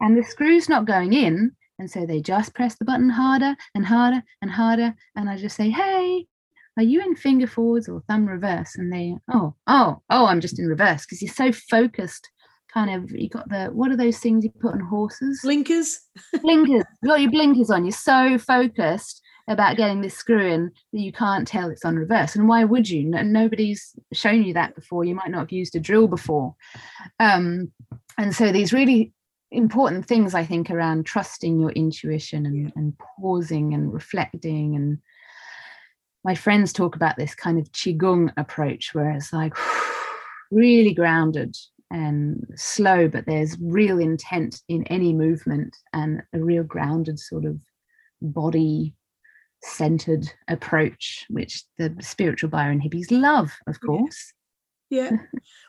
and 0.00 0.16
the 0.16 0.24
screw's 0.24 0.68
not 0.68 0.86
going 0.86 1.12
in. 1.12 1.52
And 1.78 1.90
so 1.90 2.06
they 2.06 2.20
just 2.20 2.54
press 2.54 2.76
the 2.76 2.84
button 2.84 3.10
harder 3.10 3.56
and 3.74 3.84
harder 3.84 4.22
and 4.40 4.50
harder. 4.50 4.94
And 5.16 5.28
I 5.28 5.36
just 5.36 5.56
say, 5.56 5.70
hey, 5.70 6.26
are 6.76 6.82
you 6.82 7.00
in 7.00 7.16
finger 7.16 7.46
forwards 7.46 7.88
or 7.88 8.02
thumb 8.08 8.26
reverse? 8.26 8.76
And 8.76 8.92
they, 8.92 9.16
oh, 9.32 9.54
oh, 9.66 10.00
oh, 10.10 10.26
I'm 10.26 10.40
just 10.40 10.58
in 10.58 10.66
reverse 10.66 11.04
because 11.04 11.20
you're 11.20 11.32
so 11.32 11.52
focused. 11.52 12.30
Kind 12.72 12.90
of, 12.90 13.10
you 13.10 13.28
got 13.28 13.48
the 13.48 13.66
what 13.66 13.92
are 13.92 13.96
those 13.96 14.18
things 14.18 14.44
you 14.44 14.50
put 14.60 14.74
on 14.74 14.80
horses? 14.80 15.40
Blinkers. 15.44 16.00
blinkers. 16.40 16.84
You 17.02 17.08
got 17.08 17.20
your 17.20 17.30
blinkers 17.30 17.70
on. 17.70 17.84
You're 17.84 17.92
so 17.92 18.36
focused 18.36 19.22
about 19.48 19.76
getting 19.76 20.00
this 20.00 20.14
screw 20.14 20.46
in 20.46 20.70
that 20.92 21.00
you 21.00 21.12
can't 21.12 21.46
tell 21.46 21.68
it's 21.68 21.84
on 21.84 21.96
reverse. 21.96 22.34
And 22.34 22.48
why 22.48 22.64
would 22.64 22.88
you? 22.88 23.04
No, 23.04 23.22
nobody's 23.22 23.94
shown 24.12 24.42
you 24.42 24.54
that 24.54 24.74
before. 24.74 25.04
You 25.04 25.14
might 25.14 25.30
not 25.30 25.40
have 25.40 25.52
used 25.52 25.76
a 25.76 25.80
drill 25.80 26.08
before. 26.08 26.54
Um, 27.20 27.70
and 28.16 28.34
so 28.34 28.52
these 28.52 28.72
really 28.72 29.12
important 29.50 30.06
things, 30.06 30.34
I 30.34 30.44
think, 30.44 30.70
around 30.70 31.04
trusting 31.04 31.60
your 31.60 31.70
intuition 31.72 32.46
and, 32.46 32.72
and 32.74 32.94
pausing 33.20 33.74
and 33.74 33.92
reflecting. 33.92 34.76
And 34.76 34.98
my 36.24 36.34
friends 36.34 36.72
talk 36.72 36.96
about 36.96 37.16
this 37.16 37.34
kind 37.34 37.58
of 37.58 37.70
qigong 37.72 38.32
approach, 38.36 38.94
where 38.94 39.10
it's 39.10 39.32
like 39.32 39.54
really 40.50 40.94
grounded 40.94 41.54
and 41.90 42.46
slow, 42.56 43.08
but 43.08 43.26
there's 43.26 43.58
real 43.60 43.98
intent 43.98 44.62
in 44.68 44.84
any 44.84 45.12
movement 45.12 45.76
and 45.92 46.22
a 46.32 46.38
real 46.38 46.64
grounded 46.64 47.18
sort 47.18 47.44
of 47.44 47.58
body 48.22 48.94
centered 49.64 50.30
approach, 50.48 51.26
which 51.28 51.64
the 51.78 51.94
spiritual 52.00 52.50
biohippies 52.50 53.06
love, 53.10 53.52
of 53.66 53.80
course. 53.80 54.32
Yeah. 54.90 55.10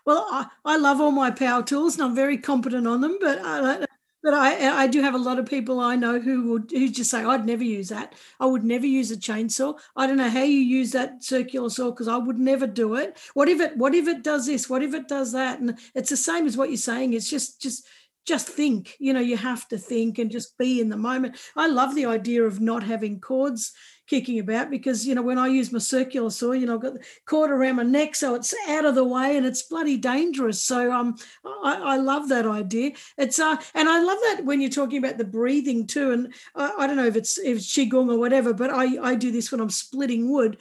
Well, 0.06 0.28
I, 0.30 0.46
I 0.64 0.78
love 0.78 1.02
all 1.02 1.12
my 1.12 1.32
power 1.32 1.64
tools 1.64 1.96
and 1.96 2.04
I'm 2.04 2.16
very 2.16 2.38
competent 2.38 2.86
on 2.86 3.02
them, 3.02 3.18
but 3.20 3.40
I, 3.42 3.86
but 4.26 4.34
I, 4.34 4.84
I 4.84 4.88
do 4.88 5.02
have 5.02 5.14
a 5.14 5.20
lot 5.20 5.40
of 5.40 5.46
people 5.46 5.80
I 5.80 5.96
know 5.96 6.20
who 6.20 6.52
would 6.52 6.72
who 6.72 6.90
just 6.90 7.12
say 7.12 7.24
I'd 7.24 7.46
never 7.46 7.64
use 7.64 7.90
that. 7.90 8.14
I 8.40 8.48
would 8.48 8.64
never 8.64 8.86
use 8.88 9.12
a 9.12 9.18
chainsaw. 9.18 9.80
I 9.96 10.08
don't 10.08 10.18
know 10.18 10.30
how 10.30 10.42
you 10.42 10.60
use 10.60 10.92
that 10.94 11.24
circular 11.24 11.70
saw 11.70 11.92
because 11.92 12.08
I 12.08 12.18
would 12.18 12.40
never 12.40 12.66
do 12.66 12.96
it. 12.96 13.20
What 13.36 13.50
if 13.50 13.62
it 13.62 13.78
what 13.78 13.94
if 13.94 14.08
it 14.08 14.24
does 14.24 14.48
this? 14.48 14.68
What 14.68 14.82
if 14.82 14.96
it 14.96 15.08
does 15.08 15.32
that? 15.34 15.60
And 15.60 15.78
it's 15.94 16.10
the 16.10 16.18
same 16.18 16.48
as 16.48 16.58
what 16.58 16.70
you're 16.70 16.78
saying. 16.78 17.14
It's 17.14 17.30
just 17.30 17.62
just 17.62 17.86
just 18.26 18.48
think 18.48 18.96
you 19.00 19.14
know 19.14 19.20
you 19.20 19.38
have 19.38 19.68
to 19.68 19.78
think 19.78 20.18
and 20.18 20.32
just 20.32 20.58
be 20.58 20.80
in 20.82 20.90
the 20.90 20.98
moment 20.98 21.38
i 21.56 21.68
love 21.68 21.96
the 21.96 22.06
idea 22.06 22.44
of 22.44 22.60
not 22.60 22.84
having 22.84 23.20
cords 23.20 23.74
kicking 24.08 24.40
about 24.40 24.70
because 24.70 25.06
you 25.06 25.16
know 25.16 25.22
when 25.22 25.38
I 25.38 25.48
use 25.48 25.72
my 25.72 25.80
circular 25.80 26.30
saw, 26.30 26.52
you 26.52 26.66
know 26.66 26.76
I've 26.76 26.82
got 26.82 26.94
the 26.96 27.06
cord 27.26 27.52
around 27.52 27.78
my 27.78 27.84
neck, 27.84 28.16
so 28.16 28.36
it's 28.36 28.54
out 28.68 28.86
of 28.86 28.96
the 28.96 29.04
way 29.04 29.38
and 29.38 29.46
it's 29.46 29.64
bloody 29.64 29.98
dangerous. 29.98 30.62
So 30.62 30.92
um, 30.92 31.16
I, 31.44 31.76
I 31.76 31.98
love 31.98 32.30
that 32.30 32.46
idea. 32.46 32.92
It's 33.18 33.40
uh, 33.40 33.58
and 33.74 33.90
I 33.90 34.02
love 34.02 34.18
that 34.24 34.46
when 34.46 34.62
you're 34.62 34.70
talking 34.70 34.98
about 34.98 35.18
the 35.18 35.26
breathing 35.26 35.88
too. 35.88 36.12
And 36.12 36.34
I, 36.56 36.74
I 36.80 36.88
don't 36.88 36.98
know 36.98 37.06
if 37.06 37.16
it's 37.16 37.38
if 37.38 37.58
it's 37.58 37.76
qigong 37.76 38.12
or 38.12 38.20
whatever, 38.20 38.54
but 38.54 38.72
I 38.72 39.12
I 39.12 39.16
do 39.16 39.32
this 39.32 39.52
when 39.52 39.62
I'm 39.62 39.70
splitting 39.70 40.32
wood, 40.32 40.58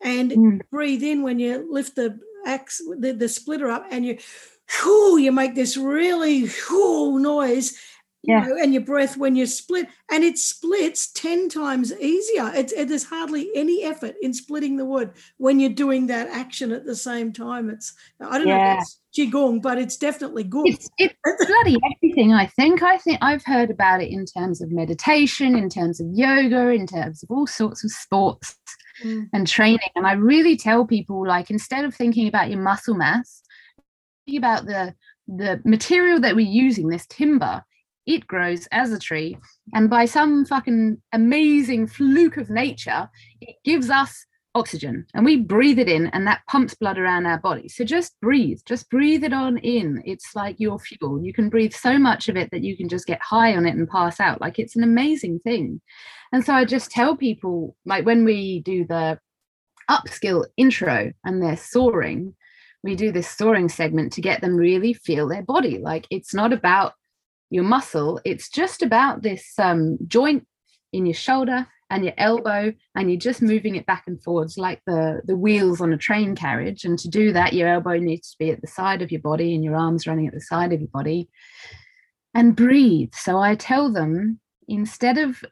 and 0.00 0.30
mm. 0.30 0.60
breathe 0.70 1.02
in 1.02 1.22
when 1.22 1.38
you 1.38 1.66
lift 1.70 1.96
the 1.96 2.18
axe 2.46 2.80
the, 2.98 3.12
the 3.12 3.28
splitter 3.28 3.68
up 3.68 3.86
and 3.90 4.04
you. 4.04 4.18
Whew, 4.70 5.18
you 5.18 5.32
make 5.32 5.54
this 5.54 5.76
really 5.76 6.46
whew, 6.46 7.18
noise 7.18 7.78
yeah. 8.26 8.40
know, 8.40 8.56
and 8.60 8.72
your 8.72 8.82
breath 8.82 9.16
when 9.16 9.36
you 9.36 9.46
split, 9.46 9.86
and 10.10 10.24
it 10.24 10.38
splits 10.38 11.12
10 11.12 11.48
times 11.48 11.92
easier. 11.94 12.50
It's, 12.54 12.72
it, 12.72 12.88
there's 12.88 13.04
hardly 13.04 13.48
any 13.54 13.84
effort 13.84 14.14
in 14.20 14.34
splitting 14.34 14.76
the 14.76 14.84
wood 14.84 15.12
when 15.38 15.60
you're 15.60 15.70
doing 15.70 16.08
that 16.08 16.28
action 16.28 16.72
at 16.72 16.84
the 16.84 16.96
same 16.96 17.32
time. 17.32 17.70
It's, 17.70 17.94
I 18.20 18.38
don't 18.38 18.48
yeah. 18.48 18.56
know 18.56 18.72
if 18.72 18.82
it's 18.82 19.00
Qigong, 19.16 19.62
but 19.62 19.78
it's 19.78 19.96
definitely 19.96 20.44
good. 20.44 20.66
It's, 20.66 20.88
it's 20.98 21.14
bloody 21.46 21.76
everything, 21.94 22.32
I 22.32 22.46
think. 22.46 22.82
I 22.82 22.98
think 22.98 23.18
I've 23.22 23.44
heard 23.44 23.70
about 23.70 24.02
it 24.02 24.10
in 24.10 24.26
terms 24.26 24.60
of 24.60 24.72
meditation, 24.72 25.56
in 25.56 25.68
terms 25.68 26.00
of 26.00 26.08
yoga, 26.12 26.70
in 26.70 26.86
terms 26.86 27.22
of 27.22 27.30
all 27.30 27.46
sorts 27.46 27.84
of 27.84 27.90
sports 27.90 28.56
mm. 29.04 29.28
and 29.32 29.46
training. 29.46 29.90
And 29.94 30.06
I 30.06 30.12
really 30.12 30.56
tell 30.56 30.84
people, 30.84 31.26
like, 31.26 31.50
instead 31.50 31.84
of 31.84 31.94
thinking 31.94 32.26
about 32.26 32.50
your 32.50 32.60
muscle 32.60 32.94
mass, 32.94 33.42
about 34.34 34.66
the 34.66 34.94
the 35.28 35.60
material 35.64 36.20
that 36.20 36.34
we're 36.34 36.46
using, 36.46 36.88
this 36.88 37.06
timber, 37.06 37.62
it 38.06 38.26
grows 38.26 38.66
as 38.72 38.92
a 38.92 38.98
tree. 38.98 39.36
And 39.74 39.90
by 39.90 40.04
some 40.04 40.44
fucking 40.44 41.00
amazing 41.12 41.88
fluke 41.88 42.36
of 42.36 42.50
nature 42.50 43.08
it 43.40 43.56
gives 43.64 43.90
us 43.90 44.24
oxygen. 44.54 45.04
And 45.14 45.24
we 45.24 45.36
breathe 45.36 45.78
it 45.78 45.88
in 45.88 46.06
and 46.08 46.26
that 46.26 46.40
pumps 46.48 46.74
blood 46.74 46.98
around 46.98 47.26
our 47.26 47.38
body. 47.38 47.68
So 47.68 47.84
just 47.84 48.18
breathe 48.20 48.60
just 48.66 48.88
breathe 48.90 49.22
it 49.22 49.32
on 49.32 49.58
in. 49.58 50.02
It's 50.04 50.34
like 50.34 50.56
your 50.58 50.78
fuel. 50.78 51.22
You 51.22 51.32
can 51.32 51.48
breathe 51.48 51.72
so 51.72 51.98
much 51.98 52.28
of 52.28 52.36
it 52.36 52.50
that 52.50 52.64
you 52.64 52.76
can 52.76 52.88
just 52.88 53.06
get 53.06 53.20
high 53.20 53.54
on 53.56 53.66
it 53.66 53.76
and 53.76 53.88
pass 53.88 54.18
out. 54.18 54.40
Like 54.40 54.58
it's 54.58 54.76
an 54.76 54.82
amazing 54.82 55.40
thing. 55.40 55.80
And 56.32 56.44
so 56.44 56.54
i 56.54 56.64
just 56.64 56.90
tell 56.90 57.16
people 57.16 57.76
like 57.84 58.04
when 58.04 58.24
we 58.24 58.60
do 58.60 58.84
the 58.86 59.18
upskill 59.88 60.44
intro 60.56 61.12
and 61.24 61.40
they're 61.42 61.56
sawing 61.56 62.34
we 62.82 62.94
do 62.94 63.10
this 63.12 63.28
sawing 63.28 63.68
segment 63.68 64.12
to 64.12 64.20
get 64.20 64.40
them 64.40 64.56
really 64.56 64.92
feel 64.92 65.28
their 65.28 65.42
body 65.42 65.78
like 65.78 66.06
it's 66.10 66.34
not 66.34 66.52
about 66.52 66.94
your 67.50 67.64
muscle, 67.64 68.20
it's 68.24 68.48
just 68.48 68.82
about 68.82 69.22
this 69.22 69.58
um, 69.58 69.98
joint 70.06 70.46
in 70.92 71.06
your 71.06 71.14
shoulder 71.14 71.66
and 71.90 72.04
your 72.04 72.14
elbow, 72.16 72.72
and 72.96 73.10
you're 73.10 73.20
just 73.20 73.40
moving 73.40 73.76
it 73.76 73.86
back 73.86 74.04
and 74.06 74.20
forwards 74.22 74.58
like 74.58 74.82
the, 74.86 75.20
the 75.24 75.36
wheels 75.36 75.80
on 75.80 75.92
a 75.92 75.96
train 75.96 76.34
carriage. 76.34 76.84
And 76.84 76.98
to 76.98 77.08
do 77.08 77.32
that, 77.32 77.52
your 77.52 77.68
elbow 77.68 77.98
needs 77.98 78.32
to 78.32 78.36
be 78.38 78.50
at 78.50 78.60
the 78.60 78.66
side 78.66 79.02
of 79.02 79.12
your 79.12 79.20
body 79.20 79.54
and 79.54 79.62
your 79.62 79.76
arms 79.76 80.06
running 80.06 80.26
at 80.26 80.34
the 80.34 80.40
side 80.40 80.72
of 80.72 80.80
your 80.80 80.90
body. 80.92 81.28
And 82.34 82.56
breathe. 82.56 83.14
So 83.14 83.38
I 83.38 83.54
tell 83.54 83.92
them 83.92 84.40
instead 84.68 85.16
of 85.16 85.44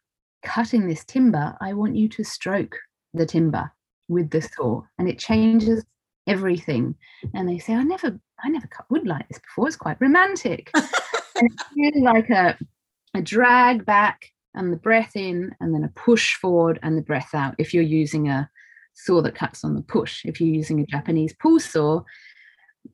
cutting 0.45 0.89
this 0.89 1.05
timber, 1.05 1.57
I 1.61 1.73
want 1.73 1.97
you 1.97 2.09
to 2.11 2.25
stroke 2.25 2.77
the 3.15 3.27
timber 3.27 3.71
with 4.09 4.31
the 4.31 4.43
saw, 4.43 4.83
and 4.99 5.09
it 5.09 5.19
changes 5.19 5.85
everything. 6.27 6.95
And 7.35 7.49
they 7.49 7.59
say, 7.59 7.75
I 7.75 7.83
never, 7.83 8.19
I 8.43 8.49
never 8.49 8.67
cut 8.67 8.87
wood 8.91 9.07
like 9.07 9.29
this 9.29 9.39
before. 9.39 9.67
It's 9.69 9.77
quite 9.77 10.01
romantic. 10.01 10.71
and 10.75 11.51
it's 11.51 11.65
really 11.77 12.01
like 12.01 12.31
a, 12.31 12.57
a 13.15 13.23
drag 13.23 13.85
back 13.85 14.33
and 14.55 14.73
the 14.73 14.77
breath 14.77 15.17
in 15.17 15.55
and 15.61 15.75
then 15.75 15.85
a 15.85 15.89
push 15.89 16.35
forward 16.37 16.79
and 16.83 16.97
the 16.97 17.03
breath 17.03 17.35
out 17.35 17.55
if 17.59 17.75
you're 17.75 17.83
using 17.83 18.29
a 18.29 18.49
saw 18.95 19.21
that 19.21 19.35
cuts 19.35 19.65
on 19.65 19.75
the 19.75 19.83
push 19.83 20.25
if 20.25 20.41
you're 20.41 20.55
using 20.55 20.81
a 20.81 20.87
japanese 20.87 21.35
pull 21.41 21.59
saw 21.59 22.01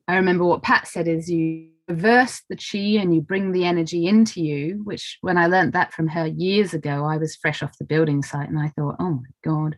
i 0.07 0.15
remember 0.15 0.43
what 0.43 0.63
pat 0.63 0.87
said 0.87 1.07
is 1.07 1.29
you 1.29 1.69
reverse 1.87 2.41
the 2.49 2.55
chi 2.55 2.99
and 3.01 3.13
you 3.13 3.21
bring 3.21 3.51
the 3.51 3.65
energy 3.65 4.07
into 4.07 4.41
you 4.41 4.81
which 4.83 5.17
when 5.21 5.37
i 5.37 5.45
learned 5.45 5.73
that 5.73 5.93
from 5.93 6.07
her 6.07 6.25
years 6.25 6.73
ago 6.73 7.05
i 7.05 7.17
was 7.17 7.35
fresh 7.35 7.61
off 7.61 7.77
the 7.77 7.85
building 7.85 8.23
site 8.23 8.49
and 8.49 8.59
i 8.59 8.67
thought 8.69 8.95
oh 8.99 9.11
my 9.11 9.29
god 9.43 9.77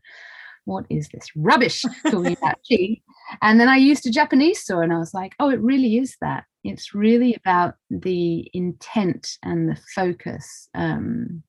what 0.66 0.86
is 0.90 1.10
this 1.10 1.28
rubbish 1.36 1.84
talking 2.10 2.38
about 2.38 2.58
chi 2.70 2.98
and 3.42 3.60
then 3.60 3.70
i 3.70 3.76
used 3.76 4.06
a 4.06 4.12
japanese 4.12 4.64
saw 4.66 4.80
and 4.80 4.94
i 4.94 4.98
was 4.98 5.14
like 5.14 5.34
oh 5.40 5.50
it 5.50 5.60
really 5.62 5.98
is 5.98 6.16
that 6.22 6.46
it's 6.64 6.94
really 6.94 7.36
about 7.36 7.76
the 7.90 8.50
intent 8.54 9.38
and 9.44 9.70
the 9.70 9.78
focus 9.94 10.70
um, 10.76 11.44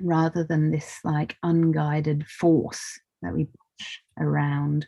rather 0.00 0.44
than 0.44 0.70
this 0.70 0.98
like 1.04 1.36
unguided 1.42 2.26
force 2.26 3.00
that 3.22 3.32
we 3.32 3.44
push 3.44 3.98
around 4.18 4.86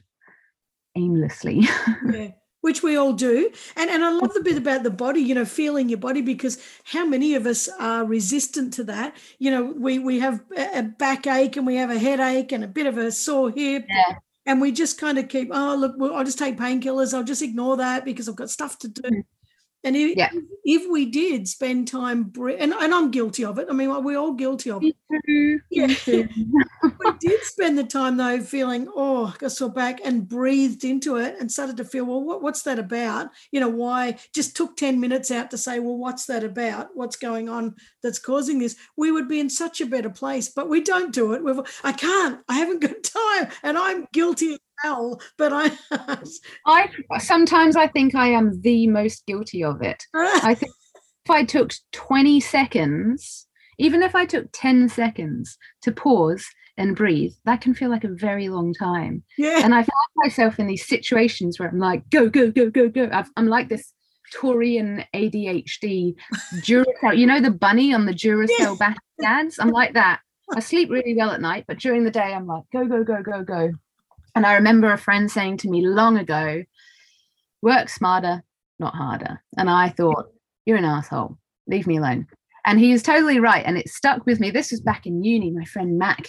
aimlessly. 0.96 1.60
yeah. 2.12 2.28
Which 2.62 2.82
we 2.82 2.96
all 2.96 3.12
do. 3.12 3.50
And 3.76 3.90
and 3.90 4.02
I 4.04 4.10
love 4.10 4.32
the 4.34 4.40
bit 4.40 4.56
about 4.56 4.82
the 4.82 4.90
body, 4.90 5.20
you 5.20 5.34
know, 5.34 5.44
feeling 5.44 5.88
your 5.88 5.98
body 5.98 6.22
because 6.22 6.58
how 6.84 7.04
many 7.04 7.34
of 7.34 7.46
us 7.46 7.68
are 7.78 8.04
resistant 8.04 8.72
to 8.74 8.84
that? 8.84 9.16
You 9.38 9.50
know, 9.50 9.74
we 9.76 9.98
we 9.98 10.18
have 10.20 10.42
a 10.56 10.82
backache 10.82 11.56
and 11.56 11.66
we 11.66 11.76
have 11.76 11.90
a 11.90 11.98
headache 11.98 12.52
and 12.52 12.64
a 12.64 12.68
bit 12.68 12.86
of 12.86 12.98
a 12.98 13.12
sore 13.12 13.50
hip. 13.50 13.86
Yeah 13.88 14.16
and 14.44 14.60
we 14.60 14.72
just 14.72 15.00
kind 15.00 15.18
of 15.18 15.28
keep 15.28 15.50
oh 15.52 15.76
look 15.76 15.94
well, 15.96 16.16
i'll 16.16 16.24
just 16.24 16.38
take 16.38 16.58
painkillers 16.58 17.14
i'll 17.14 17.22
just 17.22 17.42
ignore 17.42 17.76
that 17.76 18.04
because 18.04 18.28
i've 18.28 18.34
got 18.34 18.50
stuff 18.50 18.78
to 18.78 18.88
do 18.88 19.02
mm. 19.02 19.22
And 19.84 19.96
if, 19.96 20.16
yeah. 20.16 20.30
if 20.64 20.90
we 20.90 21.06
did 21.06 21.48
spend 21.48 21.88
time, 21.88 22.32
and, 22.36 22.72
and 22.72 22.94
I'm 22.94 23.10
guilty 23.10 23.44
of 23.44 23.58
it. 23.58 23.66
I 23.68 23.72
mean, 23.72 23.88
we're 24.04 24.18
all 24.18 24.34
guilty 24.34 24.70
of 24.70 24.82
it. 24.84 24.94
Yeah. 25.70 25.86
we 26.06 27.12
did 27.18 27.42
spend 27.42 27.76
the 27.76 27.84
time 27.84 28.16
though 28.16 28.40
feeling, 28.40 28.88
oh, 28.94 29.34
I 29.42 29.48
saw 29.48 29.68
back 29.68 30.00
and 30.04 30.28
breathed 30.28 30.84
into 30.84 31.16
it 31.16 31.36
and 31.40 31.50
started 31.50 31.76
to 31.78 31.84
feel, 31.84 32.04
well, 32.04 32.22
what, 32.22 32.42
what's 32.42 32.62
that 32.62 32.78
about? 32.78 33.30
You 33.50 33.60
know, 33.60 33.68
why? 33.68 34.18
Just 34.34 34.56
took 34.56 34.76
10 34.76 35.00
minutes 35.00 35.30
out 35.30 35.50
to 35.50 35.58
say, 35.58 35.80
well, 35.80 35.96
what's 35.96 36.26
that 36.26 36.44
about? 36.44 36.90
What's 36.94 37.16
going 37.16 37.48
on 37.48 37.74
that's 38.02 38.20
causing 38.20 38.60
this? 38.60 38.76
We 38.96 39.10
would 39.10 39.28
be 39.28 39.40
in 39.40 39.50
such 39.50 39.80
a 39.80 39.86
better 39.86 40.10
place, 40.10 40.48
but 40.48 40.68
we 40.68 40.80
don't 40.80 41.12
do 41.12 41.32
it. 41.32 41.42
We've, 41.42 41.60
I 41.82 41.92
can't, 41.92 42.40
I 42.48 42.54
haven't 42.54 42.80
got 42.80 43.02
time. 43.02 43.48
And 43.64 43.76
I'm 43.76 44.06
guilty 44.12 44.58
hell, 44.82 45.20
but 45.38 45.52
I 45.52 45.70
I 46.66 46.88
sometimes 47.18 47.76
I 47.76 47.86
think 47.86 48.14
I 48.14 48.28
am 48.28 48.60
the 48.60 48.86
most 48.88 49.26
guilty 49.26 49.64
of 49.64 49.82
it. 49.82 50.02
I 50.14 50.54
think 50.54 50.72
if 51.24 51.30
I 51.30 51.44
took 51.44 51.72
20 51.92 52.40
seconds, 52.40 53.46
even 53.78 54.02
if 54.02 54.14
I 54.14 54.26
took 54.26 54.48
10 54.52 54.88
seconds 54.88 55.56
to 55.82 55.92
pause 55.92 56.44
and 56.76 56.96
breathe, 56.96 57.32
that 57.44 57.60
can 57.60 57.74
feel 57.74 57.90
like 57.90 58.04
a 58.04 58.08
very 58.08 58.48
long 58.48 58.74
time. 58.74 59.22
Yeah. 59.38 59.60
And 59.62 59.74
I 59.74 59.78
find 59.78 60.08
myself 60.16 60.58
in 60.58 60.66
these 60.66 60.86
situations 60.86 61.58
where 61.58 61.68
I'm 61.68 61.78
like, 61.78 62.08
go, 62.10 62.28
go, 62.28 62.50
go, 62.50 62.70
go, 62.70 62.88
go. 62.88 63.08
i 63.12 63.24
am 63.36 63.46
like 63.46 63.68
this 63.68 63.92
Taurian 64.34 65.04
ADHD 65.14 66.14
Duracell. 66.54 67.16
You 67.16 67.26
know 67.26 67.40
the 67.40 67.50
bunny 67.50 67.92
on 67.92 68.06
the 68.06 68.14
Duracell 68.14 68.48
yeah. 68.58 68.74
back 68.78 68.96
dance? 69.20 69.58
I'm 69.58 69.70
like 69.70 69.94
that. 69.94 70.20
I 70.54 70.60
sleep 70.60 70.90
really 70.90 71.14
well 71.14 71.30
at 71.30 71.40
night, 71.40 71.64
but 71.68 71.78
during 71.78 72.04
the 72.04 72.10
day 72.10 72.32
I'm 72.34 72.46
like, 72.46 72.64
go, 72.72 72.86
go, 72.86 73.04
go, 73.04 73.22
go, 73.22 73.42
go. 73.42 73.72
And 74.34 74.46
I 74.46 74.54
remember 74.54 74.92
a 74.92 74.98
friend 74.98 75.30
saying 75.30 75.58
to 75.58 75.68
me 75.68 75.86
long 75.86 76.16
ago, 76.16 76.64
work 77.60 77.88
smarter, 77.88 78.42
not 78.78 78.94
harder. 78.94 79.42
And 79.56 79.68
I 79.68 79.90
thought, 79.90 80.26
you're 80.64 80.78
an 80.78 80.84
asshole. 80.84 81.38
Leave 81.66 81.86
me 81.86 81.98
alone. 81.98 82.26
And 82.64 82.78
he 82.78 82.92
is 82.92 83.02
totally 83.02 83.40
right. 83.40 83.64
And 83.64 83.76
it 83.76 83.88
stuck 83.88 84.24
with 84.26 84.40
me. 84.40 84.50
This 84.50 84.70
was 84.70 84.80
back 84.80 85.06
in 85.06 85.24
uni, 85.24 85.50
my 85.50 85.64
friend 85.64 85.98
Mac. 85.98 86.28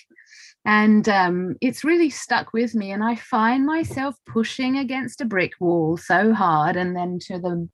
And 0.66 1.08
um, 1.10 1.56
it's 1.62 1.84
really 1.84 2.10
stuck 2.10 2.54
with 2.54 2.74
me. 2.74 2.91
And 2.91 3.04
I 3.04 3.16
find 3.16 3.66
myself 3.66 4.16
pushing 4.26 4.78
against 4.78 5.22
a 5.22 5.26
brick 5.26 5.54
wall 5.60 5.97
so 5.97 6.34
hard. 6.34 6.76
And 6.76 6.95
then 6.95 7.20
to 7.28 7.39
the 7.39 7.68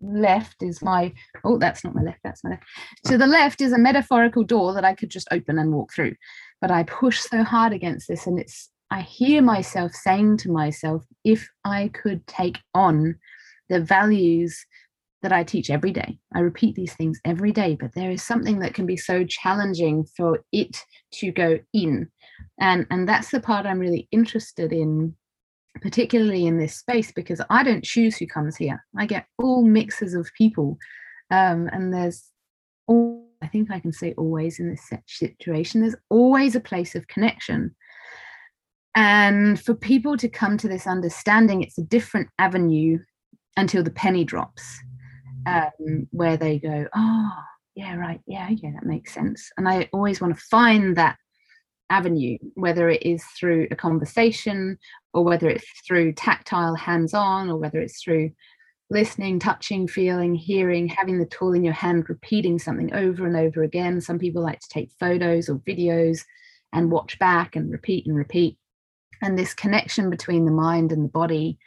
left 0.00 0.62
is 0.62 0.82
my, 0.82 1.12
oh, 1.44 1.58
that's 1.58 1.84
not 1.84 1.94
my 1.94 2.02
left, 2.02 2.20
that's 2.22 2.44
my 2.44 2.50
left. 2.50 2.64
To 3.06 3.18
the 3.18 3.26
left 3.26 3.60
is 3.60 3.72
a 3.72 3.78
metaphorical 3.78 4.44
door 4.44 4.74
that 4.74 4.84
I 4.84 4.94
could 4.94 5.10
just 5.10 5.28
open 5.30 5.58
and 5.58 5.72
walk 5.72 5.92
through. 5.92 6.14
But 6.60 6.70
I 6.70 6.82
push 6.82 7.20
so 7.20 7.42
hard 7.42 7.72
against 7.72 8.08
this. 8.08 8.26
And 8.26 8.38
it's, 8.38 8.70
I 8.90 9.02
hear 9.02 9.42
myself 9.42 9.92
saying 9.92 10.38
to 10.38 10.50
myself, 10.50 11.04
if 11.24 11.48
I 11.64 11.90
could 11.94 12.26
take 12.26 12.58
on 12.74 13.16
the 13.68 13.80
values 13.80 14.64
that 15.22 15.32
I 15.32 15.42
teach 15.42 15.68
every 15.68 15.90
day. 15.90 16.18
I 16.34 16.40
repeat 16.40 16.74
these 16.74 16.94
things 16.94 17.20
every 17.24 17.50
day, 17.52 17.76
but 17.78 17.92
there 17.94 18.10
is 18.10 18.22
something 18.22 18.60
that 18.60 18.74
can 18.74 18.86
be 18.86 18.96
so 18.96 19.24
challenging 19.24 20.06
for 20.16 20.44
it 20.52 20.80
to 21.14 21.32
go 21.32 21.58
in. 21.74 22.08
And, 22.60 22.86
and 22.90 23.08
that's 23.08 23.30
the 23.30 23.40
part 23.40 23.66
I'm 23.66 23.80
really 23.80 24.08
interested 24.12 24.72
in, 24.72 25.16
particularly 25.82 26.46
in 26.46 26.58
this 26.58 26.76
space, 26.76 27.10
because 27.12 27.40
I 27.50 27.64
don't 27.64 27.84
choose 27.84 28.16
who 28.16 28.26
comes 28.26 28.56
here. 28.56 28.84
I 28.96 29.06
get 29.06 29.26
all 29.38 29.64
mixes 29.64 30.14
of 30.14 30.30
people. 30.38 30.78
Um, 31.30 31.68
and 31.72 31.92
there's 31.92 32.30
all, 32.86 33.26
I 33.42 33.48
think 33.48 33.70
I 33.70 33.80
can 33.80 33.92
say 33.92 34.14
always 34.16 34.60
in 34.60 34.70
this 34.70 34.88
situation, 35.06 35.80
there's 35.80 35.96
always 36.10 36.54
a 36.54 36.60
place 36.60 36.94
of 36.94 37.08
connection. 37.08 37.74
And 38.98 39.60
for 39.60 39.74
people 39.76 40.16
to 40.16 40.28
come 40.28 40.58
to 40.58 40.66
this 40.66 40.84
understanding, 40.84 41.62
it's 41.62 41.78
a 41.78 41.84
different 41.84 42.30
avenue 42.40 42.98
until 43.56 43.84
the 43.84 43.92
penny 43.92 44.24
drops 44.24 44.76
um, 45.46 46.08
where 46.10 46.36
they 46.36 46.58
go, 46.58 46.84
oh, 46.96 47.30
yeah, 47.76 47.94
right, 47.94 48.20
yeah, 48.26 48.48
yeah, 48.50 48.72
that 48.72 48.84
makes 48.84 49.14
sense. 49.14 49.52
And 49.56 49.68
I 49.68 49.88
always 49.92 50.20
want 50.20 50.34
to 50.34 50.42
find 50.50 50.96
that 50.96 51.16
avenue, 51.90 52.38
whether 52.54 52.90
it 52.90 53.04
is 53.04 53.22
through 53.38 53.68
a 53.70 53.76
conversation 53.76 54.76
or 55.14 55.22
whether 55.22 55.48
it's 55.48 55.70
through 55.86 56.14
tactile 56.14 56.74
hands 56.74 57.14
on 57.14 57.50
or 57.50 57.56
whether 57.56 57.80
it's 57.80 58.02
through 58.02 58.32
listening, 58.90 59.38
touching, 59.38 59.86
feeling, 59.86 60.34
hearing, 60.34 60.88
having 60.88 61.20
the 61.20 61.26
tool 61.26 61.52
in 61.52 61.62
your 61.62 61.72
hand, 61.72 62.08
repeating 62.08 62.58
something 62.58 62.92
over 62.92 63.28
and 63.28 63.36
over 63.36 63.62
again. 63.62 64.00
Some 64.00 64.18
people 64.18 64.42
like 64.42 64.58
to 64.58 64.68
take 64.68 64.90
photos 64.98 65.48
or 65.48 65.58
videos 65.58 66.22
and 66.72 66.90
watch 66.90 67.16
back 67.20 67.54
and 67.54 67.70
repeat 67.70 68.04
and 68.04 68.16
repeat. 68.16 68.58
And 69.22 69.38
this 69.38 69.54
connection 69.54 70.10
between 70.10 70.44
the 70.44 70.52
mind 70.52 70.92
and 70.92 71.04
the 71.04 71.08
body 71.08 71.58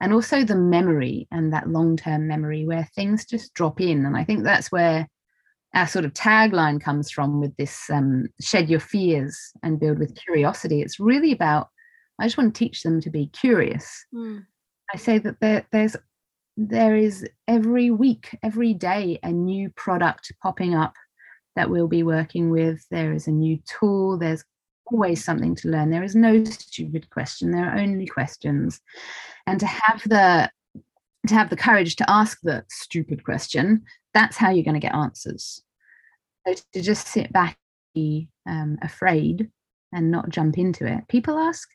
and 0.00 0.12
also 0.12 0.44
the 0.44 0.56
memory 0.56 1.26
and 1.30 1.52
that 1.52 1.68
long-term 1.68 2.28
memory 2.28 2.66
where 2.66 2.88
things 2.94 3.24
just 3.24 3.54
drop 3.54 3.80
in. 3.80 4.04
And 4.04 4.16
i 4.16 4.24
think 4.24 4.44
that's 4.44 4.70
where 4.70 5.08
our 5.74 5.86
sort 5.86 6.04
of 6.04 6.12
tagline 6.12 6.80
comes 6.80 7.10
from 7.10 7.40
with 7.40 7.54
this 7.56 7.90
um, 7.90 8.26
shed 8.40 8.70
your 8.70 8.80
fears 8.80 9.38
and 9.62 9.80
build 9.80 9.98
with 9.98 10.16
curiosity. 10.16 10.80
It's 10.80 11.00
really 11.00 11.32
about 11.32 11.68
i 12.18 12.24
just 12.24 12.38
want 12.38 12.54
to 12.54 12.58
teach 12.58 12.82
them 12.82 13.00
to 13.00 13.10
be 13.10 13.26
curious. 13.28 14.06
Mm. 14.14 14.44
i 14.94 14.96
say 14.96 15.18
that 15.18 15.40
there, 15.40 15.66
there's 15.72 15.96
there 16.56 16.96
is 16.96 17.26
every 17.46 17.90
week 17.90 18.38
every 18.42 18.72
day 18.72 19.18
a 19.22 19.30
new 19.30 19.68
product 19.70 20.32
popping 20.42 20.74
up 20.74 20.94
that 21.56 21.70
we'll 21.70 21.88
be 21.88 22.02
working 22.02 22.50
with. 22.50 22.86
There 22.90 23.12
is 23.12 23.26
a 23.26 23.32
new 23.32 23.58
tool. 23.66 24.18
There's 24.18 24.44
always 24.92 25.24
something 25.24 25.54
to 25.56 25.68
learn. 25.68 25.90
There 25.90 26.04
is 26.04 26.14
no 26.14 26.44
stupid 26.44 27.10
question. 27.10 27.50
There 27.50 27.68
are 27.68 27.78
only 27.78 28.06
questions. 28.06 28.80
And 29.46 29.60
to 29.60 29.66
have 29.66 30.02
the 30.04 30.50
to 31.28 31.34
have 31.34 31.50
the 31.50 31.56
courage 31.56 31.96
to 31.96 32.08
ask 32.10 32.38
the 32.42 32.64
stupid 32.70 33.24
question, 33.24 33.82
that's 34.14 34.36
how 34.36 34.50
you're 34.50 34.64
going 34.64 34.80
to 34.80 34.86
get 34.86 34.94
answers. 34.94 35.62
So 36.46 36.54
to 36.72 36.82
just 36.82 37.08
sit 37.08 37.32
back, 37.32 37.58
be 37.94 38.28
um, 38.48 38.78
afraid, 38.80 39.50
and 39.92 40.10
not 40.10 40.28
jump 40.28 40.58
into 40.58 40.86
it. 40.86 41.08
People 41.08 41.38
ask 41.38 41.68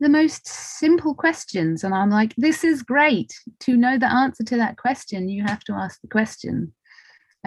the 0.00 0.08
most 0.08 0.46
simple 0.46 1.14
questions, 1.14 1.84
and 1.84 1.94
I'm 1.94 2.10
like, 2.10 2.34
this 2.36 2.64
is 2.64 2.82
great. 2.82 3.32
To 3.60 3.76
know 3.76 3.98
the 3.98 4.12
answer 4.12 4.44
to 4.44 4.56
that 4.56 4.76
question, 4.76 5.28
you 5.28 5.42
have 5.44 5.64
to 5.64 5.72
ask 5.72 6.00
the 6.00 6.08
question. 6.08 6.72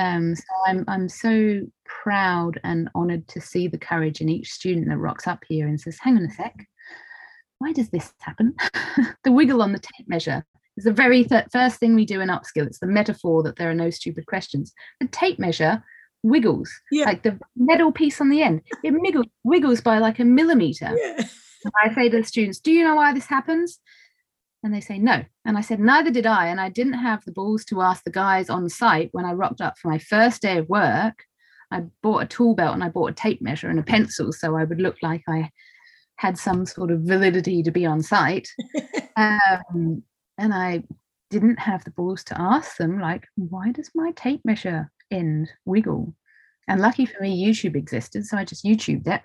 Um, 0.01 0.35
so 0.35 0.43
I'm 0.65 0.83
I'm 0.87 1.07
so 1.07 1.61
proud 1.85 2.59
and 2.63 2.89
honoured 2.95 3.27
to 3.29 3.41
see 3.41 3.67
the 3.67 3.77
courage 3.77 4.19
in 4.19 4.29
each 4.29 4.51
student 4.51 4.87
that 4.89 4.97
rocks 4.97 5.27
up 5.27 5.43
here 5.47 5.67
and 5.67 5.79
says, 5.79 5.99
"Hang 6.01 6.17
on 6.17 6.25
a 6.25 6.31
sec, 6.31 6.67
why 7.59 7.71
does 7.71 7.89
this 7.89 8.11
happen?" 8.19 8.55
the 9.23 9.31
wiggle 9.31 9.61
on 9.61 9.73
the 9.73 9.79
tape 9.79 10.07
measure 10.07 10.43
is 10.75 10.85
the 10.85 10.91
very 10.91 11.23
th- 11.23 11.45
first 11.51 11.79
thing 11.79 11.93
we 11.93 12.05
do 12.05 12.19
in 12.19 12.29
upskill. 12.29 12.65
It's 12.65 12.79
the 12.79 12.87
metaphor 12.87 13.43
that 13.43 13.57
there 13.57 13.69
are 13.69 13.75
no 13.75 13.91
stupid 13.91 14.25
questions. 14.25 14.73
The 14.99 15.07
tape 15.07 15.37
measure 15.37 15.83
wiggles, 16.23 16.71
yeah. 16.91 17.05
like 17.05 17.21
the 17.21 17.39
metal 17.55 17.91
piece 17.91 18.19
on 18.19 18.29
the 18.29 18.41
end. 18.41 18.61
It 18.83 18.93
wiggles, 18.99 19.27
wiggles 19.43 19.81
by 19.81 19.99
like 19.99 20.19
a 20.19 20.25
millimeter. 20.25 20.97
Yeah. 20.97 21.27
I 21.83 21.93
say 21.93 22.09
to 22.09 22.17
the 22.17 22.23
students, 22.23 22.59
"Do 22.59 22.71
you 22.71 22.83
know 22.83 22.95
why 22.95 23.13
this 23.13 23.27
happens?" 23.27 23.79
And 24.63 24.73
they 24.73 24.81
say 24.81 24.99
no. 24.99 25.23
And 25.43 25.57
I 25.57 25.61
said, 25.61 25.79
neither 25.79 26.11
did 26.11 26.27
I. 26.27 26.47
And 26.47 26.61
I 26.61 26.69
didn't 26.69 26.93
have 26.93 27.25
the 27.25 27.31
balls 27.31 27.65
to 27.65 27.81
ask 27.81 28.03
the 28.03 28.11
guys 28.11 28.49
on 28.49 28.69
site 28.69 29.09
when 29.11 29.25
I 29.25 29.33
rocked 29.33 29.61
up 29.61 29.77
for 29.77 29.89
my 29.89 29.97
first 29.97 30.41
day 30.41 30.59
of 30.59 30.69
work. 30.69 31.23
I 31.71 31.83
bought 32.03 32.23
a 32.23 32.27
tool 32.27 32.53
belt 32.53 32.75
and 32.75 32.83
I 32.83 32.89
bought 32.89 33.11
a 33.11 33.13
tape 33.13 33.41
measure 33.41 33.69
and 33.69 33.79
a 33.79 33.83
pencil 33.83 34.31
so 34.31 34.55
I 34.55 34.65
would 34.65 34.81
look 34.81 34.97
like 35.01 35.23
I 35.27 35.49
had 36.17 36.37
some 36.37 36.65
sort 36.65 36.91
of 36.91 37.01
validity 37.01 37.63
to 37.63 37.71
be 37.71 37.85
on 37.85 38.03
site. 38.03 38.47
um, 39.15 40.03
and 40.37 40.53
I 40.53 40.83
didn't 41.31 41.59
have 41.59 41.83
the 41.83 41.91
balls 41.91 42.23
to 42.25 42.39
ask 42.39 42.77
them, 42.77 42.99
like, 42.99 43.25
why 43.35 43.71
does 43.71 43.89
my 43.95 44.11
tape 44.11 44.41
measure 44.45 44.91
end 45.09 45.49
wiggle? 45.65 46.13
And 46.67 46.81
lucky 46.81 47.05
for 47.05 47.21
me, 47.21 47.43
YouTube 47.43 47.75
existed. 47.75 48.25
So 48.25 48.37
I 48.37 48.45
just 48.45 48.63
YouTubed 48.63 49.07
it. 49.07 49.21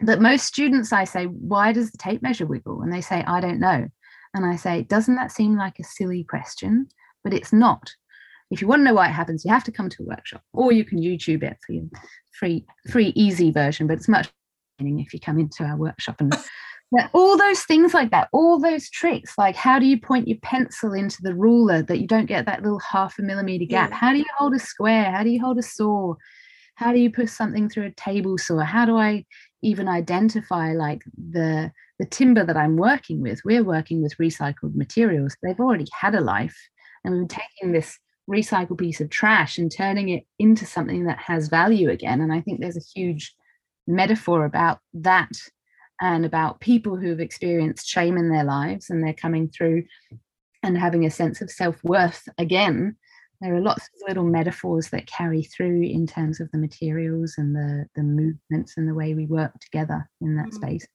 But 0.00 0.20
most 0.20 0.46
students, 0.46 0.92
I 0.92 1.04
say, 1.04 1.26
why 1.26 1.72
does 1.72 1.92
the 1.92 1.98
tape 1.98 2.22
measure 2.22 2.46
wiggle? 2.46 2.82
And 2.82 2.92
they 2.92 3.00
say, 3.02 3.22
I 3.24 3.40
don't 3.40 3.60
know. 3.60 3.86
And 4.34 4.46
I 4.46 4.56
say, 4.56 4.82
doesn't 4.82 5.16
that 5.16 5.32
seem 5.32 5.56
like 5.56 5.78
a 5.78 5.84
silly 5.84 6.24
question? 6.24 6.88
But 7.22 7.34
it's 7.34 7.52
not. 7.52 7.92
If 8.50 8.60
you 8.60 8.68
want 8.68 8.80
to 8.80 8.84
know 8.84 8.94
why 8.94 9.08
it 9.08 9.12
happens, 9.12 9.44
you 9.44 9.50
have 9.50 9.64
to 9.64 9.72
come 9.72 9.88
to 9.88 10.02
a 10.02 10.06
workshop 10.06 10.42
or 10.52 10.72
you 10.72 10.84
can 10.84 11.00
YouTube 11.00 11.42
it 11.42 11.56
for 11.64 11.72
your 11.72 11.84
free, 12.38 12.66
free, 12.90 13.12
easy 13.14 13.50
version, 13.50 13.86
but 13.86 13.96
it's 13.96 14.08
much 14.08 14.30
if 14.78 15.14
you 15.14 15.20
come 15.20 15.38
into 15.38 15.64
our 15.64 15.76
workshop 15.76 16.20
and 16.20 16.36
all 17.12 17.38
those 17.38 17.62
things 17.62 17.94
like 17.94 18.10
that, 18.10 18.28
all 18.32 18.58
those 18.58 18.90
tricks, 18.90 19.38
like 19.38 19.56
how 19.56 19.78
do 19.78 19.86
you 19.86 19.98
point 19.98 20.28
your 20.28 20.38
pencil 20.42 20.92
into 20.92 21.22
the 21.22 21.34
ruler 21.34 21.82
that 21.82 22.00
you 22.00 22.06
don't 22.06 22.26
get 22.26 22.46
that 22.46 22.62
little 22.62 22.80
half 22.80 23.18
a 23.18 23.22
millimeter 23.22 23.64
gap? 23.64 23.90
Yeah. 23.90 23.96
How 23.96 24.12
do 24.12 24.18
you 24.18 24.26
hold 24.36 24.54
a 24.54 24.58
square? 24.58 25.10
How 25.10 25.22
do 25.22 25.30
you 25.30 25.40
hold 25.40 25.58
a 25.58 25.62
saw? 25.62 26.14
How 26.82 26.92
do 26.92 26.98
you 26.98 27.10
push 27.10 27.30
something 27.30 27.68
through 27.68 27.86
a 27.86 27.92
table 27.92 28.36
saw? 28.38 28.58
How 28.58 28.84
do 28.84 28.96
I 28.96 29.24
even 29.62 29.86
identify 29.88 30.72
like 30.72 31.02
the 31.16 31.70
the 32.00 32.06
timber 32.06 32.44
that 32.44 32.56
I'm 32.56 32.76
working 32.76 33.20
with, 33.20 33.40
we're 33.44 33.62
working 33.62 34.02
with 34.02 34.16
recycled 34.16 34.74
materials. 34.74 35.36
They've 35.40 35.60
already 35.60 35.86
had 35.92 36.16
a 36.16 36.20
life, 36.20 36.58
and 37.04 37.14
we're 37.14 37.28
taking 37.28 37.70
this 37.70 37.96
recycled 38.28 38.78
piece 38.78 39.00
of 39.00 39.10
trash 39.10 39.58
and 39.58 39.70
turning 39.70 40.08
it 40.08 40.24
into 40.40 40.66
something 40.66 41.04
that 41.04 41.18
has 41.18 41.48
value 41.48 41.88
again. 41.88 42.20
And 42.20 42.32
I 42.32 42.40
think 42.40 42.60
there's 42.60 42.76
a 42.76 42.98
huge 42.98 43.32
metaphor 43.86 44.44
about 44.44 44.80
that 44.94 45.30
and 46.00 46.24
about 46.24 46.60
people 46.60 46.96
who've 46.96 47.20
experienced 47.20 47.86
shame 47.86 48.16
in 48.16 48.28
their 48.28 48.44
lives 48.44 48.90
and 48.90 49.04
they're 49.04 49.14
coming 49.14 49.48
through 49.48 49.84
and 50.64 50.76
having 50.76 51.04
a 51.04 51.10
sense 51.10 51.40
of 51.40 51.50
self-worth 51.50 52.28
again 52.38 52.96
there 53.42 53.54
are 53.54 53.60
lots 53.60 53.82
of 53.82 54.08
little 54.08 54.24
metaphors 54.24 54.88
that 54.90 55.06
carry 55.06 55.42
through 55.42 55.82
in 55.82 56.06
terms 56.06 56.40
of 56.40 56.50
the 56.52 56.58
materials 56.58 57.34
and 57.36 57.54
the 57.54 57.86
the 57.94 58.02
movements 58.02 58.74
and 58.76 58.88
the 58.88 58.94
way 58.94 59.14
we 59.14 59.26
work 59.26 59.52
together 59.60 60.08
in 60.20 60.36
that 60.36 60.48
mm. 60.48 60.54
space 60.54 60.86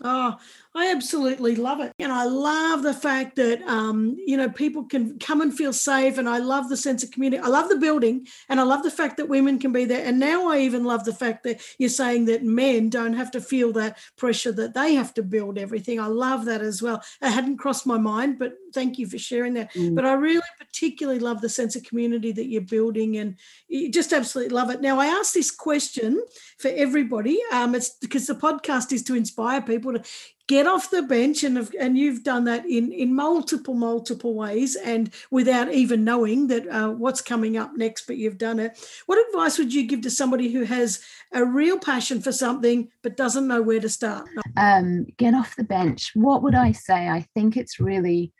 Oh, 0.00 0.36
I 0.74 0.90
absolutely 0.90 1.54
love 1.54 1.80
it. 1.80 1.92
And 1.98 2.10
I 2.10 2.24
love 2.24 2.82
the 2.82 2.94
fact 2.94 3.36
that, 3.36 3.62
um, 3.62 4.16
you 4.18 4.38
know, 4.38 4.48
people 4.48 4.84
can 4.84 5.18
come 5.18 5.42
and 5.42 5.54
feel 5.54 5.72
safe. 5.72 6.16
And 6.16 6.28
I 6.28 6.38
love 6.38 6.68
the 6.68 6.78
sense 6.78 7.04
of 7.04 7.10
community. 7.10 7.42
I 7.42 7.48
love 7.48 7.68
the 7.68 7.76
building 7.76 8.26
and 8.48 8.58
I 8.58 8.62
love 8.62 8.82
the 8.82 8.90
fact 8.90 9.18
that 9.18 9.28
women 9.28 9.58
can 9.58 9.70
be 9.70 9.84
there. 9.84 10.04
And 10.04 10.18
now 10.18 10.48
I 10.48 10.60
even 10.60 10.84
love 10.84 11.04
the 11.04 11.14
fact 11.14 11.44
that 11.44 11.60
you're 11.78 11.90
saying 11.90 12.24
that 12.26 12.42
men 12.42 12.88
don't 12.88 13.12
have 13.12 13.30
to 13.32 13.40
feel 13.40 13.72
that 13.74 13.98
pressure 14.16 14.52
that 14.52 14.74
they 14.74 14.94
have 14.94 15.12
to 15.14 15.22
build 15.22 15.58
everything. 15.58 16.00
I 16.00 16.06
love 16.06 16.46
that 16.46 16.62
as 16.62 16.80
well. 16.80 17.02
It 17.20 17.30
hadn't 17.30 17.58
crossed 17.58 17.86
my 17.86 17.98
mind, 17.98 18.38
but 18.38 18.54
thank 18.72 18.98
you 18.98 19.06
for 19.06 19.18
sharing 19.18 19.54
that. 19.54 19.72
Mm. 19.74 19.94
But 19.94 20.04
I 20.04 20.14
really 20.14 20.42
particularly 20.58 21.18
love 21.18 21.40
the 21.40 21.48
sense 21.48 21.76
of 21.76 21.82
community 21.84 22.32
that 22.32 22.46
you're 22.46 22.62
building 22.62 23.16
and 23.16 23.36
you 23.68 23.90
just 23.90 24.12
absolutely 24.12 24.54
love 24.54 24.70
it. 24.70 24.80
Now, 24.80 24.98
I 24.98 25.06
asked 25.06 25.34
this 25.34 25.50
question 25.50 26.22
for 26.58 26.68
everybody. 26.68 27.38
Um, 27.52 27.74
it's 27.74 27.90
because 28.00 28.26
the 28.26 28.34
podcast 28.34 28.92
is 28.92 29.02
to 29.04 29.14
inspire 29.14 29.62
people 29.62 29.92
to 29.92 30.02
get 30.48 30.66
off 30.66 30.90
the 30.90 31.02
bench 31.02 31.44
and 31.44 31.56
and 31.80 31.96
you've 31.96 32.22
done 32.24 32.44
that 32.44 32.66
in 32.66 32.92
in 32.92 33.14
multiple 33.14 33.74
multiple 33.74 34.34
ways 34.34 34.76
and 34.76 35.10
without 35.30 35.72
even 35.72 36.04
knowing 36.04 36.48
that 36.48 36.68
uh, 36.68 36.90
what's 36.90 37.22
coming 37.22 37.56
up 37.56 37.70
next 37.76 38.06
but 38.06 38.16
you've 38.16 38.38
done 38.38 38.58
it 38.58 38.78
what 39.06 39.24
advice 39.28 39.56
would 39.56 39.72
you 39.72 39.86
give 39.86 40.00
to 40.00 40.10
somebody 40.10 40.52
who 40.52 40.64
has 40.64 41.00
a 41.32 41.44
real 41.44 41.78
passion 41.78 42.20
for 42.20 42.32
something 42.32 42.90
but 43.02 43.16
doesn't 43.16 43.48
know 43.48 43.62
where 43.62 43.80
to 43.80 43.88
start 43.88 44.28
um, 44.56 45.06
get 45.16 45.32
off 45.32 45.56
the 45.56 45.64
bench 45.64 46.10
what 46.14 46.42
would 46.42 46.54
i 46.54 46.72
say 46.72 47.08
i 47.08 47.24
think 47.34 47.56
it's 47.56 47.78
really 47.78 48.32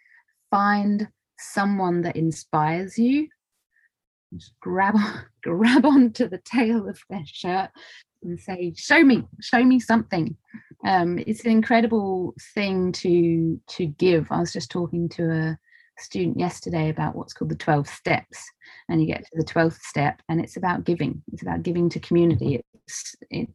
find 0.52 1.08
someone 1.38 2.02
that 2.02 2.14
inspires 2.14 2.96
you 2.96 3.26
just 4.34 4.52
grab 4.60 4.94
grab 5.42 5.84
onto 5.84 6.28
the 6.28 6.40
tail 6.44 6.88
of 6.88 7.00
their 7.10 7.24
shirt 7.26 7.70
and 8.22 8.40
say 8.40 8.72
show 8.76 9.02
me 9.02 9.24
show 9.40 9.64
me 9.64 9.80
something. 9.80 10.36
Um, 10.84 11.18
it's 11.18 11.44
an 11.44 11.50
incredible 11.50 12.34
thing 12.54 12.92
to 12.92 13.60
to 13.76 13.86
give. 13.86 14.30
I 14.30 14.40
was 14.40 14.52
just 14.52 14.70
talking 14.70 15.08
to 15.10 15.30
a 15.30 15.58
student 15.98 16.38
yesterday 16.38 16.88
about 16.88 17.14
what's 17.14 17.32
called 17.32 17.50
the 17.50 17.56
12 17.56 17.86
steps 17.86 18.42
and 18.88 19.00
you 19.00 19.06
get 19.06 19.24
to 19.24 19.30
the 19.34 19.44
12th 19.44 19.78
step 19.82 20.20
and 20.28 20.40
it's 20.40 20.56
about 20.56 20.84
giving. 20.84 21.22
It's 21.32 21.42
about 21.42 21.62
giving 21.62 21.88
to 21.90 22.00
community. 22.00 22.62
It's 22.86 23.14
it, 23.30 23.48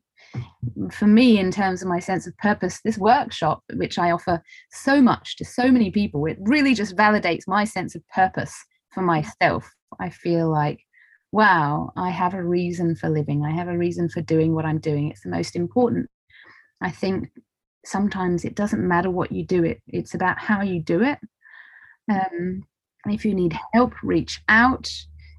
for 0.91 1.07
me 1.07 1.39
in 1.39 1.51
terms 1.51 1.81
of 1.81 1.87
my 1.87 1.99
sense 1.99 2.27
of 2.27 2.37
purpose 2.37 2.81
this 2.83 2.97
workshop 2.97 3.63
which 3.73 3.97
i 3.97 4.11
offer 4.11 4.41
so 4.71 5.01
much 5.01 5.35
to 5.35 5.45
so 5.45 5.71
many 5.71 5.91
people 5.91 6.25
it 6.25 6.37
really 6.41 6.73
just 6.73 6.95
validates 6.95 7.47
my 7.47 7.63
sense 7.63 7.95
of 7.95 8.07
purpose 8.09 8.55
for 8.93 9.01
myself 9.01 9.69
i 9.99 10.09
feel 10.09 10.49
like 10.49 10.79
wow, 11.33 11.91
I 11.97 12.09
have 12.09 12.33
a 12.33 12.43
reason 12.43 12.95
for 12.95 13.09
living. 13.09 13.43
I 13.43 13.51
have 13.51 13.67
a 13.67 13.77
reason 13.77 14.07
for 14.07 14.21
doing 14.21 14.55
what 14.55 14.63
I'm 14.63 14.79
doing. 14.79 15.11
It's 15.11 15.23
the 15.23 15.29
most 15.29 15.57
important. 15.57 16.09
I 16.81 16.89
think 16.89 17.29
sometimes 17.87 18.45
it 18.45 18.55
doesn't 18.55 18.87
matter 18.87 19.09
what 19.09 19.31
you 19.31 19.45
do 19.45 19.63
it 19.63 19.81
it's 19.87 20.13
about 20.13 20.37
how 20.37 20.61
you 20.61 20.81
do 20.81 21.01
it 21.01 21.17
um, 22.11 22.63
if 23.05 23.23
you 23.25 23.33
need 23.33 23.57
help 23.73 23.93
reach 24.03 24.41
out 24.49 24.91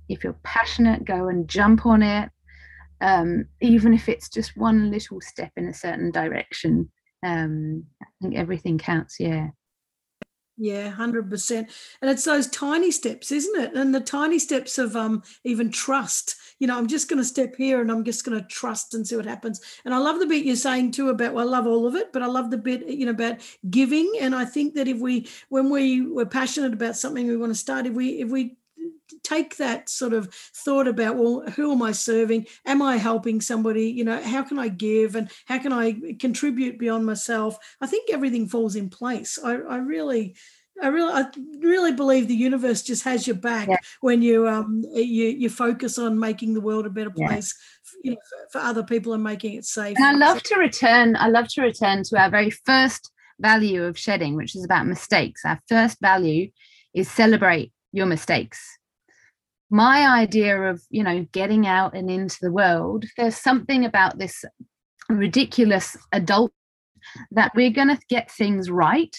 if 0.09 0.24
you're 0.24 0.38
passionate 0.42 1.05
go 1.05 1.28
and 1.28 1.49
jump 1.49 1.84
on 1.84 2.03
it 2.03 2.30
um, 3.01 3.46
even 3.61 3.94
if 3.94 4.09
it's 4.09 4.28
just 4.28 4.57
one 4.57 4.90
little 4.90 5.20
step 5.20 5.53
in 5.57 5.68
a 5.68 5.74
certain 5.74 6.11
direction 6.11 6.90
um, 7.24 7.84
i 8.03 8.07
think 8.20 8.36
everything 8.36 8.78
counts 8.78 9.18
yeah 9.18 9.49
yeah, 10.61 10.90
hundred 10.90 11.30
percent. 11.30 11.70
And 12.03 12.11
it's 12.11 12.24
those 12.24 12.49
tiny 12.49 12.90
steps, 12.90 13.30
isn't 13.30 13.62
it? 13.62 13.74
And 13.74 13.94
the 13.94 14.01
tiny 14.01 14.40
steps 14.40 14.76
of 14.76 14.96
um 14.96 15.22
even 15.44 15.70
trust. 15.70 16.34
You 16.59 16.66
know, 16.66 16.76
I'm 16.76 16.88
just 16.88 17.09
going 17.09 17.20
to 17.20 17.24
step 17.24 17.55
here 17.55 17.80
and 17.80 17.92
I'm 17.92 18.03
just 18.03 18.24
going 18.24 18.38
to 18.38 18.46
trust 18.49 18.92
and 18.92 19.07
see 19.07 19.14
what 19.14 19.24
happens. 19.24 19.61
And 19.84 19.94
I 19.94 19.99
love 19.99 20.18
the 20.18 20.26
bit 20.26 20.44
you're 20.44 20.57
saying 20.57 20.90
too 20.90 21.11
about. 21.11 21.32
Well, 21.32 21.46
I 21.46 21.51
love 21.51 21.68
all 21.68 21.86
of 21.86 21.94
it, 21.94 22.12
but 22.12 22.22
I 22.22 22.26
love 22.26 22.51
the 22.51 22.59
bit 22.59 22.88
you 22.88 23.07
know 23.07 23.12
about 23.12 23.38
giving. 23.70 24.12
And 24.20 24.34
I 24.34 24.44
think 24.44 24.74
that 24.74 24.88
if 24.88 24.99
we, 24.99 25.28
when 25.49 25.70
we 25.70 26.01
we're 26.03 26.26
passionate 26.26 26.72
about 26.72 26.96
something 26.96 27.28
we 27.28 27.36
want 27.36 27.53
to 27.53 27.59
start, 27.59 27.86
if 27.86 27.92
we 27.94 28.20
if 28.20 28.28
we 28.28 28.57
take 29.22 29.56
that 29.56 29.88
sort 29.88 30.12
of 30.12 30.32
thought 30.32 30.88
about 30.88 31.16
well 31.16 31.42
who 31.56 31.72
am 31.72 31.82
i 31.82 31.92
serving 31.92 32.46
am 32.66 32.82
i 32.82 32.96
helping 32.96 33.40
somebody 33.40 33.90
you 33.90 34.04
know 34.04 34.20
how 34.22 34.42
can 34.42 34.59
i 34.59 34.68
give 34.68 35.14
and 35.14 35.30
how 35.46 35.59
can 35.59 35.72
i 35.72 35.96
contribute 36.18 36.78
beyond 36.78 37.04
myself 37.04 37.59
i 37.80 37.86
think 37.86 38.11
everything 38.11 38.48
falls 38.48 38.76
in 38.76 38.88
place 38.88 39.38
i, 39.44 39.52
I 39.52 39.76
really 39.76 40.34
I 40.80 40.88
really, 40.88 41.12
I 41.12 41.26
really 41.59 41.92
believe 41.92 42.28
the 42.28 42.36
universe 42.36 42.82
just 42.82 43.02
has 43.02 43.26
your 43.26 43.34
back 43.34 43.68
yeah. 43.68 43.78
when 44.00 44.22
you 44.22 44.46
um 44.46 44.84
you 44.94 45.26
you 45.26 45.50
focus 45.50 45.98
on 45.98 46.18
making 46.18 46.54
the 46.54 46.61
world 46.61 46.86
a 46.86 46.90
better 46.90 47.11
place, 47.11 47.52
yeah. 48.04 48.11
you 48.11 48.11
know, 48.12 48.20
for, 48.28 48.61
for, 48.61 48.64
other 48.64 48.84
people 48.84 49.12
and 49.12 49.24
making 49.24 49.54
it 49.54 49.64
safe. 49.64 49.96
And 49.96 50.06
I 50.06 50.12
love 50.12 50.40
to 50.44 50.54
return. 50.56 51.16
I 51.16 51.30
love 51.30 51.48
to 51.54 51.62
return 51.62 52.04
to 52.04 52.18
our 52.20 52.30
very 52.30 52.50
first 52.50 53.11
value 53.40 53.82
of 53.84 53.98
shedding, 53.98 54.36
which 54.36 54.54
is 54.54 54.64
about 54.64 54.86
mistakes. 54.86 55.42
Our 55.44 55.61
first 55.68 55.98
value 56.00 56.50
is 56.94 57.11
celebrate 57.11 57.72
your 57.92 58.06
mistakes 58.06 58.77
my 59.70 60.08
idea 60.08 60.70
of 60.70 60.82
you 60.90 61.02
know 61.02 61.26
getting 61.32 61.66
out 61.66 61.94
and 61.94 62.10
into 62.10 62.38
the 62.40 62.52
world 62.52 63.04
there's 63.16 63.36
something 63.36 63.84
about 63.84 64.18
this 64.18 64.44
ridiculous 65.08 65.96
adult 66.12 66.52
that 67.30 67.52
we're 67.54 67.70
going 67.70 67.88
to 67.88 68.00
get 68.08 68.30
things 68.30 68.70
right. 68.70 69.16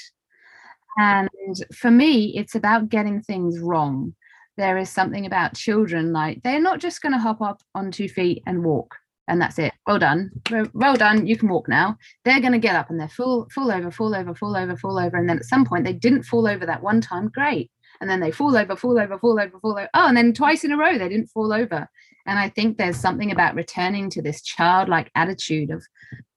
And 0.97 1.29
for 1.73 1.91
me 1.91 2.37
it's 2.37 2.55
about 2.55 2.89
getting 2.89 3.21
things 3.21 3.59
wrong. 3.59 4.15
There 4.57 4.77
is 4.77 4.89
something 4.89 5.25
about 5.25 5.55
children 5.55 6.11
like 6.11 6.41
they're 6.43 6.59
not 6.59 6.79
just 6.79 7.01
going 7.01 7.13
to 7.13 7.19
hop 7.19 7.41
up 7.41 7.61
on 7.73 7.91
two 7.91 8.09
feet 8.09 8.43
and 8.45 8.63
walk 8.63 8.95
and 9.27 9.41
that's 9.41 9.59
it. 9.59 9.73
Well 9.87 9.99
done. 9.99 10.31
Well 10.73 10.95
done. 10.95 11.27
You 11.27 11.37
can 11.37 11.49
walk 11.49 11.69
now. 11.69 11.97
They're 12.25 12.41
going 12.41 12.53
to 12.53 12.59
get 12.59 12.75
up 12.75 12.89
and 12.89 12.99
they're 12.99 13.07
full 13.07 13.47
fall 13.53 13.71
over 13.71 13.91
fall 13.91 14.13
over 14.15 14.35
fall 14.35 14.57
over 14.57 14.75
fall 14.75 14.99
over 14.99 15.15
and 15.15 15.29
then 15.29 15.37
at 15.37 15.45
some 15.45 15.65
point 15.65 15.85
they 15.85 15.93
didn't 15.93 16.23
fall 16.23 16.47
over 16.47 16.65
that 16.65 16.83
one 16.83 16.99
time. 16.99 17.29
Great 17.29 17.71
and 18.01 18.09
then 18.09 18.19
they 18.19 18.31
fall 18.31 18.55
over, 18.55 18.75
fall 18.75 18.99
over, 18.99 19.17
fall 19.19 19.39
over, 19.39 19.59
fall 19.59 19.71
over. 19.71 19.89
Oh, 19.93 20.07
and 20.07 20.15
then 20.15 20.33
twice 20.33 20.63
in 20.63 20.71
a 20.71 20.77
row 20.77 20.97
they 20.97 21.09
didn't 21.09 21.27
fall 21.27 21.51
over. 21.51 21.89
And 22.25 22.37
I 22.37 22.49
think 22.49 22.77
there's 22.77 22.97
something 22.97 23.31
about 23.31 23.55
returning 23.55 24.09
to 24.11 24.21
this 24.21 24.41
childlike 24.41 25.11
attitude 25.15 25.71
of, 25.71 25.85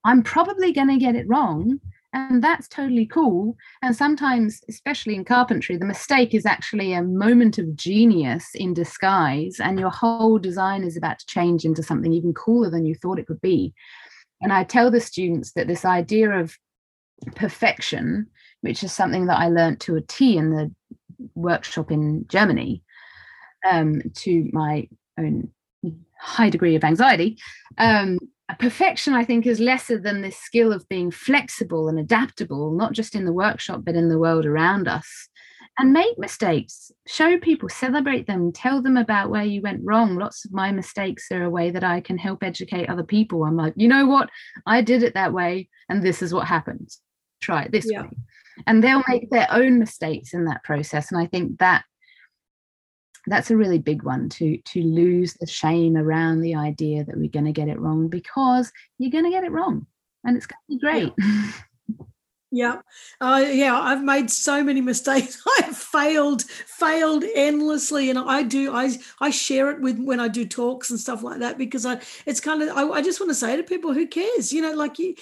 I'm 0.04 0.22
probably 0.22 0.72
going 0.72 0.88
to 0.88 0.96
get 0.96 1.16
it 1.16 1.28
wrong. 1.28 1.80
And 2.14 2.44
that's 2.44 2.68
totally 2.68 3.06
cool. 3.06 3.56
And 3.80 3.96
sometimes, 3.96 4.60
especially 4.68 5.14
in 5.14 5.24
carpentry, 5.24 5.76
the 5.78 5.86
mistake 5.86 6.34
is 6.34 6.44
actually 6.44 6.92
a 6.92 7.02
moment 7.02 7.56
of 7.56 7.74
genius 7.74 8.48
in 8.54 8.74
disguise, 8.74 9.58
and 9.60 9.78
your 9.78 9.88
whole 9.88 10.38
design 10.38 10.84
is 10.84 10.96
about 10.96 11.20
to 11.20 11.26
change 11.26 11.64
into 11.64 11.82
something 11.82 12.12
even 12.12 12.34
cooler 12.34 12.68
than 12.68 12.84
you 12.84 12.94
thought 12.94 13.18
it 13.18 13.26
could 13.26 13.40
be. 13.40 13.72
And 14.42 14.52
I 14.52 14.64
tell 14.64 14.90
the 14.90 15.00
students 15.00 15.52
that 15.52 15.68
this 15.68 15.86
idea 15.86 16.30
of 16.32 16.58
perfection, 17.34 18.26
which 18.60 18.84
is 18.84 18.92
something 18.92 19.26
that 19.26 19.38
I 19.38 19.48
learned 19.48 19.80
to 19.80 19.96
a 19.96 20.02
T 20.02 20.36
in 20.36 20.50
the 20.50 20.70
workshop 21.34 21.90
in 21.90 22.26
Germany 22.28 22.82
um, 23.70 24.02
to 24.14 24.48
my 24.52 24.88
own 25.18 25.50
high 26.18 26.50
degree 26.50 26.76
of 26.76 26.84
anxiety. 26.84 27.38
Um, 27.78 28.18
perfection, 28.58 29.14
I 29.14 29.24
think, 29.24 29.46
is 29.46 29.60
lesser 29.60 29.98
than 29.98 30.22
this 30.22 30.36
skill 30.36 30.72
of 30.72 30.88
being 30.88 31.10
flexible 31.10 31.88
and 31.88 31.98
adaptable, 31.98 32.72
not 32.72 32.92
just 32.92 33.14
in 33.14 33.24
the 33.24 33.32
workshop, 33.32 33.82
but 33.84 33.94
in 33.94 34.08
the 34.08 34.18
world 34.18 34.46
around 34.46 34.88
us. 34.88 35.28
And 35.78 35.92
make 35.92 36.18
mistakes, 36.18 36.92
show 37.06 37.38
people, 37.38 37.68
celebrate 37.70 38.26
them, 38.26 38.52
tell 38.52 38.82
them 38.82 38.98
about 38.98 39.30
where 39.30 39.44
you 39.44 39.62
went 39.62 39.80
wrong. 39.82 40.16
Lots 40.16 40.44
of 40.44 40.52
my 40.52 40.70
mistakes 40.70 41.32
are 41.32 41.44
a 41.44 41.50
way 41.50 41.70
that 41.70 41.82
I 41.82 42.02
can 42.02 42.18
help 42.18 42.42
educate 42.42 42.90
other 42.90 43.02
people. 43.02 43.44
I'm 43.44 43.56
like, 43.56 43.72
you 43.76 43.88
know 43.88 44.06
what? 44.06 44.28
I 44.66 44.82
did 44.82 45.02
it 45.02 45.14
that 45.14 45.32
way, 45.32 45.70
and 45.88 46.02
this 46.02 46.20
is 46.20 46.34
what 46.34 46.46
happens. 46.46 47.00
Try 47.42 47.64
it 47.64 47.72
this 47.72 47.86
yeah. 47.90 48.02
way 48.02 48.08
and 48.66 48.82
they'll 48.82 49.02
make 49.08 49.30
their 49.30 49.46
own 49.50 49.78
mistakes 49.78 50.34
in 50.34 50.44
that 50.44 50.62
process 50.64 51.10
and 51.10 51.20
i 51.20 51.26
think 51.26 51.58
that 51.58 51.84
that's 53.26 53.50
a 53.50 53.56
really 53.56 53.78
big 53.78 54.02
one 54.02 54.28
to 54.28 54.56
to 54.58 54.82
lose 54.82 55.34
the 55.34 55.46
shame 55.46 55.96
around 55.96 56.40
the 56.40 56.54
idea 56.54 57.04
that 57.04 57.16
we're 57.16 57.28
going 57.28 57.44
to 57.44 57.52
get 57.52 57.68
it 57.68 57.78
wrong 57.78 58.08
because 58.08 58.72
you're 58.98 59.10
going 59.10 59.24
to 59.24 59.30
get 59.30 59.44
it 59.44 59.52
wrong 59.52 59.86
and 60.24 60.36
it's 60.36 60.46
going 60.46 60.58
to 60.68 60.74
be 60.74 60.80
great 60.80 61.12
yeah. 61.18 61.52
Yeah, 62.54 62.82
uh, 63.18 63.42
yeah. 63.48 63.74
I've 63.80 64.04
made 64.04 64.30
so 64.30 64.62
many 64.62 64.82
mistakes. 64.82 65.42
I've 65.58 65.74
failed, 65.74 66.42
failed 66.42 67.24
endlessly, 67.34 68.10
and 68.10 68.18
I 68.18 68.42
do. 68.42 68.74
I 68.74 68.90
I 69.20 69.30
share 69.30 69.70
it 69.70 69.80
with 69.80 69.98
when 69.98 70.20
I 70.20 70.28
do 70.28 70.44
talks 70.44 70.90
and 70.90 71.00
stuff 71.00 71.22
like 71.22 71.38
that 71.40 71.56
because 71.56 71.86
I. 71.86 72.02
It's 72.26 72.40
kind 72.40 72.60
of. 72.62 72.76
I, 72.76 72.82
I 72.90 73.00
just 73.00 73.20
want 73.20 73.30
to 73.30 73.34
say 73.34 73.56
to 73.56 73.62
people, 73.62 73.94
who 73.94 74.06
cares? 74.06 74.52
You 74.52 74.60
know, 74.60 74.74
like 74.74 74.98
you. 74.98 75.14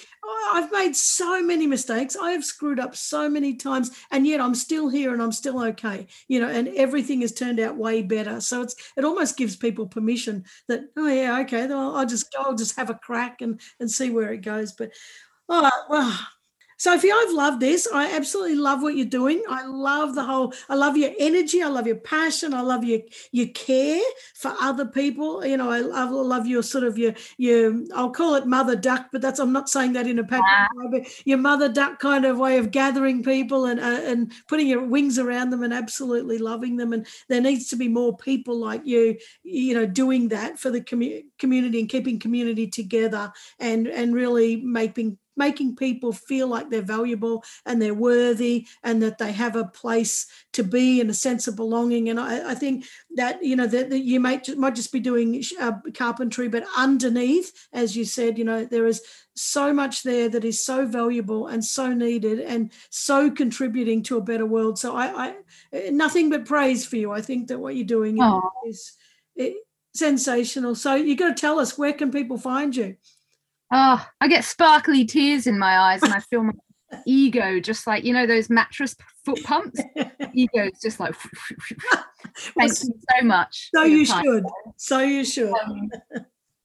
I've 0.51 0.73
made 0.73 0.93
so 0.93 1.41
many 1.41 1.67
mistakes. 1.67 2.17
I 2.17 2.31
have 2.31 2.43
screwed 2.43 2.81
up 2.81 2.97
so 2.97 3.29
many 3.29 3.55
times, 3.55 3.91
and 4.11 4.27
yet 4.27 4.41
I'm 4.41 4.53
still 4.53 4.89
here 4.89 5.13
and 5.13 5.21
I'm 5.23 5.31
still 5.31 5.63
okay. 5.67 6.07
You 6.27 6.41
know, 6.41 6.49
and 6.49 6.67
everything 6.75 7.21
has 7.21 7.31
turned 7.31 7.61
out 7.61 7.77
way 7.77 8.01
better. 8.01 8.41
So 8.41 8.61
it's 8.61 8.75
it 8.97 9.05
almost 9.05 9.37
gives 9.37 9.55
people 9.55 9.87
permission 9.87 10.43
that 10.67 10.81
oh 10.97 11.07
yeah 11.07 11.39
okay, 11.41 11.63
I'll 11.71 12.05
just 12.05 12.35
I'll 12.37 12.55
just 12.55 12.75
have 12.75 12.89
a 12.89 12.95
crack 12.95 13.41
and 13.41 13.61
and 13.79 13.89
see 13.89 14.09
where 14.09 14.33
it 14.33 14.41
goes. 14.41 14.73
But 14.73 14.91
right, 15.49 15.71
well 15.89 16.19
Sophie, 16.81 17.11
I've 17.11 17.31
loved 17.31 17.59
this. 17.59 17.87
I 17.93 18.11
absolutely 18.11 18.55
love 18.55 18.81
what 18.81 18.95
you're 18.95 19.05
doing. 19.05 19.43
I 19.47 19.67
love 19.67 20.15
the 20.15 20.23
whole. 20.23 20.51
I 20.67 20.73
love 20.73 20.97
your 20.97 21.11
energy. 21.19 21.61
I 21.61 21.67
love 21.67 21.85
your 21.85 21.97
passion. 21.97 22.55
I 22.55 22.61
love 22.61 22.83
your 22.83 23.01
your 23.31 23.49
care 23.49 24.01
for 24.33 24.55
other 24.59 24.87
people. 24.87 25.45
You 25.45 25.57
know, 25.57 25.69
I 25.69 25.81
love, 25.81 26.09
I 26.09 26.11
love 26.11 26.47
your 26.47 26.63
sort 26.63 26.83
of 26.83 26.97
your 26.97 27.13
your. 27.37 27.83
I'll 27.93 28.09
call 28.09 28.33
it 28.33 28.47
mother 28.47 28.75
duck, 28.75 29.09
but 29.11 29.21
that's 29.21 29.39
I'm 29.39 29.51
not 29.51 29.69
saying 29.69 29.93
that 29.93 30.07
in 30.07 30.17
a 30.17 30.23
patriarchal 30.23 30.77
way. 30.77 30.87
But 31.01 31.27
your 31.27 31.37
mother 31.37 31.69
duck 31.69 31.99
kind 31.99 32.25
of 32.25 32.39
way 32.39 32.57
of 32.57 32.71
gathering 32.71 33.21
people 33.21 33.65
and 33.65 33.79
uh, 33.79 34.01
and 34.03 34.31
putting 34.47 34.65
your 34.65 34.83
wings 34.83 35.19
around 35.19 35.51
them 35.51 35.61
and 35.61 35.75
absolutely 35.75 36.39
loving 36.39 36.77
them. 36.77 36.93
And 36.93 37.05
there 37.29 37.41
needs 37.41 37.67
to 37.67 37.75
be 37.75 37.89
more 37.89 38.17
people 38.17 38.57
like 38.57 38.87
you. 38.87 39.19
You 39.43 39.75
know, 39.75 39.85
doing 39.85 40.29
that 40.29 40.57
for 40.57 40.71
the 40.71 40.81
commu- 40.81 41.25
community 41.37 41.79
and 41.79 41.89
keeping 41.89 42.17
community 42.17 42.65
together 42.65 43.31
and 43.59 43.85
and 43.85 44.15
really 44.15 44.55
making 44.55 45.19
making 45.35 45.75
people 45.75 46.13
feel 46.13 46.47
like 46.47 46.69
they're 46.69 46.81
valuable 46.81 47.43
and 47.65 47.81
they're 47.81 47.93
worthy 47.93 48.67
and 48.83 49.01
that 49.01 49.17
they 49.17 49.31
have 49.31 49.55
a 49.55 49.65
place 49.65 50.27
to 50.53 50.63
be 50.63 51.01
and 51.01 51.09
a 51.09 51.13
sense 51.13 51.47
of 51.47 51.55
belonging. 51.55 52.09
And 52.09 52.19
I, 52.19 52.51
I 52.51 52.55
think 52.55 52.85
that, 53.15 53.43
you 53.43 53.55
know, 53.55 53.67
that, 53.67 53.89
that, 53.89 53.99
you 53.99 54.19
might, 54.19 54.55
might 54.57 54.75
just 54.75 54.91
be 54.91 54.99
doing 54.99 55.43
uh, 55.59 55.73
carpentry, 55.93 56.47
but 56.47 56.65
underneath, 56.77 57.67
as 57.73 57.95
you 57.95 58.05
said, 58.05 58.37
you 58.37 58.43
know, 58.43 58.65
there 58.65 58.87
is 58.87 59.01
so 59.35 59.73
much 59.73 60.03
there 60.03 60.29
that 60.29 60.43
is 60.43 60.63
so 60.63 60.85
valuable 60.85 61.47
and 61.47 61.63
so 61.63 61.93
needed 61.93 62.39
and 62.39 62.71
so 62.89 63.31
contributing 63.31 64.03
to 64.03 64.17
a 64.17 64.21
better 64.21 64.45
world. 64.45 64.77
So 64.77 64.95
I, 64.95 65.33
I 65.71 65.89
nothing 65.89 66.29
but 66.29 66.45
praise 66.45 66.85
for 66.85 66.97
you. 66.97 67.11
I 67.11 67.21
think 67.21 67.47
that 67.47 67.59
what 67.59 67.75
you're 67.75 67.85
doing 67.85 68.17
Aww. 68.17 68.41
is, 68.67 68.93
is 69.35 69.55
sensational. 69.93 70.75
So 70.75 70.95
you 70.95 71.15
got 71.15 71.35
to 71.35 71.41
tell 71.41 71.59
us 71.59 71.77
where 71.77 71.93
can 71.93 72.11
people 72.11 72.37
find 72.37 72.75
you? 72.75 72.97
Oh, 73.71 74.05
I 74.19 74.27
get 74.27 74.43
sparkly 74.43 75.05
tears 75.05 75.47
in 75.47 75.57
my 75.57 75.77
eyes 75.77 76.03
and 76.03 76.13
I 76.13 76.19
feel 76.19 76.43
my 76.43 76.53
ego 77.05 77.59
just 77.59 77.87
like, 77.87 78.03
you 78.03 78.13
know, 78.13 78.27
those 78.27 78.49
mattress 78.49 78.95
foot 79.25 79.41
pumps. 79.43 79.79
ego 80.33 80.65
is 80.65 80.79
just 80.81 80.99
like, 80.99 81.15
thank 82.37 82.69
you 82.69 82.93
so 83.09 83.23
much. 83.23 83.69
So 83.73 83.83
you 83.83 84.05
time. 84.05 84.23
should. 84.23 84.43
So 84.77 84.99
you 84.99 85.23
should. 85.23 85.53
Um, 85.53 85.89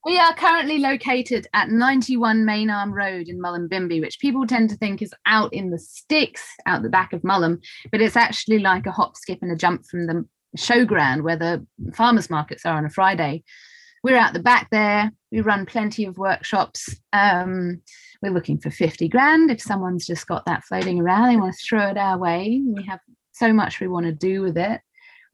we 0.05 0.19
are 0.19 0.35
currently 0.35 0.79
located 0.79 1.49
at 1.53 1.69
91 1.69 2.45
Main 2.45 2.71
Arm 2.71 2.93
Road 2.93 3.29
in 3.29 3.41
Mullumbimby, 3.41 4.01
which 4.01 4.21
people 4.21 4.47
tend 4.47 4.71
to 4.71 4.77
think 4.77 5.03
is 5.03 5.13
out 5.27 5.53
in 5.53 5.71
the 5.71 5.79
sticks 5.79 6.45
out 6.65 6.83
the 6.83 6.89
back 6.89 7.13
of 7.13 7.23
Mullum, 7.23 7.61
but 7.91 8.01
it's 8.01 8.17
actually 8.17 8.61
like 8.61 8.87
a 8.87 8.93
hop, 8.93 9.17
skip, 9.17 9.41
and 9.43 9.51
a 9.51 9.57
jump 9.57 9.85
from 9.87 10.07
the 10.07 10.25
showground 10.57 11.23
where 11.23 11.37
the 11.37 11.67
farmers 11.95 12.31
markets 12.31 12.65
are 12.65 12.77
on 12.77 12.87
a 12.87 12.91
Friday 12.91 13.43
we're 14.07 14.17
out 14.17 14.33
the 14.33 14.39
back 14.39 14.71
there. 14.71 15.11
We 15.33 15.41
run 15.41 15.67
plenty 15.67 16.05
of 16.05 16.17
workshops. 16.17 16.95
Um, 17.13 17.83
we're 18.23 18.31
looking 18.31 18.57
for 18.57 18.71
50 18.71 19.09
grand. 19.09 19.51
If 19.51 19.61
someone's 19.61 20.07
just 20.07 20.29
got 20.29 20.47
that 20.47 20.63
floating 20.63 21.01
around, 21.01 21.29
they 21.29 21.37
want 21.37 21.53
to 21.53 21.67
throw 21.69 21.89
it 21.89 21.99
our 21.99 22.17
way. 22.17 22.63
We 22.65 22.85
have 22.85 23.01
so 23.33 23.53
much 23.53 23.81
we 23.81 23.89
want 23.89 24.07
to 24.07 24.13
do 24.13 24.43
with 24.43 24.57
it. 24.57 24.81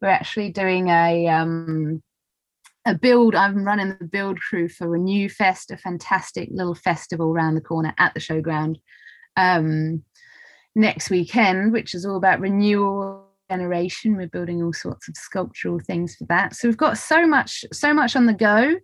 We're 0.01 0.09
actually 0.09 0.53
doing 0.53 0.89
a 0.89 1.29
um, 1.29 2.03
a 2.87 2.95
build. 2.95 3.35
I'm 3.35 3.62
running 3.62 3.95
the 4.01 4.07
build 4.07 4.41
crew 4.41 4.70
for 4.70 4.89
Renew 4.89 5.29
Fest, 5.29 5.70
a 5.70 5.77
fantastic 5.77 6.49
little 6.51 6.75
festival 6.75 7.31
around 7.31 7.57
the 7.57 7.61
corner 7.61 7.93
at 7.99 8.14
the 8.14 8.20
showground 8.20 8.77
um, 9.37 10.03
next 10.75 11.11
weekend, 11.11 11.75
which 11.75 11.95
is 11.95 12.07
all 12.07 12.16
about 12.16 12.41
renewal 12.41 13.22
generation 13.53 14.16
we're 14.16 14.28
building 14.28 14.62
all 14.62 14.72
sorts 14.72 15.09
of 15.09 15.16
sculptural 15.16 15.78
things 15.78 16.16
for 16.16 16.24
that. 16.26 16.57
So 16.57 16.68
we've 16.68 16.76
got 16.76 16.96
so 16.98 17.26
much 17.26 17.64
so 17.72 17.92
much 17.92 18.16
on 18.16 18.26
the 18.26 18.34
go. 18.34 18.74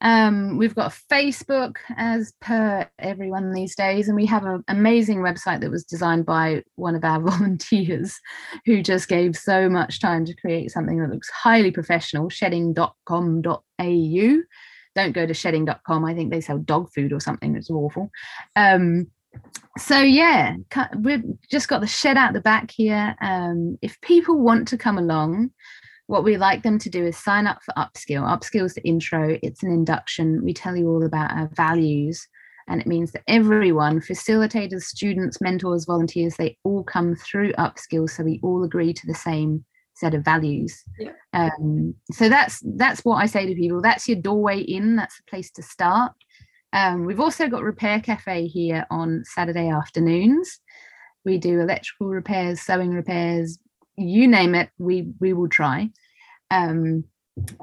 Um, 0.00 0.58
we've 0.58 0.74
got 0.74 0.94
facebook 1.10 1.76
as 1.96 2.32
per 2.40 2.86
everyone 2.98 3.52
these 3.52 3.76
days 3.76 4.08
and 4.08 4.16
we 4.16 4.26
have 4.26 4.44
an 4.44 4.64
amazing 4.68 5.18
website 5.18 5.60
that 5.60 5.70
was 5.70 5.84
designed 5.84 6.26
by 6.26 6.62
one 6.74 6.94
of 6.96 7.04
our 7.04 7.20
volunteers 7.30 8.18
who 8.66 8.82
just 8.82 9.08
gave 9.08 9.36
so 9.36 9.68
much 9.68 10.00
time 10.00 10.24
to 10.26 10.34
create 10.34 10.72
something 10.72 10.98
that 10.98 11.10
looks 11.10 11.30
highly 11.30 11.70
professional 11.70 12.28
shedding.com.au 12.28 13.54
don't 14.96 15.12
go 15.12 15.26
to 15.26 15.34
shedding.com 15.34 16.04
i 16.04 16.12
think 16.12 16.30
they 16.30 16.40
sell 16.40 16.58
dog 16.58 16.92
food 16.92 17.12
or 17.12 17.20
something 17.20 17.52
that's 17.52 17.70
awful. 17.70 18.10
Um, 18.56 19.06
so 19.78 19.98
yeah 19.98 20.56
we've 20.98 21.24
just 21.50 21.68
got 21.68 21.80
the 21.80 21.86
shed 21.86 22.16
out 22.16 22.32
the 22.32 22.40
back 22.40 22.70
here. 22.70 23.16
Um, 23.20 23.78
if 23.82 24.00
people 24.00 24.40
want 24.40 24.68
to 24.68 24.78
come 24.78 24.98
along 24.98 25.50
what 26.06 26.24
we 26.24 26.36
like 26.36 26.62
them 26.62 26.78
to 26.78 26.90
do 26.90 27.04
is 27.04 27.16
sign 27.16 27.46
up 27.46 27.62
for 27.62 27.72
upskill. 27.74 28.22
Upskill 28.22 28.66
is 28.66 28.74
the 28.74 28.82
intro. 28.82 29.38
It's 29.42 29.62
an 29.62 29.70
induction. 29.70 30.44
We 30.44 30.52
tell 30.52 30.76
you 30.76 30.88
all 30.88 31.04
about 31.04 31.32
our 31.32 31.48
values. 31.54 32.26
And 32.68 32.80
it 32.80 32.86
means 32.86 33.12
that 33.12 33.22
everyone 33.28 34.00
facilitators 34.00 34.82
students 34.82 35.40
mentors 35.40 35.84
volunteers 35.84 36.34
they 36.36 36.56
all 36.64 36.82
come 36.82 37.14
through 37.14 37.52
upskill 37.54 38.08
so 38.08 38.24
we 38.24 38.40
all 38.42 38.64
agree 38.64 38.94
to 38.94 39.06
the 39.06 39.14
same 39.14 39.64
set 39.94 40.14
of 40.14 40.24
values. 40.24 40.82
Yeah. 40.98 41.12
um, 41.34 41.94
so 42.10 42.28
that's 42.28 42.62
that's 42.76 43.04
what 43.04 43.16
i 43.16 43.26
say 43.26 43.46
to 43.46 43.54
people. 43.54 43.80
That's 43.80 44.08
your 44.08 44.20
doorway 44.20 44.60
in. 44.60 44.96
That's 44.96 45.16
the 45.18 45.24
place 45.28 45.50
to 45.52 45.62
start 45.62 46.12
um, 46.74 47.06
we've 47.06 47.20
also 47.20 47.48
got 47.48 47.62
Repair 47.62 48.00
Cafe 48.00 48.48
here 48.48 48.84
on 48.90 49.22
Saturday 49.24 49.70
afternoons. 49.70 50.60
We 51.24 51.38
do 51.38 51.60
electrical 51.60 52.08
repairs, 52.08 52.60
sewing 52.60 52.90
repairs, 52.90 53.58
you 53.96 54.26
name 54.26 54.56
it, 54.56 54.70
we 54.78 55.12
we 55.20 55.32
will 55.32 55.48
try. 55.48 55.88
Um, 56.50 57.04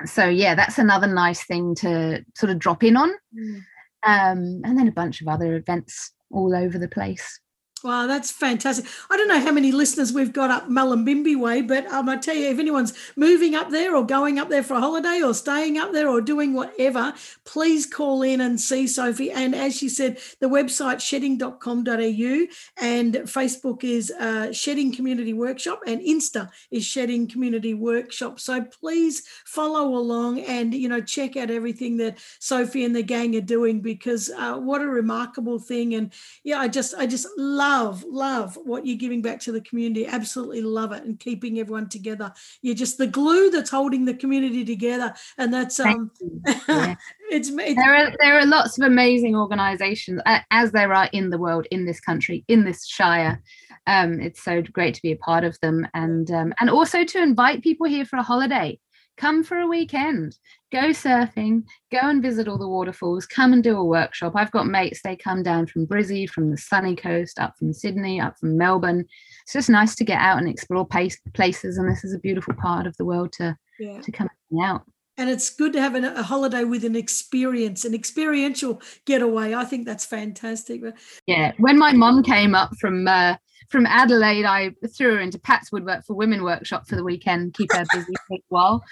so 0.06 0.28
yeah, 0.28 0.56
that's 0.56 0.80
another 0.80 1.08
nice 1.08 1.46
thing 1.46 1.76
to 1.76 2.24
sort 2.36 2.52
of 2.52 2.60
drop 2.60 2.84
in 2.84 2.96
on. 2.96 3.12
Mm. 3.38 3.56
Um, 4.04 4.62
and 4.64 4.78
then 4.78 4.88
a 4.88 4.94
bunch 4.94 5.22
of 5.22 5.28
other 5.28 5.56
events 5.56 6.14
all 6.32 6.56
over 6.56 6.78
the 6.80 6.88
place. 6.88 7.40
Wow, 7.84 8.06
that's 8.06 8.30
fantastic. 8.30 8.86
I 9.10 9.18
don't 9.18 9.28
know 9.28 9.40
how 9.40 9.52
many 9.52 9.72
listeners 9.72 10.14
we've 10.14 10.32
got 10.32 10.52
up 10.52 10.70
Mullumbimby 10.70 11.36
way, 11.36 11.64
but 11.64 11.88
um, 11.88 12.10
I 12.10 12.18
tell 12.18 12.36
you, 12.36 12.48
if 12.50 12.60
anyone's 12.60 12.94
moving 13.16 13.56
up 13.56 13.72
there 13.72 13.96
or 13.96 14.06
going 14.06 14.38
up 14.38 14.50
there 14.50 14.62
for 14.62 14.76
a 14.76 14.80
holiday 14.80 15.22
or 15.24 15.34
staying 15.34 15.80
up 15.80 15.92
there 15.92 16.08
or 16.08 16.22
doing 16.22 16.54
whatever, 16.54 17.12
please 17.44 17.88
call 17.88 18.22
in 18.22 18.40
and 18.40 18.60
see 18.60 18.86
Sophie. 18.86 19.32
And 19.32 19.56
as 19.56 19.76
she 19.76 19.90
said, 19.90 20.20
the 20.40 20.48
website 20.48 21.02
shedding.com.au 21.02 22.46
and 22.78 23.16
Facebook 23.16 23.84
is 23.84 24.12
uh, 24.12 24.52
Shedding 24.54 24.94
Community 24.94 25.34
Workshop 25.34 25.82
and 25.88 26.02
Insta 26.02 26.52
is 26.70 26.86
Shedding 26.86 27.28
Community 27.28 27.74
Workshop. 27.74 28.40
So 28.40 28.62
please 28.62 29.24
follow 29.46 29.96
along 29.96 30.42
and, 30.42 30.76
you 30.76 30.88
know, 30.88 31.02
check 31.02 31.36
out 31.36 31.50
everything 31.50 31.98
that 31.98 32.20
Sophie 32.38 32.86
and 32.86 32.96
the 32.96 33.02
gang 33.02 33.36
are 33.36 33.42
doing 33.42 33.80
because 33.80 34.30
uh, 34.38 34.58
what 34.58 34.82
a 34.82 34.88
remarkable 34.88 35.58
thing. 35.58 35.96
And 35.96 36.14
yeah, 36.44 36.60
I 36.60 36.68
just, 36.68 36.94
I 36.94 37.08
just 37.08 37.28
love 37.38 37.71
love, 37.72 38.04
love 38.04 38.58
what 38.64 38.86
you're 38.86 38.98
giving 38.98 39.22
back 39.22 39.40
to 39.42 39.52
the 39.52 39.62
community. 39.62 40.06
Absolutely 40.06 40.62
love 40.62 40.92
it 40.92 41.04
and 41.04 41.20
keeping 41.20 41.60
everyone 41.60 41.88
together. 41.88 42.34
You're 42.62 42.76
just 42.76 42.98
the 42.98 43.08
glue 43.08 43.50
that's 43.50 43.70
holding 43.70 44.06
the 44.06 44.14
community 44.14 44.66
together. 44.66 45.14
And 45.38 45.54
that's 45.54 45.80
um 45.80 46.12
yeah. 46.68 46.96
it's, 47.30 47.50
it's 47.50 47.76
there 47.76 47.96
are 47.96 48.12
there 48.20 48.40
are 48.40 48.46
lots 48.46 48.78
of 48.78 48.86
amazing 48.86 49.36
organizations 49.36 50.22
as 50.52 50.72
there 50.72 50.94
are 50.94 51.10
in 51.14 51.30
the 51.30 51.38
world, 51.38 51.68
in 51.72 51.86
this 51.86 52.00
country, 52.00 52.44
in 52.48 52.66
this 52.66 52.86
shire. 52.88 53.42
Um, 53.88 54.20
it's 54.20 54.44
so 54.44 54.62
great 54.62 54.94
to 54.96 55.02
be 55.02 55.12
a 55.12 55.18
part 55.18 55.44
of 55.44 55.58
them 55.62 55.88
and 55.94 56.30
um, 56.32 56.54
and 56.60 56.70
also 56.70 57.04
to 57.04 57.22
invite 57.22 57.64
people 57.64 57.88
here 57.88 58.06
for 58.06 58.18
a 58.18 58.24
holiday 58.24 58.80
come 59.18 59.44
for 59.44 59.58
a 59.58 59.68
weekend 59.68 60.38
go 60.72 60.90
surfing 60.90 61.64
go 61.92 62.00
and 62.02 62.22
visit 62.22 62.48
all 62.48 62.58
the 62.58 62.68
waterfalls 62.68 63.26
come 63.26 63.54
and 63.54 63.64
do 63.64 63.78
a 63.78 63.84
workshop. 63.84 64.34
I've 64.36 64.52
got 64.52 64.68
mates 64.68 65.02
they 65.04 65.16
come 65.16 65.44
down 65.44 65.68
from 65.68 65.86
brizzy 65.86 66.30
from 66.30 66.50
the 66.50 66.58
sunny 66.58 66.96
coast 66.96 67.40
up 67.40 67.58
from 67.58 67.74
sydney 67.74 68.20
up 68.20 68.38
from 68.40 68.58
melbourne. 68.58 69.06
It's 69.44 69.54
just 69.54 69.70
nice 69.70 69.96
to 69.96 70.04
get 70.04 70.20
out 70.20 70.38
and 70.38 70.50
explore 70.50 70.88
places 71.34 71.78
and 71.78 71.90
this 71.90 72.04
is 72.04 72.14
a 72.14 72.20
beautiful 72.20 72.54
part 72.56 72.88
of 72.88 72.96
the 72.98 73.06
world 73.06 73.34
to 73.34 73.58
yeah. 73.80 74.02
to 74.02 74.12
come 74.12 74.30
out. 74.64 74.84
And 75.18 75.30
it's 75.30 75.50
good 75.50 75.74
to 75.74 75.82
have 75.82 75.94
an, 75.94 76.06
a 76.06 76.24
holiday 76.24 76.64
with 76.64 76.86
an 76.86 76.96
experience 76.96 77.86
an 77.86 77.94
experiential 77.94 78.82
getaway. 79.06 79.54
I 79.54 79.66
think 79.66 79.86
that's 79.86 80.06
fantastic. 80.06 80.82
Yeah 81.28 81.52
when 81.58 81.78
my 81.78 81.94
mom 81.94 82.24
came 82.24 82.56
up 82.56 82.72
from 82.80 83.08
uh, 83.08 83.36
from 83.72 83.86
Adelaide, 83.86 84.44
I 84.44 84.72
threw 84.96 85.16
her 85.16 85.22
into 85.22 85.40
Pat's 85.40 85.72
Woodwork 85.72 86.06
for 86.06 86.14
Women 86.14 86.44
workshop 86.44 86.88
for 86.88 86.98
the 86.98 87.06
weekend, 87.06 87.54
keep 87.54 87.72
her 87.72 87.86
busy 87.94 88.14
for 88.28 88.36
a 88.36 88.42
while 88.50 88.84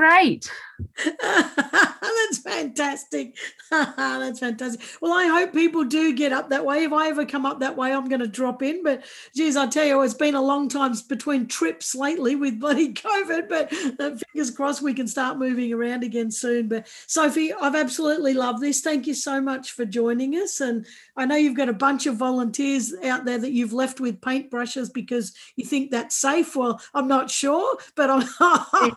great. 0.00 0.50
That's 1.20 2.38
fantastic. 2.38 3.36
That's 3.70 4.40
fantastic. 4.40 4.80
Well, 5.00 5.12
I 5.12 5.26
hope 5.26 5.52
people 5.52 5.84
do 5.84 6.14
get 6.14 6.32
up 6.32 6.50
that 6.50 6.64
way. 6.64 6.84
If 6.84 6.92
I 6.92 7.08
ever 7.08 7.26
come 7.26 7.44
up 7.44 7.60
that 7.60 7.76
way, 7.76 7.92
I'm 7.92 8.08
going 8.08 8.20
to 8.20 8.26
drop 8.26 8.62
in. 8.62 8.82
But 8.82 9.04
geez, 9.34 9.56
I 9.56 9.66
tell 9.66 9.84
you, 9.84 10.00
it's 10.02 10.14
been 10.14 10.34
a 10.34 10.42
long 10.42 10.68
time 10.68 10.94
between 11.08 11.46
trips 11.46 11.94
lately 11.94 12.34
with 12.34 12.60
bloody 12.60 12.92
COVID. 12.94 13.48
But 13.48 13.72
uh, 14.00 14.16
fingers 14.16 14.50
crossed 14.50 14.82
we 14.82 14.94
can 14.94 15.06
start 15.06 15.38
moving 15.38 15.72
around 15.72 16.02
again 16.02 16.30
soon. 16.30 16.68
But 16.68 16.88
Sophie, 17.06 17.52
I've 17.52 17.76
absolutely 17.76 18.34
loved 18.34 18.60
this. 18.62 18.80
Thank 18.80 19.06
you 19.06 19.14
so 19.14 19.40
much 19.40 19.72
for 19.72 19.84
joining 19.84 20.34
us. 20.34 20.60
And 20.60 20.86
I 21.16 21.26
know 21.26 21.36
you've 21.36 21.56
got 21.56 21.68
a 21.68 21.74
bunch 21.74 22.06
of 22.06 22.16
volunteers 22.16 22.94
out 23.04 23.24
there 23.24 23.38
that 23.38 23.52
you've 23.52 23.72
left 23.72 24.00
with 24.00 24.20
paintbrushes 24.20 24.92
because 24.92 25.34
you 25.56 25.64
think 25.64 25.90
that's 25.90 26.16
safe. 26.16 26.56
Well, 26.56 26.80
I'm 26.94 27.08
not 27.08 27.30
sure, 27.30 27.76
but 27.94 28.10
I'm 28.10 28.92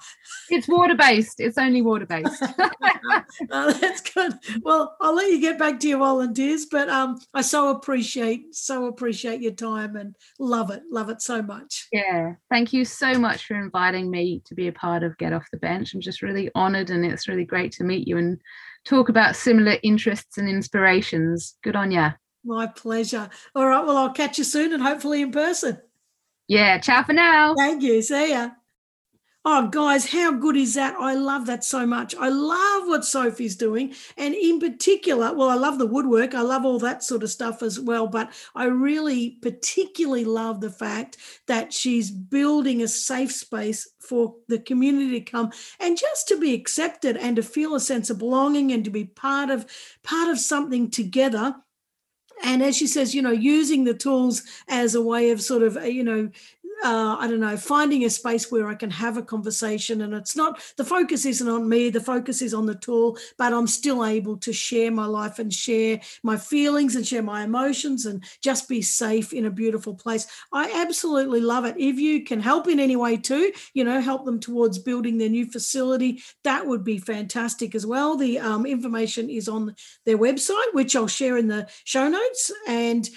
it's 0.49 0.67
water 0.67 0.92
water 0.97 1.13
based. 1.15 1.39
It's 1.39 1.57
only 1.57 1.81
water 1.81 2.05
based. 2.05 2.43
oh, 3.51 3.73
that's 3.81 4.01
good. 4.01 4.33
Well, 4.61 4.95
I'll 5.01 5.15
let 5.15 5.31
you 5.31 5.39
get 5.39 5.59
back 5.59 5.79
to 5.79 5.87
your 5.87 5.99
volunteers, 5.99 6.65
but 6.65 6.89
um, 6.89 7.19
I 7.33 7.41
so 7.41 7.69
appreciate 7.69 8.55
so 8.55 8.87
appreciate 8.87 9.41
your 9.41 9.53
time 9.53 9.95
and 9.95 10.15
love 10.39 10.71
it, 10.71 10.83
love 10.91 11.09
it 11.09 11.21
so 11.21 11.41
much. 11.41 11.87
Yeah, 11.91 12.33
thank 12.49 12.73
you 12.73 12.85
so 12.85 13.17
much 13.17 13.45
for 13.45 13.55
inviting 13.55 14.09
me 14.09 14.41
to 14.45 14.55
be 14.55 14.67
a 14.67 14.73
part 14.73 15.03
of 15.03 15.17
Get 15.17 15.33
Off 15.33 15.47
the 15.51 15.57
Bench. 15.57 15.93
I'm 15.93 16.01
just 16.01 16.21
really 16.21 16.49
honoured, 16.55 16.89
and 16.89 17.05
it's 17.05 17.27
really 17.27 17.45
great 17.45 17.71
to 17.73 17.83
meet 17.83 18.07
you 18.07 18.17
and 18.17 18.39
talk 18.85 19.09
about 19.09 19.35
similar 19.35 19.77
interests 19.83 20.37
and 20.37 20.49
inspirations. 20.49 21.55
Good 21.63 21.75
on 21.75 21.91
you. 21.91 22.09
My 22.45 22.67
pleasure. 22.67 23.29
All 23.55 23.67
right. 23.67 23.85
Well, 23.85 23.97
I'll 23.97 24.11
catch 24.11 24.37
you 24.37 24.43
soon 24.43 24.73
and 24.73 24.83
hopefully 24.83 25.21
in 25.21 25.31
person. 25.31 25.79
Yeah. 26.49 26.77
Ciao 26.79 27.03
for 27.03 27.13
now. 27.13 27.55
Thank 27.55 27.81
you. 27.81 28.01
See 28.01 28.31
ya. 28.31 28.49
Oh, 29.45 29.67
guys, 29.67 30.09
how 30.09 30.31
good 30.31 30.55
is 30.55 30.75
that? 30.75 30.95
I 30.97 31.15
love 31.15 31.47
that 31.47 31.65
so 31.65 31.85
much. 31.85 32.15
I 32.15 32.29
love 32.29 32.87
what 32.87 33.03
Sophie's 33.03 33.57
doing. 33.57 33.93
And 34.15 34.33
in 34.33 34.57
particular, 34.57 35.33
well, 35.33 35.49
I 35.49 35.55
love 35.55 35.79
the 35.79 35.85
woodwork. 35.85 36.33
I 36.33 36.39
love 36.39 36.63
all 36.63 36.79
that 36.79 37.03
sort 37.03 37.23
of 37.23 37.29
stuff 37.29 37.61
as 37.61 37.77
well. 37.77 38.07
But 38.07 38.31
I 38.55 38.65
really 38.65 39.31
particularly 39.41 40.23
love 40.23 40.61
the 40.61 40.69
fact 40.69 41.17
that 41.47 41.73
she's 41.73 42.09
building 42.09 42.81
a 42.81 42.87
safe 42.87 43.33
space 43.33 43.85
for 43.99 44.35
the 44.47 44.59
community 44.59 45.19
to 45.19 45.31
come 45.31 45.51
and 45.77 45.97
just 45.97 46.29
to 46.29 46.39
be 46.39 46.53
accepted 46.53 47.17
and 47.17 47.35
to 47.35 47.43
feel 47.43 47.75
a 47.75 47.81
sense 47.81 48.09
of 48.09 48.19
belonging 48.19 48.71
and 48.71 48.85
to 48.85 48.91
be 48.91 49.03
part 49.03 49.49
of 49.49 49.65
part 50.03 50.29
of 50.29 50.39
something 50.39 50.89
together 50.89 51.53
and 52.43 52.61
as 52.61 52.75
she 52.75 52.87
says 52.87 53.15
you 53.15 53.21
know 53.21 53.31
using 53.31 53.83
the 53.83 53.93
tools 53.93 54.43
as 54.67 54.95
a 54.95 55.01
way 55.01 55.31
of 55.31 55.41
sort 55.41 55.63
of 55.63 55.77
uh, 55.77 55.81
you 55.81 56.03
know 56.03 56.29
uh, 56.83 57.15
I 57.19 57.27
don't 57.27 57.39
know, 57.39 57.55
finding 57.55 58.03
a 58.03 58.09
space 58.09 58.51
where 58.51 58.67
I 58.67 58.75
can 58.75 58.91
have 58.91 59.17
a 59.17 59.23
conversation. 59.23 60.01
And 60.01 60.13
it's 60.13 60.35
not, 60.35 60.61
the 60.77 60.83
focus 60.83 61.25
isn't 61.25 61.47
on 61.47 61.67
me, 61.69 61.89
the 61.89 62.01
focus 62.01 62.41
is 62.41 62.53
on 62.53 62.65
the 62.65 62.75
tool, 62.75 63.17
but 63.37 63.53
I'm 63.53 63.67
still 63.67 64.05
able 64.05 64.37
to 64.37 64.51
share 64.51 64.91
my 64.91 65.05
life 65.05 65.39
and 65.39 65.53
share 65.53 66.01
my 66.23 66.37
feelings 66.37 66.95
and 66.95 67.07
share 67.07 67.23
my 67.23 67.43
emotions 67.43 68.05
and 68.05 68.23
just 68.41 68.67
be 68.67 68.81
safe 68.81 69.31
in 69.31 69.45
a 69.45 69.51
beautiful 69.51 69.93
place. 69.93 70.27
I 70.51 70.71
absolutely 70.81 71.39
love 71.39 71.65
it. 71.65 71.75
If 71.77 71.99
you 71.99 72.23
can 72.23 72.41
help 72.41 72.67
in 72.67 72.79
any 72.79 72.95
way 72.95 73.17
too, 73.17 73.51
you 73.73 73.83
know, 73.83 74.01
help 74.01 74.25
them 74.25 74.39
towards 74.39 74.77
building 74.77 75.17
their 75.17 75.29
new 75.29 75.45
facility, 75.45 76.21
that 76.43 76.67
would 76.67 76.83
be 76.83 76.97
fantastic 76.97 77.75
as 77.75 77.85
well. 77.85 78.17
The 78.17 78.39
um, 78.39 78.65
information 78.65 79.29
is 79.29 79.47
on 79.47 79.75
their 80.05 80.17
website, 80.17 80.73
which 80.73 80.95
I'll 80.95 81.07
share 81.07 81.37
in 81.37 81.47
the 81.47 81.69
show 81.85 82.09
notes. 82.09 82.51
And 82.67 83.09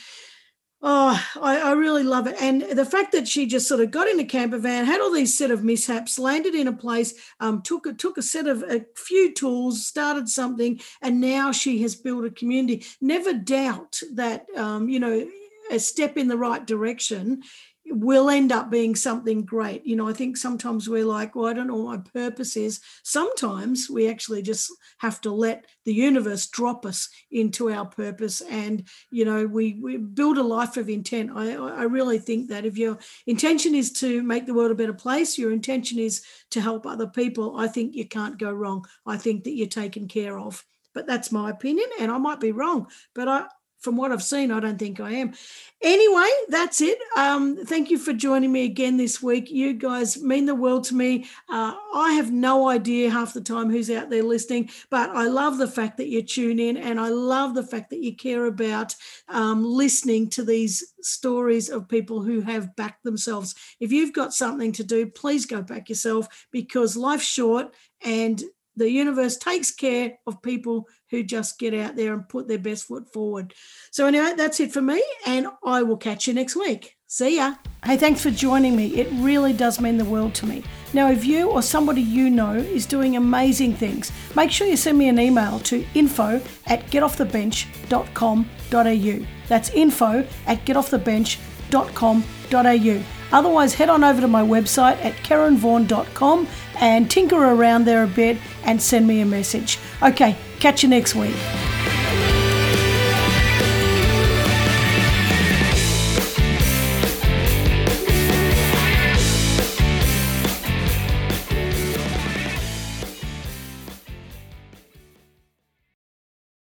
Oh, 0.88 1.20
I, 1.42 1.58
I, 1.62 1.72
really 1.72 2.04
love 2.04 2.28
it. 2.28 2.36
And 2.40 2.62
the 2.62 2.84
fact 2.84 3.10
that 3.10 3.26
she 3.26 3.44
just 3.46 3.66
sort 3.66 3.80
of 3.80 3.90
got 3.90 4.06
in 4.06 4.20
a 4.20 4.24
camper 4.24 4.58
van, 4.58 4.84
had 4.84 5.00
all 5.00 5.12
these 5.12 5.36
set 5.36 5.50
of 5.50 5.64
mishaps, 5.64 6.16
landed 6.16 6.54
in 6.54 6.68
a 6.68 6.72
place, 6.72 7.12
um, 7.40 7.60
took 7.62 7.86
a, 7.86 7.92
took 7.92 8.18
a 8.18 8.22
set 8.22 8.46
of 8.46 8.62
a 8.62 8.86
few 8.94 9.34
tools, 9.34 9.84
started 9.84 10.28
something, 10.28 10.80
and 11.02 11.20
now 11.20 11.50
she 11.50 11.82
has 11.82 11.96
built 11.96 12.24
a 12.24 12.30
community. 12.30 12.86
Never 13.00 13.32
doubt 13.32 14.00
that, 14.12 14.46
um, 14.56 14.88
you 14.88 15.00
know, 15.00 15.28
a 15.72 15.80
step 15.80 16.16
in 16.16 16.28
the 16.28 16.38
right 16.38 16.64
direction 16.64 17.42
will 17.88 18.28
end 18.30 18.52
up 18.52 18.70
being 18.70 18.94
something 18.94 19.44
great. 19.44 19.86
You 19.86 19.96
know, 19.96 20.08
I 20.08 20.12
think 20.12 20.36
sometimes 20.36 20.88
we're 20.88 21.04
like, 21.04 21.34
well, 21.34 21.46
I 21.46 21.52
don't 21.52 21.66
know 21.66 21.76
what 21.76 21.98
my 21.98 22.10
purpose 22.12 22.56
is. 22.56 22.80
Sometimes 23.02 23.88
we 23.90 24.08
actually 24.08 24.42
just 24.42 24.72
have 24.98 25.20
to 25.22 25.30
let 25.30 25.66
the 25.84 25.94
universe 25.94 26.46
drop 26.46 26.84
us 26.84 27.08
into 27.30 27.70
our 27.70 27.86
purpose 27.86 28.40
and, 28.40 28.86
you 29.10 29.24
know, 29.24 29.46
we, 29.46 29.78
we 29.82 29.96
build 29.96 30.38
a 30.38 30.42
life 30.42 30.76
of 30.76 30.88
intent. 30.88 31.30
I, 31.34 31.54
I 31.54 31.82
really 31.84 32.18
think 32.18 32.48
that 32.48 32.64
if 32.64 32.76
your 32.76 32.98
intention 33.26 33.74
is 33.74 33.92
to 33.94 34.22
make 34.22 34.46
the 34.46 34.54
world 34.54 34.70
a 34.70 34.74
better 34.74 34.94
place, 34.94 35.38
your 35.38 35.52
intention 35.52 35.98
is 35.98 36.22
to 36.50 36.60
help 36.60 36.86
other 36.86 37.06
people, 37.06 37.56
I 37.56 37.68
think 37.68 37.94
you 37.94 38.06
can't 38.06 38.38
go 38.38 38.52
wrong. 38.52 38.86
I 39.06 39.16
think 39.16 39.44
that 39.44 39.54
you're 39.54 39.66
taken 39.68 40.08
care 40.08 40.38
of. 40.38 40.64
But 40.94 41.06
that's 41.06 41.30
my 41.30 41.50
opinion, 41.50 41.86
and 42.00 42.10
I 42.10 42.16
might 42.16 42.40
be 42.40 42.52
wrong. 42.52 42.86
But 43.14 43.28
I, 43.28 43.44
from 43.86 43.96
what 43.96 44.10
I've 44.10 44.20
seen, 44.20 44.50
I 44.50 44.58
don't 44.58 44.80
think 44.80 44.98
I 44.98 45.12
am. 45.12 45.32
Anyway, 45.80 46.28
that's 46.48 46.80
it. 46.80 46.98
Um, 47.16 47.64
thank 47.64 47.88
you 47.88 47.98
for 47.98 48.12
joining 48.12 48.50
me 48.50 48.64
again 48.64 48.96
this 48.96 49.22
week. 49.22 49.48
You 49.48 49.74
guys 49.74 50.20
mean 50.20 50.44
the 50.44 50.56
world 50.56 50.82
to 50.84 50.96
me. 50.96 51.26
Uh, 51.48 51.72
I 51.94 52.14
have 52.14 52.32
no 52.32 52.68
idea 52.68 53.10
half 53.10 53.32
the 53.32 53.40
time 53.40 53.70
who's 53.70 53.88
out 53.88 54.10
there 54.10 54.24
listening, 54.24 54.70
but 54.90 55.10
I 55.10 55.28
love 55.28 55.58
the 55.58 55.68
fact 55.68 55.98
that 55.98 56.08
you 56.08 56.20
tune 56.20 56.58
in 56.58 56.76
and 56.76 56.98
I 56.98 57.10
love 57.10 57.54
the 57.54 57.62
fact 57.62 57.90
that 57.90 58.02
you 58.02 58.16
care 58.16 58.46
about 58.46 58.96
um, 59.28 59.64
listening 59.64 60.30
to 60.30 60.42
these 60.42 60.94
stories 61.00 61.70
of 61.70 61.88
people 61.88 62.22
who 62.22 62.40
have 62.40 62.74
backed 62.74 63.04
themselves. 63.04 63.54
If 63.78 63.92
you've 63.92 64.12
got 64.12 64.34
something 64.34 64.72
to 64.72 64.82
do, 64.82 65.06
please 65.06 65.46
go 65.46 65.62
back 65.62 65.88
yourself 65.88 66.48
because 66.50 66.96
life's 66.96 67.24
short 67.24 67.72
and 68.04 68.42
the 68.76 68.90
universe 68.90 69.36
takes 69.36 69.70
care 69.70 70.18
of 70.26 70.42
people 70.42 70.88
who 71.10 71.22
just 71.22 71.58
get 71.58 71.74
out 71.74 71.96
there 71.96 72.12
and 72.12 72.28
put 72.28 72.48
their 72.48 72.58
best 72.58 72.84
foot 72.84 73.10
forward. 73.12 73.54
So, 73.90 74.06
anyway, 74.06 74.34
that's 74.36 74.60
it 74.60 74.72
for 74.72 74.82
me, 74.82 75.02
and 75.26 75.46
I 75.64 75.82
will 75.82 75.96
catch 75.96 76.28
you 76.28 76.34
next 76.34 76.56
week. 76.56 76.92
See 77.08 77.36
ya. 77.36 77.54
Hey, 77.84 77.96
thanks 77.96 78.20
for 78.20 78.32
joining 78.32 78.74
me. 78.76 78.96
It 78.96 79.06
really 79.22 79.52
does 79.52 79.80
mean 79.80 79.96
the 79.96 80.04
world 80.04 80.34
to 80.36 80.46
me. 80.46 80.64
Now, 80.92 81.08
if 81.10 81.24
you 81.24 81.48
or 81.48 81.62
somebody 81.62 82.02
you 82.02 82.30
know 82.30 82.54
is 82.54 82.84
doing 82.84 83.16
amazing 83.16 83.74
things, 83.74 84.10
make 84.34 84.50
sure 84.50 84.66
you 84.66 84.76
send 84.76 84.98
me 84.98 85.08
an 85.08 85.20
email 85.20 85.60
to 85.60 85.86
info 85.94 86.42
at 86.66 86.84
getoffthebench.com.au. 86.86 89.26
That's 89.48 89.70
info 89.70 90.26
at 90.46 90.64
getoffthebench.com.au. 90.64 93.15
Otherwise, 93.32 93.74
head 93.74 93.88
on 93.88 94.04
over 94.04 94.20
to 94.20 94.28
my 94.28 94.42
website 94.42 95.02
at 95.04 95.14
karenvaughan.com 95.16 96.48
and 96.80 97.10
tinker 97.10 97.36
around 97.36 97.84
there 97.84 98.04
a 98.04 98.08
bit 98.08 98.38
and 98.64 98.80
send 98.80 99.06
me 99.06 99.20
a 99.20 99.26
message. 99.26 99.78
Okay, 100.02 100.36
catch 100.60 100.82
you 100.82 100.88
next 100.88 101.14
week. 101.14 101.36